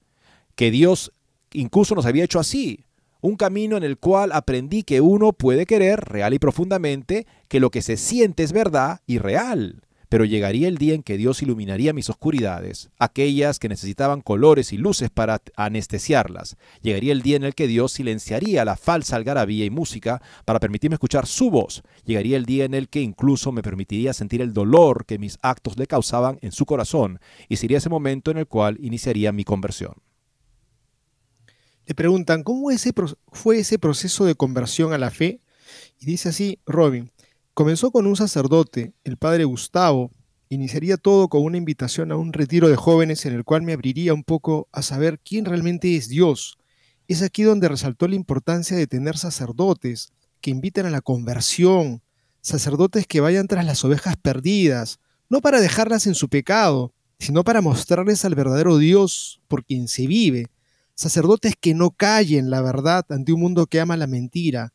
que 0.55 0.71
Dios 0.71 1.13
incluso 1.53 1.95
nos 1.95 2.05
había 2.05 2.23
hecho 2.23 2.39
así. 2.39 2.85
Un 3.21 3.35
camino 3.35 3.77
en 3.77 3.83
el 3.83 3.97
cual 3.97 4.31
aprendí 4.31 4.83
que 4.83 5.01
uno 5.01 5.33
puede 5.33 5.65
querer 5.65 5.99
real 6.01 6.33
y 6.33 6.39
profundamente, 6.39 7.27
que 7.47 7.59
lo 7.59 7.69
que 7.69 7.81
se 7.81 7.97
siente 7.97 8.43
es 8.43 8.51
verdad 8.51 9.01
y 9.05 9.19
real 9.19 9.81
pero 10.11 10.25
llegaría 10.25 10.67
el 10.67 10.77
día 10.77 10.93
en 10.93 11.03
que 11.03 11.15
Dios 11.15 11.41
iluminaría 11.41 11.93
mis 11.93 12.09
oscuridades, 12.09 12.89
aquellas 12.99 13.59
que 13.59 13.69
necesitaban 13.69 14.19
colores 14.19 14.73
y 14.73 14.77
luces 14.77 15.09
para 15.09 15.41
anestesiarlas. 15.55 16.57
Llegaría 16.81 17.13
el 17.13 17.21
día 17.21 17.37
en 17.37 17.45
el 17.45 17.55
que 17.55 17.65
Dios 17.65 17.93
silenciaría 17.93 18.65
la 18.65 18.75
falsa 18.75 19.15
algarabía 19.15 19.63
y 19.63 19.69
música 19.69 20.21
para 20.43 20.59
permitirme 20.59 20.95
escuchar 20.95 21.27
su 21.27 21.49
voz. 21.49 21.81
Llegaría 22.03 22.35
el 22.35 22.45
día 22.45 22.65
en 22.65 22.73
el 22.73 22.89
que 22.89 22.99
incluso 22.99 23.53
me 23.53 23.61
permitiría 23.61 24.11
sentir 24.11 24.41
el 24.41 24.51
dolor 24.51 25.05
que 25.05 25.17
mis 25.17 25.37
actos 25.41 25.77
le 25.77 25.87
causaban 25.87 26.39
en 26.41 26.51
su 26.51 26.65
corazón, 26.65 27.21
y 27.47 27.55
sería 27.55 27.77
ese 27.77 27.87
momento 27.87 28.31
en 28.31 28.37
el 28.37 28.47
cual 28.47 28.79
iniciaría 28.81 29.31
mi 29.31 29.45
conversión. 29.45 29.93
Le 31.85 31.95
preguntan, 31.95 32.43
¿cómo 32.43 32.67
fue 33.31 33.59
ese 33.59 33.79
proceso 33.79 34.25
de 34.25 34.35
conversión 34.35 34.91
a 34.91 34.97
la 34.97 35.09
fe? 35.09 35.39
Y 36.01 36.05
dice 36.05 36.27
así, 36.27 36.59
Robin, 36.65 37.11
Comenzó 37.53 37.91
con 37.91 38.07
un 38.07 38.15
sacerdote, 38.15 38.93
el 39.03 39.17
padre 39.17 39.43
Gustavo. 39.43 40.09
Iniciaría 40.47 40.95
todo 40.95 41.27
con 41.27 41.43
una 41.43 41.57
invitación 41.57 42.13
a 42.13 42.15
un 42.15 42.31
retiro 42.31 42.69
de 42.69 42.77
jóvenes 42.77 43.25
en 43.25 43.33
el 43.33 43.43
cual 43.43 43.61
me 43.61 43.73
abriría 43.73 44.13
un 44.13 44.23
poco 44.23 44.69
a 44.71 44.81
saber 44.81 45.19
quién 45.19 45.43
realmente 45.43 45.97
es 45.97 46.07
Dios. 46.07 46.57
Es 47.09 47.21
aquí 47.21 47.43
donde 47.43 47.67
resaltó 47.67 48.07
la 48.07 48.15
importancia 48.15 48.77
de 48.77 48.87
tener 48.87 49.17
sacerdotes 49.17 50.13
que 50.39 50.49
inviten 50.49 50.85
a 50.85 50.91
la 50.91 51.01
conversión, 51.01 52.01
sacerdotes 52.39 53.05
que 53.05 53.19
vayan 53.19 53.47
tras 53.47 53.65
las 53.65 53.83
ovejas 53.83 54.15
perdidas, 54.15 54.99
no 55.29 55.41
para 55.41 55.59
dejarlas 55.59 56.07
en 56.07 56.15
su 56.15 56.29
pecado, 56.29 56.93
sino 57.19 57.43
para 57.43 57.59
mostrarles 57.59 58.23
al 58.23 58.33
verdadero 58.33 58.77
Dios 58.77 59.41
por 59.49 59.65
quien 59.65 59.89
se 59.89 60.07
vive, 60.07 60.47
sacerdotes 60.95 61.55
que 61.59 61.73
no 61.73 61.91
callen 61.91 62.49
la 62.49 62.61
verdad 62.61 63.05
ante 63.09 63.33
un 63.33 63.41
mundo 63.41 63.67
que 63.67 63.81
ama 63.81 63.97
la 63.97 64.07
mentira, 64.07 64.71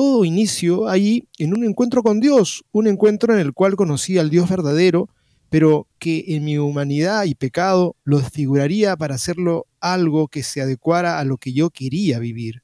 todo 0.00 0.24
inicio 0.24 0.88
ahí 0.88 1.28
en 1.36 1.52
un 1.52 1.62
encuentro 1.62 2.02
con 2.02 2.20
Dios, 2.20 2.64
un 2.72 2.86
encuentro 2.86 3.34
en 3.34 3.40
el 3.40 3.52
cual 3.52 3.76
conocí 3.76 4.16
al 4.16 4.30
Dios 4.30 4.48
verdadero, 4.48 5.10
pero 5.50 5.88
que 5.98 6.24
en 6.28 6.42
mi 6.42 6.56
humanidad 6.56 7.24
y 7.24 7.34
pecado 7.34 7.96
lo 8.02 8.18
desfiguraría 8.18 8.96
para 8.96 9.16
hacerlo 9.16 9.66
algo 9.78 10.28
que 10.28 10.42
se 10.42 10.62
adecuara 10.62 11.18
a 11.18 11.24
lo 11.24 11.36
que 11.36 11.52
yo 11.52 11.68
quería 11.68 12.18
vivir. 12.18 12.62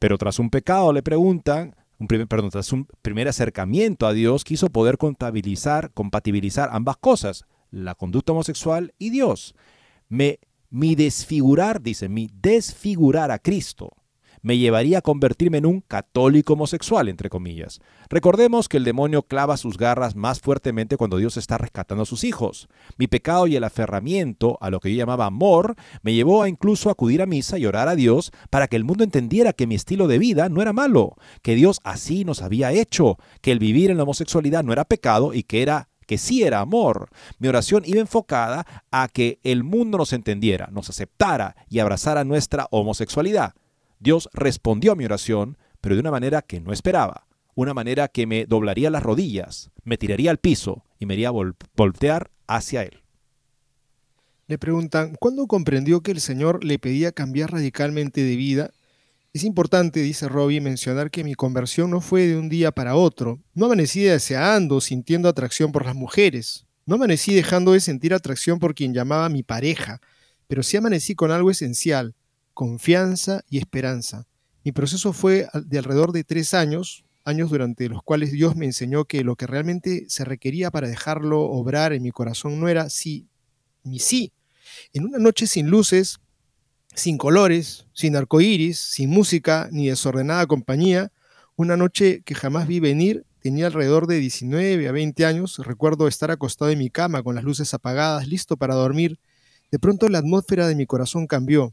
Pero 0.00 0.18
tras 0.18 0.40
un 0.40 0.50
pecado 0.50 0.92
le 0.92 1.00
preguntan, 1.00 1.76
un 1.96 2.08
primer, 2.08 2.26
perdón, 2.26 2.50
tras 2.50 2.72
un 2.72 2.88
primer 3.02 3.28
acercamiento 3.28 4.08
a 4.08 4.12
Dios, 4.12 4.42
quiso 4.42 4.68
poder 4.68 4.98
contabilizar, 4.98 5.92
compatibilizar 5.92 6.70
ambas 6.72 6.96
cosas, 6.96 7.44
la 7.70 7.94
conducta 7.94 8.32
homosexual 8.32 8.92
y 8.98 9.10
Dios. 9.10 9.54
Me, 10.08 10.40
mi 10.70 10.96
desfigurar, 10.96 11.80
dice, 11.80 12.08
mi 12.08 12.28
desfigurar 12.34 13.30
a 13.30 13.38
Cristo 13.38 13.92
me 14.42 14.58
llevaría 14.58 14.98
a 14.98 15.02
convertirme 15.02 15.58
en 15.58 15.66
un 15.66 15.80
católico 15.80 16.54
homosexual, 16.54 17.08
entre 17.08 17.30
comillas. 17.30 17.80
Recordemos 18.08 18.68
que 18.68 18.76
el 18.76 18.84
demonio 18.84 19.22
clava 19.22 19.56
sus 19.56 19.76
garras 19.76 20.16
más 20.16 20.40
fuertemente 20.40 20.96
cuando 20.96 21.18
Dios 21.18 21.36
está 21.36 21.58
rescatando 21.58 22.02
a 22.02 22.06
sus 22.06 22.24
hijos. 22.24 22.68
Mi 22.96 23.06
pecado 23.06 23.46
y 23.46 23.56
el 23.56 23.64
aferramiento 23.64 24.58
a 24.60 24.70
lo 24.70 24.80
que 24.80 24.90
yo 24.90 24.98
llamaba 24.98 25.26
amor 25.26 25.76
me 26.02 26.14
llevó 26.14 26.42
a 26.42 26.48
incluso 26.48 26.90
acudir 26.90 27.22
a 27.22 27.26
misa 27.26 27.58
y 27.58 27.66
orar 27.66 27.88
a 27.88 27.96
Dios 27.96 28.32
para 28.50 28.68
que 28.68 28.76
el 28.76 28.84
mundo 28.84 29.04
entendiera 29.04 29.52
que 29.52 29.66
mi 29.66 29.74
estilo 29.74 30.08
de 30.08 30.18
vida 30.18 30.48
no 30.48 30.62
era 30.62 30.72
malo, 30.72 31.16
que 31.42 31.54
Dios 31.54 31.80
así 31.84 32.24
nos 32.24 32.42
había 32.42 32.72
hecho, 32.72 33.18
que 33.40 33.52
el 33.52 33.58
vivir 33.58 33.90
en 33.90 33.96
la 33.96 34.02
homosexualidad 34.04 34.64
no 34.64 34.72
era 34.72 34.84
pecado 34.84 35.34
y 35.34 35.42
que 35.42 35.62
era 35.62 35.88
que 36.08 36.18
sí 36.18 36.42
era 36.42 36.60
amor. 36.60 37.10
Mi 37.38 37.48
oración 37.48 37.82
iba 37.86 38.00
enfocada 38.00 38.66
a 38.90 39.08
que 39.08 39.38
el 39.44 39.62
mundo 39.62 39.98
nos 39.98 40.14
entendiera, 40.14 40.68
nos 40.72 40.88
aceptara 40.88 41.54
y 41.68 41.80
abrazara 41.80 42.24
nuestra 42.24 42.66
homosexualidad. 42.70 43.52
Dios 44.00 44.28
respondió 44.32 44.92
a 44.92 44.96
mi 44.96 45.04
oración, 45.04 45.58
pero 45.80 45.94
de 45.94 46.00
una 46.00 46.10
manera 46.10 46.42
que 46.42 46.60
no 46.60 46.72
esperaba, 46.72 47.26
una 47.54 47.74
manera 47.74 48.08
que 48.08 48.26
me 48.26 48.46
doblaría 48.46 48.90
las 48.90 49.02
rodillas, 49.02 49.70
me 49.84 49.98
tiraría 49.98 50.30
al 50.30 50.38
piso 50.38 50.84
y 50.98 51.06
me 51.06 51.14
haría 51.14 51.30
voltear 51.30 52.30
hacia 52.46 52.82
Él. 52.82 53.02
Le 54.46 54.58
preguntan, 54.58 55.14
¿cuándo 55.18 55.46
comprendió 55.46 56.00
que 56.00 56.10
el 56.10 56.20
Señor 56.20 56.64
le 56.64 56.78
pedía 56.78 57.12
cambiar 57.12 57.52
radicalmente 57.52 58.22
de 58.22 58.36
vida? 58.36 58.70
Es 59.34 59.44
importante, 59.44 60.00
dice 60.00 60.28
Robbie, 60.28 60.60
mencionar 60.60 61.10
que 61.10 61.22
mi 61.22 61.34
conversión 61.34 61.90
no 61.90 62.00
fue 62.00 62.26
de 62.26 62.38
un 62.38 62.48
día 62.48 62.72
para 62.72 62.94
otro. 62.94 63.40
No 63.54 63.66
amanecí 63.66 64.02
deseando, 64.02 64.80
sintiendo 64.80 65.28
atracción 65.28 65.70
por 65.70 65.84
las 65.84 65.94
mujeres. 65.94 66.64
No 66.86 66.94
amanecí 66.94 67.34
dejando 67.34 67.72
de 67.72 67.80
sentir 67.80 68.14
atracción 68.14 68.58
por 68.58 68.74
quien 68.74 68.94
llamaba 68.94 69.28
mi 69.28 69.42
pareja, 69.42 70.00
pero 70.46 70.62
sí 70.62 70.78
amanecí 70.78 71.14
con 71.14 71.30
algo 71.30 71.50
esencial, 71.50 72.14
confianza 72.58 73.42
y 73.48 73.58
esperanza. 73.58 74.26
Mi 74.64 74.72
proceso 74.72 75.12
fue 75.12 75.46
de 75.54 75.78
alrededor 75.78 76.10
de 76.10 76.24
tres 76.24 76.54
años, 76.54 77.04
años 77.24 77.50
durante 77.50 77.88
los 77.88 78.02
cuales 78.02 78.32
Dios 78.32 78.56
me 78.56 78.66
enseñó 78.66 79.04
que 79.04 79.22
lo 79.22 79.36
que 79.36 79.46
realmente 79.46 80.06
se 80.08 80.24
requería 80.24 80.72
para 80.72 80.88
dejarlo 80.88 81.42
obrar 81.42 81.92
en 81.92 82.02
mi 82.02 82.10
corazón 82.10 82.58
no 82.58 82.66
era 82.66 82.90
sí 82.90 83.28
ni 83.84 84.00
sí. 84.00 84.32
En 84.92 85.04
una 85.04 85.18
noche 85.18 85.46
sin 85.46 85.68
luces, 85.70 86.18
sin 86.96 87.16
colores, 87.16 87.86
sin 87.92 88.16
arcoíris, 88.16 88.80
sin 88.80 89.08
música 89.08 89.68
ni 89.70 89.86
desordenada 89.86 90.44
compañía, 90.48 91.12
una 91.54 91.76
noche 91.76 92.22
que 92.24 92.34
jamás 92.34 92.66
vi 92.66 92.80
venir, 92.80 93.24
tenía 93.38 93.66
alrededor 93.66 94.08
de 94.08 94.18
19 94.18 94.88
a 94.88 94.90
20 94.90 95.24
años, 95.26 95.58
recuerdo 95.58 96.08
estar 96.08 96.32
acostado 96.32 96.72
en 96.72 96.80
mi 96.80 96.90
cama 96.90 97.22
con 97.22 97.36
las 97.36 97.44
luces 97.44 97.72
apagadas, 97.72 98.26
listo 98.26 98.56
para 98.56 98.74
dormir. 98.74 99.20
De 99.70 99.78
pronto 99.78 100.08
la 100.08 100.18
atmósfera 100.18 100.66
de 100.66 100.74
mi 100.74 100.86
corazón 100.86 101.28
cambió. 101.28 101.72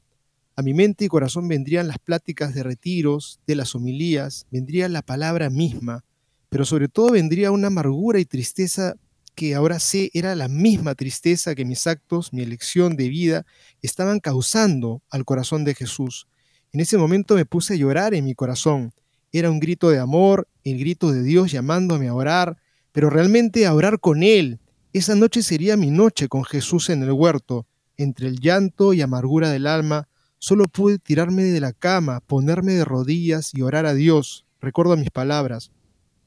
A 0.57 0.61
mi 0.61 0.73
mente 0.73 1.03
y 1.03 1.07
corazón 1.09 1.49
vendrían 1.49 1.89
las 1.89 1.99
pláticas 1.99 2.53
de 2.53 2.63
retiros, 2.63 3.41
de 3.45 3.55
las 3.55 3.75
homilías, 3.75 4.47
vendría 4.51 4.87
la 4.87 5.01
palabra 5.01 5.49
misma, 5.49 6.05
pero 6.47 6.63
sobre 6.63 6.87
todo 6.87 7.11
vendría 7.11 7.51
una 7.51 7.67
amargura 7.67 8.19
y 8.19 8.25
tristeza 8.25 8.95
que 9.35 9.53
ahora 9.53 9.79
sé 9.79 10.11
era 10.13 10.33
la 10.33 10.47
misma 10.47 10.95
tristeza 10.95 11.55
que 11.55 11.65
mis 11.65 11.85
actos, 11.87 12.31
mi 12.31 12.41
elección 12.41 12.95
de 12.95 13.09
vida, 13.09 13.45
estaban 13.81 14.21
causando 14.21 15.01
al 15.09 15.25
corazón 15.25 15.65
de 15.65 15.75
Jesús. 15.75 16.27
En 16.71 16.79
ese 16.79 16.97
momento 16.97 17.35
me 17.35 17.45
puse 17.45 17.73
a 17.73 17.77
llorar 17.77 18.13
en 18.13 18.23
mi 18.23 18.33
corazón. 18.33 18.93
Era 19.33 19.51
un 19.51 19.59
grito 19.59 19.89
de 19.89 19.99
amor, 19.99 20.47
el 20.63 20.79
grito 20.79 21.11
de 21.11 21.21
Dios 21.21 21.51
llamándome 21.51 22.07
a 22.07 22.13
orar, 22.13 22.57
pero 22.93 23.09
realmente 23.09 23.65
a 23.65 23.73
orar 23.73 23.99
con 23.99 24.23
Él. 24.23 24.59
Esa 24.93 25.15
noche 25.15 25.43
sería 25.43 25.75
mi 25.75 25.91
noche 25.91 26.29
con 26.29 26.45
Jesús 26.45 26.89
en 26.89 27.03
el 27.03 27.11
huerto, 27.11 27.67
entre 27.97 28.29
el 28.29 28.39
llanto 28.39 28.93
y 28.93 29.01
amargura 29.01 29.49
del 29.49 29.67
alma, 29.67 30.07
Solo 30.45 30.65
pude 30.65 30.99
tirarme 30.99 31.41
de 31.41 31.59
la 31.59 31.73
cama, 31.73 32.19
ponerme 32.19 32.73
de 32.73 32.85
rodillas 32.85 33.49
y 33.55 33.63
orar 33.63 33.87
a 33.87 33.95
Dios. 33.95 34.45
Recuerdo 34.61 34.95
mis 34.95 35.09
palabras. 35.09 35.71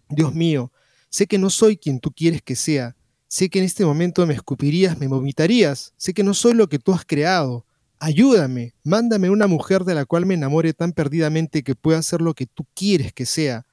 Dios 0.08 0.34
mío, 0.34 0.72
sé 1.08 1.28
que 1.28 1.38
no 1.38 1.50
soy 1.50 1.76
quien 1.76 2.00
tú 2.00 2.10
quieres 2.10 2.42
que 2.42 2.56
sea. 2.56 2.96
Sé 3.28 3.48
que 3.48 3.60
en 3.60 3.64
este 3.64 3.84
momento 3.84 4.26
me 4.26 4.34
escupirías, 4.34 4.98
me 4.98 5.06
vomitarías. 5.06 5.94
Sé 5.96 6.14
que 6.14 6.24
no 6.24 6.34
soy 6.34 6.54
lo 6.54 6.68
que 6.68 6.80
tú 6.80 6.92
has 6.92 7.04
creado. 7.04 7.64
Ayúdame, 8.00 8.74
mándame 8.82 9.30
una 9.30 9.46
mujer 9.46 9.84
de 9.84 9.94
la 9.94 10.04
cual 10.04 10.26
me 10.26 10.34
enamore 10.34 10.72
tan 10.72 10.90
perdidamente 10.90 11.62
que 11.62 11.76
pueda 11.76 12.02
ser 12.02 12.20
lo 12.20 12.34
que 12.34 12.46
tú 12.46 12.66
quieres 12.74 13.12
que 13.12 13.24
sea. 13.24 13.66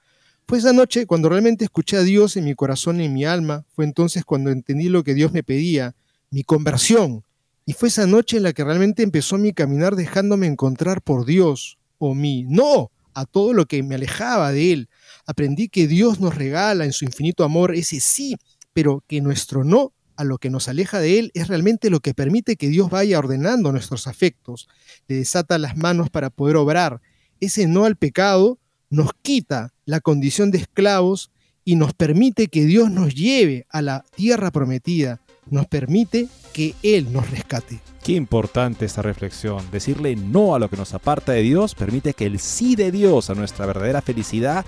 Fue 0.48 0.60
esa 0.60 0.74
noche 0.74 1.08
cuando 1.08 1.28
realmente 1.28 1.66
escuché 1.66 1.98
a 1.98 2.04
Dios 2.04 2.38
en 2.38 2.46
mi 2.46 2.54
corazón 2.54 3.02
y 3.02 3.06
en 3.06 3.14
mi 3.14 3.26
alma. 3.26 3.66
Fue 3.74 3.84
entonces 3.84 4.24
cuando 4.24 4.52
entendí 4.52 4.90
lo 4.90 5.04
que 5.04 5.16
Dios 5.16 5.32
me 5.32 5.42
pedía, 5.42 5.96
mi 6.30 6.44
conversión, 6.44 7.24
Y 7.66 7.74
fue 7.74 7.90
esa 7.90 8.06
noche 8.06 8.38
en 8.38 8.44
la 8.44 8.54
que 8.54 8.64
realmente 8.64 9.02
empezó 9.02 9.38
mi 9.38 9.52
caminar 9.52 9.96
dejándome 9.96 10.46
encontrar 10.46 11.02
por 11.02 11.26
Dios 11.26 11.78
o 11.98 12.14
mi 12.14 12.44
no 12.44 12.92
a 13.16 13.26
todo 13.26 13.54
lo 13.54 13.66
que 13.66 13.82
me 13.82 13.96
alejaba 13.96 14.52
de 14.52 14.74
Él. 14.74 14.90
Aprendí 15.26 15.70
que 15.70 15.88
Dios 15.88 16.20
nos 16.20 16.36
regala 16.36 16.86
en 16.86 16.94
su 16.94 17.06
infinito 17.06 17.44
amor 17.44 17.74
ese 17.74 18.00
sí, 18.00 18.36
pero 18.74 19.04
que 19.08 19.20
nuestro 19.22 19.64
no 19.64 19.94
a 20.16 20.24
lo 20.24 20.38
que 20.38 20.50
nos 20.50 20.68
aleja 20.68 21.00
de 21.00 21.20
Él 21.20 21.32
es 21.34 21.48
realmente 21.48 21.90
lo 21.90 22.02
que 22.02 22.14
permite 22.14 22.56
que 22.56 22.70
Dios 22.70 22.90
vaya 22.90 23.20
ordenando 23.20 23.72
nuestros 23.72 24.08
afectos, 24.08 24.68
le 25.08 25.16
desata 25.16 25.58
las 25.58 25.76
manos 25.76 26.10
para 26.10 26.30
poder 26.30 26.58
obrar. 26.58 27.02
Ese 27.40 27.68
no 27.68 27.86
al 27.86 27.96
pecado 27.96 28.60
nos 28.90 29.12
quita 29.22 29.74
la 29.86 30.00
condición 30.02 30.52
de 30.52 30.60
esclavos 30.60 31.32
y 31.64 31.76
nos 31.76 31.94
permite 31.94 32.48
que 32.48 32.66
Dios 32.66 32.92
nos 32.92 33.16
lleve 33.16 33.66
a 33.70 33.82
la 33.82 34.06
tierra 34.16 34.52
prometida, 34.52 35.22
nos 35.50 35.68
permite 35.68 36.28
que 36.54 36.74
Él 36.84 37.12
nos 37.12 37.30
rescate. 37.30 37.80
Qué 38.04 38.14
importante 38.14 38.86
esta 38.86 39.02
reflexión. 39.02 39.64
Decirle 39.72 40.16
no 40.16 40.56
a 40.56 40.60
lo 40.60 40.70
que 40.70 40.78
nos 40.78 40.94
aparta 40.94 41.32
de 41.32 41.42
Dios 41.42 41.76
permite 41.76 42.14
que 42.14 42.26
el 42.26 42.40
sí 42.40 42.76
de 42.76 42.92
Dios 42.92 43.30
a 43.30 43.36
nuestra 43.36 43.66
verdadera 43.66 44.02
felicidad 44.02 44.66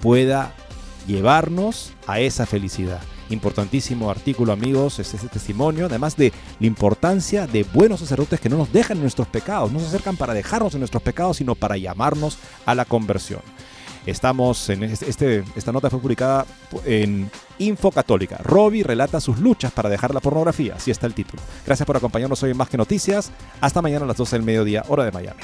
pueda 0.00 0.54
llevarnos 1.06 1.92
a 2.06 2.20
esa 2.20 2.46
felicidad. 2.46 3.00
Importantísimo 3.30 4.10
artículo, 4.10 4.52
amigos, 4.52 4.98
es 4.98 5.14
ese 5.14 5.28
testimonio, 5.28 5.86
además 5.86 6.16
de 6.16 6.32
la 6.60 6.66
importancia 6.66 7.46
de 7.46 7.62
buenos 7.62 8.00
sacerdotes 8.00 8.40
que 8.40 8.50
no 8.50 8.58
nos 8.58 8.72
dejan 8.72 8.98
en 8.98 9.02
nuestros 9.02 9.26
pecados, 9.26 9.72
no 9.72 9.80
se 9.80 9.86
acercan 9.86 10.16
para 10.16 10.34
dejarnos 10.34 10.74
en 10.74 10.80
nuestros 10.80 11.02
pecados, 11.02 11.38
sino 11.38 11.54
para 11.54 11.78
llamarnos 11.78 12.36
a 12.66 12.74
la 12.74 12.84
conversión. 12.84 13.40
Estamos 14.06 14.68
en 14.70 14.82
este, 14.82 15.44
esta 15.54 15.72
nota 15.72 15.88
fue 15.88 16.00
publicada 16.00 16.44
en 16.84 17.30
Info 17.58 17.92
Católica. 17.92 18.38
Robbie 18.42 18.82
relata 18.82 19.20
sus 19.20 19.38
luchas 19.38 19.72
para 19.72 19.88
dejar 19.88 20.12
la 20.12 20.20
pornografía, 20.20 20.74
así 20.74 20.90
está 20.90 21.06
el 21.06 21.14
título. 21.14 21.42
Gracias 21.64 21.86
por 21.86 21.96
acompañarnos 21.96 22.42
hoy 22.42 22.50
en 22.50 22.56
Más 22.56 22.68
que 22.68 22.76
Noticias. 22.76 23.30
Hasta 23.60 23.80
mañana 23.80 24.04
a 24.04 24.08
las 24.08 24.16
12 24.16 24.36
del 24.36 24.44
mediodía, 24.44 24.84
hora 24.88 25.04
de 25.04 25.12
Miami. 25.12 25.40